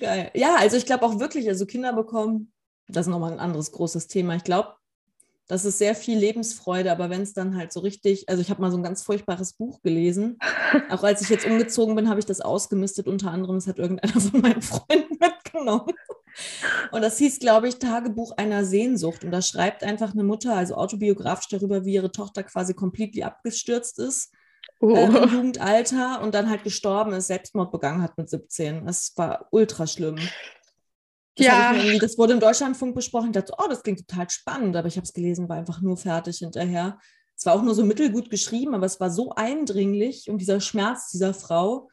Geil. 0.00 0.30
Ja, 0.34 0.56
also 0.56 0.76
ich 0.76 0.86
glaube 0.86 1.04
auch 1.04 1.18
wirklich, 1.18 1.48
also 1.48 1.66
Kinder 1.66 1.92
bekommen, 1.92 2.52
das 2.88 3.06
ist 3.06 3.10
nochmal 3.10 3.32
ein 3.32 3.40
anderes 3.40 3.72
großes 3.72 4.08
Thema. 4.08 4.34
Ich 4.34 4.44
glaube, 4.44 4.74
das 5.46 5.64
ist 5.64 5.78
sehr 5.78 5.96
viel 5.96 6.16
Lebensfreude, 6.16 6.92
aber 6.92 7.10
wenn 7.10 7.22
es 7.22 7.32
dann 7.32 7.56
halt 7.56 7.72
so 7.72 7.80
richtig, 7.80 8.28
also 8.28 8.40
ich 8.40 8.50
habe 8.50 8.60
mal 8.62 8.70
so 8.70 8.76
ein 8.76 8.84
ganz 8.84 9.02
furchtbares 9.02 9.54
Buch 9.54 9.82
gelesen. 9.82 10.38
Auch 10.90 11.02
als 11.02 11.22
ich 11.22 11.28
jetzt 11.28 11.44
umgezogen 11.44 11.96
bin, 11.96 12.08
habe 12.08 12.20
ich 12.20 12.26
das 12.26 12.40
ausgemistet. 12.40 13.08
Unter 13.08 13.32
anderem, 13.32 13.56
das 13.56 13.66
hat 13.66 13.78
irgendeiner 13.78 14.20
von 14.20 14.40
meinen 14.40 14.62
Freunden 14.62 15.18
mitgenommen. 15.20 15.92
Und 16.92 17.02
das 17.02 17.18
hieß, 17.18 17.40
glaube 17.40 17.68
ich, 17.68 17.78
Tagebuch 17.78 18.36
einer 18.36 18.64
Sehnsucht. 18.64 19.24
Und 19.24 19.32
da 19.32 19.42
schreibt 19.42 19.82
einfach 19.82 20.12
eine 20.12 20.22
Mutter, 20.22 20.54
also 20.54 20.76
autobiografisch 20.76 21.48
darüber, 21.48 21.84
wie 21.84 21.94
ihre 21.94 22.12
Tochter 22.12 22.44
quasi 22.44 22.74
komplett 22.74 23.20
abgestürzt 23.20 23.98
ist 23.98 24.30
Oh. 24.80 24.94
äh, 24.94 25.04
im 25.04 25.14
Jugendalter 25.32 26.20
und 26.22 26.34
dann 26.34 26.48
halt 26.50 26.64
gestorben 26.64 27.12
ist, 27.12 27.28
Selbstmord 27.28 27.70
begangen 27.70 28.02
hat 28.02 28.16
mit 28.18 28.28
17. 28.28 28.86
Das 28.86 29.12
war 29.16 29.46
ultra 29.50 29.86
schlimm. 29.86 30.16
Das, 31.36 31.46
Ja. 31.46 31.74
das 32.00 32.18
wurde 32.18 32.32
im 32.32 32.40
Deutschlandfunk 32.40 32.94
besprochen. 32.94 33.26
Ich 33.26 33.32
dachte, 33.32 33.54
oh, 33.58 33.68
das 33.68 33.82
klingt 33.82 34.06
total 34.06 34.28
spannend, 34.30 34.76
aber 34.76 34.88
ich 34.88 34.96
habe 34.96 35.04
es 35.04 35.12
gelesen, 35.12 35.48
war 35.48 35.56
einfach 35.56 35.80
nur 35.80 35.96
fertig 35.96 36.38
hinterher. 36.38 36.98
Es 37.36 37.46
war 37.46 37.54
auch 37.54 37.62
nur 37.62 37.74
so 37.74 37.84
mittelgut 37.84 38.30
geschrieben, 38.30 38.74
aber 38.74 38.86
es 38.86 39.00
war 39.00 39.10
so 39.10 39.32
eindringlich 39.34 40.28
und 40.28 40.38
dieser 40.38 40.60
Schmerz 40.60 41.10
dieser 41.10 41.32
Frau. 41.32 41.88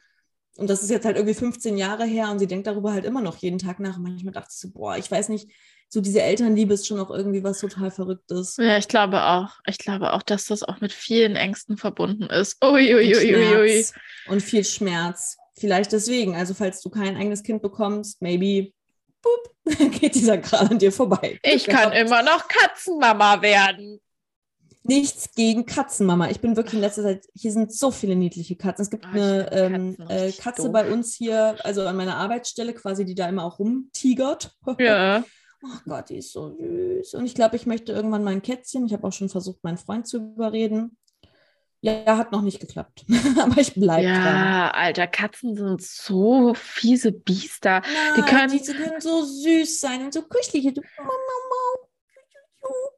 Und 0.56 0.68
das 0.68 0.82
ist 0.82 0.90
jetzt 0.90 1.06
halt 1.06 1.16
irgendwie 1.16 1.34
15 1.34 1.78
Jahre 1.78 2.04
her 2.04 2.30
und 2.30 2.38
sie 2.40 2.46
denkt 2.48 2.66
darüber 2.66 2.92
halt 2.92 3.04
immer 3.04 3.20
noch 3.22 3.36
jeden 3.36 3.58
Tag 3.58 3.80
nach. 3.80 3.96
Und 3.96 4.02
manchmal 4.02 4.32
dachte 4.32 4.48
ich 4.50 4.58
so, 4.58 4.70
boah, 4.70 4.96
ich 4.96 5.10
weiß 5.10 5.28
nicht, 5.28 5.50
so 5.90 6.00
diese 6.00 6.20
Elternliebe 6.22 6.74
ist 6.74 6.86
schon 6.86 7.00
auch 7.00 7.10
irgendwie 7.10 7.42
was 7.42 7.60
total 7.60 7.90
Verrücktes. 7.90 8.56
Ja, 8.58 8.76
ich 8.76 8.88
glaube 8.88 9.22
auch. 9.22 9.52
Ich 9.66 9.78
glaube 9.78 10.12
auch, 10.12 10.22
dass 10.22 10.46
das 10.46 10.62
auch 10.62 10.80
mit 10.80 10.92
vielen 10.92 11.36
Ängsten 11.36 11.76
verbunden 11.76 12.24
ist. 12.24 12.62
Uiuiuiui. 12.62 13.14
Schmerz 13.14 13.94
und 14.28 14.42
viel 14.42 14.64
Schmerz. 14.64 15.36
Vielleicht 15.56 15.92
deswegen. 15.92 16.36
Also, 16.36 16.54
falls 16.54 16.82
du 16.82 16.90
kein 16.90 17.16
eigenes 17.16 17.42
Kind 17.42 17.62
bekommst, 17.62 18.20
maybe 18.20 18.72
boop, 19.22 19.54
geht 20.00 20.14
dieser 20.14 20.38
Kran 20.38 20.68
an 20.68 20.78
dir 20.78 20.92
vorbei. 20.92 21.38
Ich 21.42 21.66
kann 21.66 21.90
Gehabt. 21.90 21.96
immer 21.96 22.22
noch 22.22 22.48
Katzenmama 22.48 23.42
werden. 23.42 24.00
Nichts 24.84 25.34
gegen 25.34 25.66
Katzenmama. 25.66 26.30
Ich 26.30 26.40
bin 26.40 26.56
wirklich 26.56 26.74
in 26.74 26.80
letzter 26.80 27.02
Zeit, 27.02 27.26
hier 27.34 27.52
sind 27.52 27.72
so 27.72 27.90
viele 27.90 28.14
niedliche 28.14 28.56
Katzen. 28.56 28.84
Es 28.84 28.90
gibt 28.90 29.04
ich 29.04 29.10
eine 29.10 29.52
ähm, 29.52 29.96
Katzen 29.98 30.10
äh, 30.10 30.32
Katze 30.32 30.62
doof. 30.62 30.72
bei 30.72 30.90
uns 30.90 31.14
hier, 31.14 31.56
also 31.64 31.86
an 31.86 31.96
meiner 31.96 32.16
Arbeitsstelle 32.16 32.72
quasi, 32.72 33.04
die 33.04 33.14
da 33.14 33.28
immer 33.28 33.44
auch 33.44 33.58
rumtigert. 33.58 34.54
Ja. 34.78 35.24
Oh 35.62 35.78
Gott, 35.86 36.08
die 36.10 36.18
ist 36.18 36.32
so 36.32 36.56
süß. 36.56 37.14
Und 37.14 37.26
ich 37.26 37.34
glaube, 37.34 37.56
ich 37.56 37.66
möchte 37.66 37.92
irgendwann 37.92 38.22
mal 38.24 38.30
ein 38.32 38.42
Kätzchen. 38.42 38.86
Ich 38.86 38.92
habe 38.92 39.06
auch 39.06 39.12
schon 39.12 39.28
versucht, 39.28 39.62
meinen 39.64 39.78
Freund 39.78 40.06
zu 40.06 40.18
überreden. 40.18 40.96
Ja, 41.80 42.16
hat 42.16 42.32
noch 42.32 42.42
nicht 42.42 42.60
geklappt. 42.60 43.04
Aber 43.40 43.60
ich 43.60 43.74
bleibe 43.74 44.06
dran. 44.08 44.14
Ja, 44.24 44.70
Alter, 44.72 45.06
Katzen 45.06 45.54
sind 45.56 45.80
so 45.82 46.54
fiese 46.54 47.12
Biester. 47.12 47.82
Die 48.16 48.20
Die 48.22 48.28
können- 48.28 48.50
die 48.52 48.72
können 48.72 49.00
so 49.00 49.22
süß 49.24 49.80
sein 49.80 50.04
und 50.04 50.12
so 50.14 50.22
kuschelig. 50.22 50.74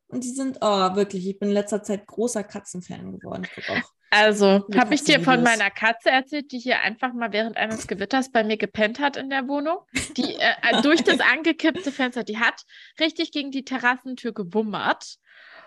Und 0.08 0.24
die 0.24 0.30
sind, 0.30 0.58
oh, 0.60 0.94
wirklich, 0.96 1.26
ich 1.28 1.38
bin 1.38 1.50
in 1.50 1.54
letzter 1.54 1.82
Zeit 1.82 2.06
großer 2.06 2.42
Katzenfan 2.42 3.18
geworden. 3.18 3.46
Ich 3.56 3.68
auch. 3.70 3.92
Also, 4.10 4.66
habe 4.76 4.94
ich 4.94 5.04
dir 5.04 5.20
von 5.20 5.42
meiner 5.44 5.70
Katze 5.70 6.10
erzählt, 6.10 6.50
die 6.50 6.58
hier 6.58 6.80
einfach 6.80 7.12
mal 7.12 7.32
während 7.32 7.56
eines 7.56 7.86
Gewitters 7.86 8.32
bei 8.32 8.42
mir 8.42 8.56
gepennt 8.56 8.98
hat 8.98 9.16
in 9.16 9.30
der 9.30 9.46
Wohnung? 9.46 9.78
Die 10.16 10.34
äh, 10.34 10.52
durch 10.82 11.04
das 11.04 11.20
angekippte 11.20 11.92
Fenster, 11.92 12.24
die 12.24 12.38
hat 12.38 12.62
richtig 12.98 13.30
gegen 13.30 13.52
die 13.52 13.64
Terrassentür 13.64 14.32
gewummert. 14.32 15.16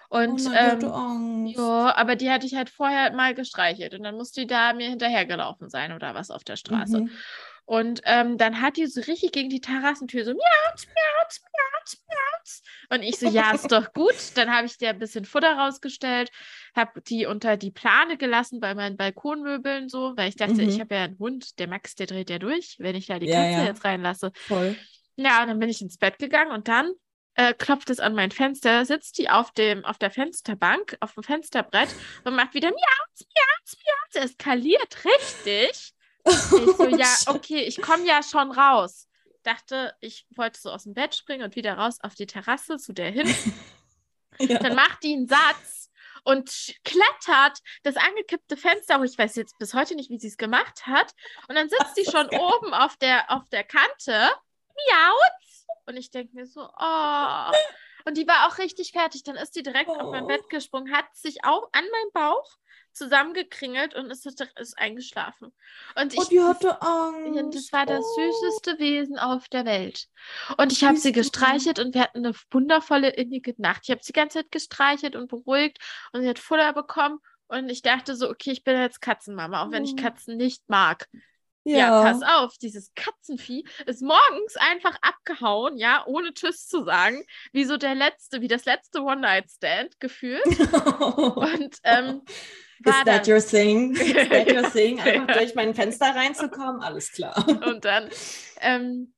Und 0.10 0.46
oh 0.46 0.50
nein, 0.50 0.84
ähm, 0.84 1.46
ja, 1.48 1.96
aber 1.96 2.16
die 2.16 2.30
hatte 2.30 2.46
ich 2.46 2.54
halt 2.54 2.70
vorher 2.70 3.14
mal 3.14 3.34
gestreichelt 3.34 3.96
und 3.96 4.04
dann 4.04 4.16
musste 4.16 4.42
die 4.42 4.48
da 4.48 4.74
mir 4.74 4.90
hinterhergelaufen 4.90 5.70
sein 5.70 5.92
oder 5.92 6.14
was 6.14 6.30
auf 6.30 6.44
der 6.44 6.56
Straße. 6.56 7.00
Mhm. 7.00 7.10
Und 7.66 8.02
ähm, 8.04 8.38
dann 8.38 8.62
hat 8.62 8.76
die 8.78 8.86
so 8.88 9.00
richtig 9.02 9.32
gegen 9.32 9.50
die 9.50 9.62
Terrassentür 9.62 10.26
so 10.26 10.32
miauz, 10.32 10.86
miauz, 10.86 11.42
miauz, 11.42 12.04
miauz. 12.08 12.62
Und 12.90 13.04
ich 13.04 13.18
so, 13.18 13.28
ja, 13.28 13.52
ist 13.52 13.72
doch 13.72 13.94
gut. 13.94 14.16
Dann 14.36 14.54
habe 14.54 14.66
ich 14.68 14.78
dir 14.78 14.90
ein 14.90 15.00
bisschen 15.00 15.24
Futter 15.24 15.54
rausgestellt, 15.58 16.30
habe 16.76 17.02
die 17.02 17.26
unter 17.26 17.56
die 17.56 17.72
Plane 17.72 18.18
gelassen 18.18 18.60
bei 18.60 18.76
meinen 18.76 18.98
Balkonmöbeln 18.98 19.88
so, 19.88 20.12
weil 20.18 20.28
ich 20.30 20.36
dachte, 20.36 20.62
Mhm. 20.62 20.70
ich 20.70 20.80
habe 20.82 20.94
ja 20.96 21.04
einen 21.06 21.18
Hund, 21.20 21.58
der 21.58 21.68
Max, 21.68 21.96
der 21.96 22.08
dreht 22.08 22.30
ja 22.30 22.38
durch, 22.38 22.76
wenn 22.80 22.96
ich 22.96 23.08
da 23.08 23.18
die 23.18 23.28
Ja, 23.28 23.36
Katze 23.36 23.58
ja. 23.60 23.64
jetzt 23.66 23.86
reinlasse. 23.86 24.32
Voll. 24.36 24.76
Ja, 25.16 25.42
und 25.42 25.48
dann 25.48 25.60
bin 25.60 25.70
ich 25.70 25.82
ins 25.82 25.98
Bett 25.98 26.20
gegangen 26.20 26.52
und 26.52 26.68
dann 26.68 26.92
äh, 27.36 27.54
klopft 27.54 27.90
es 27.90 28.00
an 28.00 28.14
mein 28.14 28.32
Fenster, 28.32 28.86
sitzt 28.86 29.18
die 29.18 29.30
auf, 29.30 29.52
dem, 29.52 29.86
auf 29.86 29.98
der 29.98 30.12
Fensterbank, 30.12 30.98
auf 31.00 31.14
dem 31.14 31.24
Fensterbrett 31.24 31.90
und 32.26 32.36
macht 32.36 32.54
wieder 32.54 32.70
miauz, 32.70 33.22
miauz, 33.22 33.78
miauz, 33.78 34.26
eskaliert 34.26 35.06
richtig. 35.06 35.94
Ich 36.28 36.34
so, 36.36 36.88
ja, 36.88 37.14
okay, 37.28 37.62
ich 37.64 37.82
komme 37.82 38.06
ja 38.06 38.22
schon 38.24 38.52
raus. 38.52 39.08
Dachte, 39.44 39.94
ich 40.00 40.26
wollte 40.36 40.60
so 40.60 40.72
aus 40.72 40.84
dem 40.84 40.94
Bett 40.94 41.16
springen 41.16 41.44
und 41.44 41.56
wieder 41.56 41.74
raus 41.78 41.98
auf 42.02 42.16
die 42.16 42.28
Terrasse 42.28 42.78
zu 42.78 42.94
der 42.94 43.12
hin. 43.12 43.28
Ja. 44.40 44.58
Dann 44.58 44.74
macht 44.74 45.04
die 45.04 45.14
einen 45.14 45.28
Satz 45.28 45.92
und 46.24 46.50
klettert 46.84 47.60
das 47.84 47.96
angekippte 47.98 48.58
Fenster 48.58 48.98
hoch. 48.98 49.04
Ich 49.04 49.16
weiß 49.16 49.36
jetzt 49.36 49.60
bis 49.60 49.76
heute 49.76 49.94
nicht, 49.94 50.10
wie 50.10 50.18
sie 50.18 50.30
es 50.30 50.38
gemacht 50.38 50.88
hat. 50.88 51.14
Und 51.48 51.54
dann 51.54 51.70
sitzt 51.70 51.94
sie 51.96 52.04
schon 52.12 52.28
oben 52.30 52.74
auf 52.74 52.98
der, 52.98 53.30
auf 53.30 53.48
der 53.50 53.64
Kante. 53.64 54.32
Miauz. 54.76 55.68
Und 55.86 55.98
ich 55.98 56.10
denke 56.10 56.34
mir 56.36 56.48
so, 56.48 56.62
oh. 56.62 57.52
Und 58.06 58.18
die 58.18 58.28
war 58.28 58.48
auch 58.48 58.58
richtig 58.58 58.92
fertig. 58.92 59.24
Dann 59.24 59.36
ist 59.36 59.56
die 59.56 59.62
direkt 59.62 59.90
auf 59.92 60.10
mein 60.10 60.24
Oh. 60.24 60.28
Bett 60.28 60.50
gesprungen, 60.50 60.92
hat 60.92 61.06
sich 61.16 61.44
auch 61.44 61.70
an 61.72 61.84
meinen 61.84 62.12
Bauch 62.14 62.50
zusammengekringelt 62.94 63.96
und 63.96 64.10
ist, 64.12 64.26
ist 64.26 64.78
eingeschlafen. 64.78 65.54
Und 65.96 66.14
ich, 66.14 66.20
Und 66.20 66.26
Oh, 66.26 66.30
die 66.30 66.42
hatte 66.42 66.78
ja, 67.36 67.48
Angst. 67.48 67.56
das 67.58 67.72
war 67.74 67.86
das 67.86 68.04
Oh. 68.04 68.32
süßeste 68.32 68.80
Wesen 68.80 69.18
auf 69.20 69.48
der 69.50 69.66
Welt. 69.66 70.08
Und 70.58 70.72
ich 70.72 70.84
habe 70.84 70.98
sie 70.98 71.12
gestreichelt 71.12 71.80
und 71.80 71.94
wir 71.94 72.02
hatten 72.02 72.26
eine 72.26 72.34
wundervolle 72.52 73.10
innige 73.10 73.54
Nacht. 73.58 73.82
Ich 73.84 73.92
habe 73.92 74.02
sie 74.04 74.14
die 74.14 74.20
ganze 74.20 74.40
Zeit 74.40 74.52
gestreichelt 74.52 75.16
und 75.16 75.28
beruhigt 75.30 75.78
und 76.12 76.22
sie 76.22 76.30
hat 76.30 76.40
Futter 76.40 76.74
bekommen. 76.74 77.20
Und 77.48 77.70
ich 77.70 77.82
dachte 77.82 78.16
so, 78.16 78.30
okay, 78.30 78.52
ich 78.52 78.64
bin 78.64 78.80
jetzt 78.80 79.02
Katzenmama, 79.02 79.64
auch 79.64 79.72
wenn 79.72 79.84
ich 79.84 79.94
Oh. 79.94 80.02
Katzen 80.02 80.38
nicht 80.38 80.64
mag. 80.70 81.08
Ja, 81.66 82.02
pass 82.04 82.22
auf, 82.24 82.58
dieses 82.58 82.92
Katzenvieh 82.94 83.66
ist 83.86 84.02
morgens 84.02 84.58
einfach 84.58 84.98
abgehauen, 85.02 85.78
ja, 85.78 86.04
ohne 86.06 86.34
Tschüss 86.34 86.68
zu 86.68 86.84
sagen, 86.84 87.24
wie 87.54 87.64
so 87.64 87.78
der 87.78 87.96
letzte, 87.96 88.42
wie 88.42 88.50
das 88.50 88.66
letzte 88.66 89.02
One-Night-Stand 89.02 89.98
gefühlt. 90.02 90.44
Und 91.38 91.78
ähm, 91.84 92.22
Is 92.86 92.94
war 92.94 93.06
that 93.06 93.28
your 93.28 93.40
thing? 93.40 93.96
Is 93.96 94.30
that 94.30 94.52
your 94.52 94.64
thing? 94.72 95.00
Einfach 95.00 95.28
Ja. 95.30 95.34
durch 95.40 95.56
mein 95.56 95.74
Fenster 95.76 96.08
reinzukommen? 96.16 96.82
Alles 96.82 97.12
klar. 97.12 97.36
und 97.48 97.84
dann, 97.86 98.10
ähm, 98.62 99.14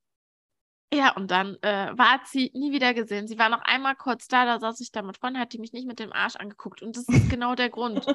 ja, 0.93 1.13
und 1.15 1.31
dann 1.31 1.57
äh, 1.61 1.91
war 1.97 2.21
sie 2.25 2.51
nie 2.53 2.71
wieder 2.71 2.93
gesehen. 2.93 3.27
Sie 3.27 3.37
war 3.39 3.49
noch 3.49 3.61
einmal 3.63 3.95
kurz 3.95 4.27
da, 4.27 4.45
da 4.45 4.59
saß 4.59 4.79
ich 4.79 4.91
da 4.91 5.01
mit 5.01 5.17
Freunden, 5.17 5.39
hat 5.39 5.51
die 5.53 5.59
mich 5.59 5.73
nicht 5.73 5.87
mit 5.87 5.99
dem 5.99 6.13
Arsch 6.13 6.35
angeguckt. 6.37 6.81
Und 6.81 6.95
das 6.95 7.05
ist 7.07 7.29
genau 7.29 7.55
der 7.55 7.69
Grund, 7.69 8.05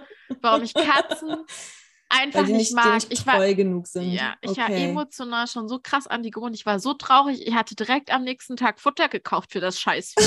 warum 0.41 0.63
ich 0.63 0.73
Katzen 0.73 1.37
einfach 2.09 2.43
nicht 2.47 2.57
nicht, 2.57 2.75
mag. 2.75 2.95
nicht 2.95 3.13
Ich 3.13 3.27
war, 3.27 3.45
genug 3.55 3.87
sind. 3.87 4.11
ja, 4.13 4.35
ich 4.41 4.57
war 4.57 4.65
okay. 4.71 4.85
emotional 4.91 5.47
schon 5.47 5.69
so 5.69 5.79
krass 5.83 6.07
an 6.07 6.23
die 6.23 6.31
Grund. 6.31 6.57
Ich 6.57 6.65
war 6.65 6.79
so 6.81 6.95
traurig. 6.95 7.47
Ich 7.47 7.55
hatte 7.55 7.75
direkt 7.75 8.13
am 8.13 8.23
nächsten 8.25 8.57
Tag 8.57 8.81
Futter 8.81 9.09
gekauft 9.09 9.53
für 9.53 9.61
das 9.61 9.79
Scheißvieh. 9.81 10.23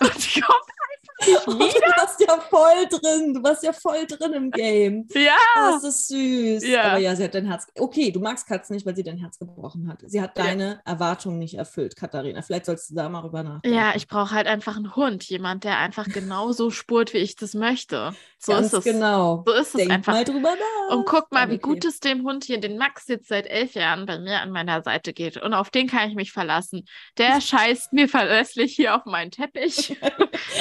und 0.00 0.16
ich 0.16 0.34
komme 0.40 0.54
einfach 0.54 0.89
Oh, 1.46 1.50
du 1.52 1.58
warst 1.58 2.20
ja 2.20 2.38
voll 2.48 2.86
drin. 2.88 3.34
Du 3.34 3.42
warst 3.42 3.62
ja 3.62 3.72
voll 3.72 4.06
drin 4.06 4.32
im 4.32 4.50
Game. 4.50 5.06
Ja. 5.14 5.36
Oh, 5.56 5.72
das 5.72 5.84
ist 5.84 6.08
süß. 6.08 6.66
Ja. 6.66 6.82
Aber 6.84 6.98
ja, 6.98 7.14
sie 7.16 7.24
hat 7.24 7.34
dein 7.34 7.46
Herz. 7.46 7.66
Okay, 7.78 8.10
du 8.10 8.20
magst 8.20 8.46
Katzen 8.46 8.74
nicht, 8.74 8.86
weil 8.86 8.96
sie 8.96 9.02
dein 9.02 9.18
Herz 9.18 9.38
gebrochen 9.38 9.88
hat. 9.88 9.98
Sie 10.06 10.20
hat 10.20 10.36
Ja. 10.36 10.44
deine 10.44 10.80
Erwartungen 10.84 11.38
nicht 11.38 11.54
erfüllt, 11.54 11.96
Katharina. 11.96 12.42
Vielleicht 12.42 12.66
sollst 12.66 12.90
du 12.90 12.94
da 12.94 13.08
mal 13.08 13.20
rüber 13.20 13.42
nachdenken. 13.42 13.76
Ja, 13.76 13.92
ich 13.94 14.08
brauche 14.08 14.30
halt 14.34 14.46
einfach 14.46 14.76
einen 14.76 14.96
Hund. 14.96 15.24
Jemand, 15.24 15.64
der 15.64 15.78
einfach 15.78 16.06
genauso 16.06 16.70
spurt, 16.70 17.12
wie 17.14 17.18
ich 17.18 17.36
das 17.36 17.54
möchte. 17.54 18.12
So 18.38 18.52
Ganz 18.52 18.68
ist 18.68 18.72
es. 18.78 18.84
genau. 18.84 19.44
So 19.46 19.52
ist 19.52 19.66
es 19.68 19.72
Denk 19.72 19.90
einfach. 19.90 20.14
mal 20.14 20.24
drüber 20.24 20.50
nach. 20.50 20.96
Und 20.96 21.04
guck 21.06 21.30
mal, 21.32 21.48
wie 21.50 21.54
okay. 21.56 21.62
gut 21.62 21.84
es 21.84 22.00
dem 22.00 22.24
Hund 22.24 22.44
hier, 22.44 22.58
den 22.58 22.78
Max 22.78 23.06
jetzt 23.08 23.28
seit 23.28 23.46
elf 23.46 23.74
Jahren 23.74 24.06
bei 24.06 24.18
mir 24.18 24.40
an 24.40 24.50
meiner 24.50 24.82
Seite 24.82 25.12
geht. 25.12 25.36
Und 25.36 25.52
auf 25.52 25.70
den 25.70 25.86
kann 25.88 26.08
ich 26.08 26.14
mich 26.14 26.32
verlassen. 26.32 26.84
Der 27.18 27.40
scheißt 27.40 27.92
mir 27.92 28.08
verlässlich 28.08 28.74
hier 28.74 28.94
auf 28.96 29.04
meinen 29.04 29.30
Teppich, 29.30 29.96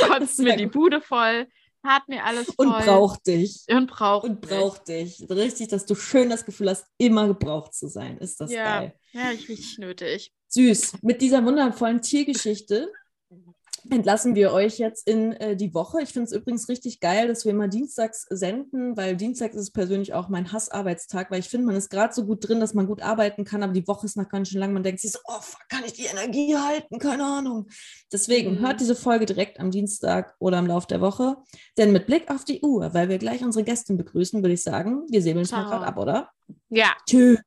kotzt 0.07 0.37
Sehr 0.37 0.48
mir 0.51 0.57
die. 0.57 0.65
Bude 0.67 1.01
voll, 1.01 1.47
hat 1.83 2.07
mir 2.09 2.23
alles 2.25 2.47
voll. 2.53 2.67
Und 2.67 2.77
braucht 2.85 3.27
dich. 3.27 3.65
Und 3.69 3.87
braucht 3.87 4.23
Und 4.25 4.41
braucht 4.41 4.87
dich. 4.87 5.25
Richtig, 5.29 5.69
dass 5.69 5.85
du 5.85 5.95
schön 5.95 6.29
das 6.29 6.45
Gefühl 6.45 6.69
hast, 6.69 6.85
immer 6.97 7.27
gebraucht 7.27 7.73
zu 7.73 7.87
sein. 7.87 8.17
Ist 8.17 8.39
das 8.41 8.51
Ja. 8.51 8.79
geil. 8.79 8.93
Ja, 9.13 9.31
ich 9.31 9.47
richtig 9.49 9.77
nötig. 9.77 10.33
Süß. 10.49 11.01
Mit 11.01 11.21
dieser 11.21 11.43
wundervollen 11.45 12.01
Tiergeschichte 12.01 12.91
entlassen 13.89 14.35
wir 14.35 14.51
euch 14.51 14.77
jetzt 14.77 15.07
in 15.07 15.33
äh, 15.33 15.55
die 15.55 15.73
Woche. 15.73 16.01
Ich 16.01 16.09
finde 16.13 16.25
es 16.27 16.31
übrigens 16.31 16.67
richtig 16.69 16.99
geil, 16.99 17.27
dass 17.27 17.45
wir 17.45 17.51
immer 17.51 17.67
dienstags 17.67 18.25
senden, 18.29 18.95
weil 18.97 19.15
dienstags 19.17 19.55
ist 19.55 19.71
persönlich 19.71 20.13
auch 20.13 20.29
mein 20.29 20.51
Hassarbeitstag, 20.51 21.31
weil 21.31 21.39
ich 21.39 21.49
finde, 21.49 21.67
man 21.67 21.75
ist 21.75 21.89
gerade 21.89 22.13
so 22.13 22.25
gut 22.25 22.47
drin, 22.47 22.59
dass 22.59 22.73
man 22.73 22.87
gut 22.87 23.01
arbeiten 23.01 23.43
kann, 23.45 23.63
aber 23.63 23.73
die 23.73 23.87
Woche 23.87 24.05
ist 24.05 24.17
noch 24.17 24.29
ganz 24.29 24.49
schön 24.49 24.59
lang. 24.59 24.73
Man 24.73 24.83
denkt 24.83 25.01
sich 25.01 25.11
so, 25.11 25.19
oh, 25.25 25.39
fuck, 25.41 25.61
kann 25.69 25.83
ich 25.85 25.93
die 25.93 26.05
Energie 26.05 26.55
halten? 26.55 26.99
Keine 26.99 27.23
Ahnung. 27.25 27.67
Deswegen 28.11 28.55
Mhm. 28.55 28.59
hört 28.59 28.79
diese 28.81 28.95
Folge 28.95 29.25
direkt 29.25 29.59
am 29.59 29.71
Dienstag 29.71 30.35
oder 30.39 30.59
im 30.59 30.67
Laufe 30.67 30.87
der 30.87 31.01
Woche. 31.01 31.37
Denn 31.77 31.91
mit 31.91 32.05
Blick 32.07 32.29
auf 32.31 32.45
die 32.45 32.61
Uhr, 32.61 32.93
weil 32.93 33.09
wir 33.09 33.17
gleich 33.17 33.43
unsere 33.43 33.63
Gästin 33.63 33.97
begrüßen, 33.97 34.41
würde 34.41 34.53
ich 34.53 34.63
sagen, 34.63 35.05
wir 35.09 35.21
säbeln 35.21 35.45
es 35.45 35.51
mal 35.51 35.65
gerade 35.65 35.85
ab, 35.85 35.97
oder? 35.97 36.29
Ja, 36.69 36.95
Tschüss. 37.07 37.39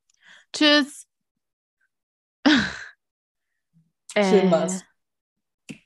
tschüss. 0.52 1.06
Schön 4.14 4.48
Äh, 4.48 4.50
war's. 4.50 4.82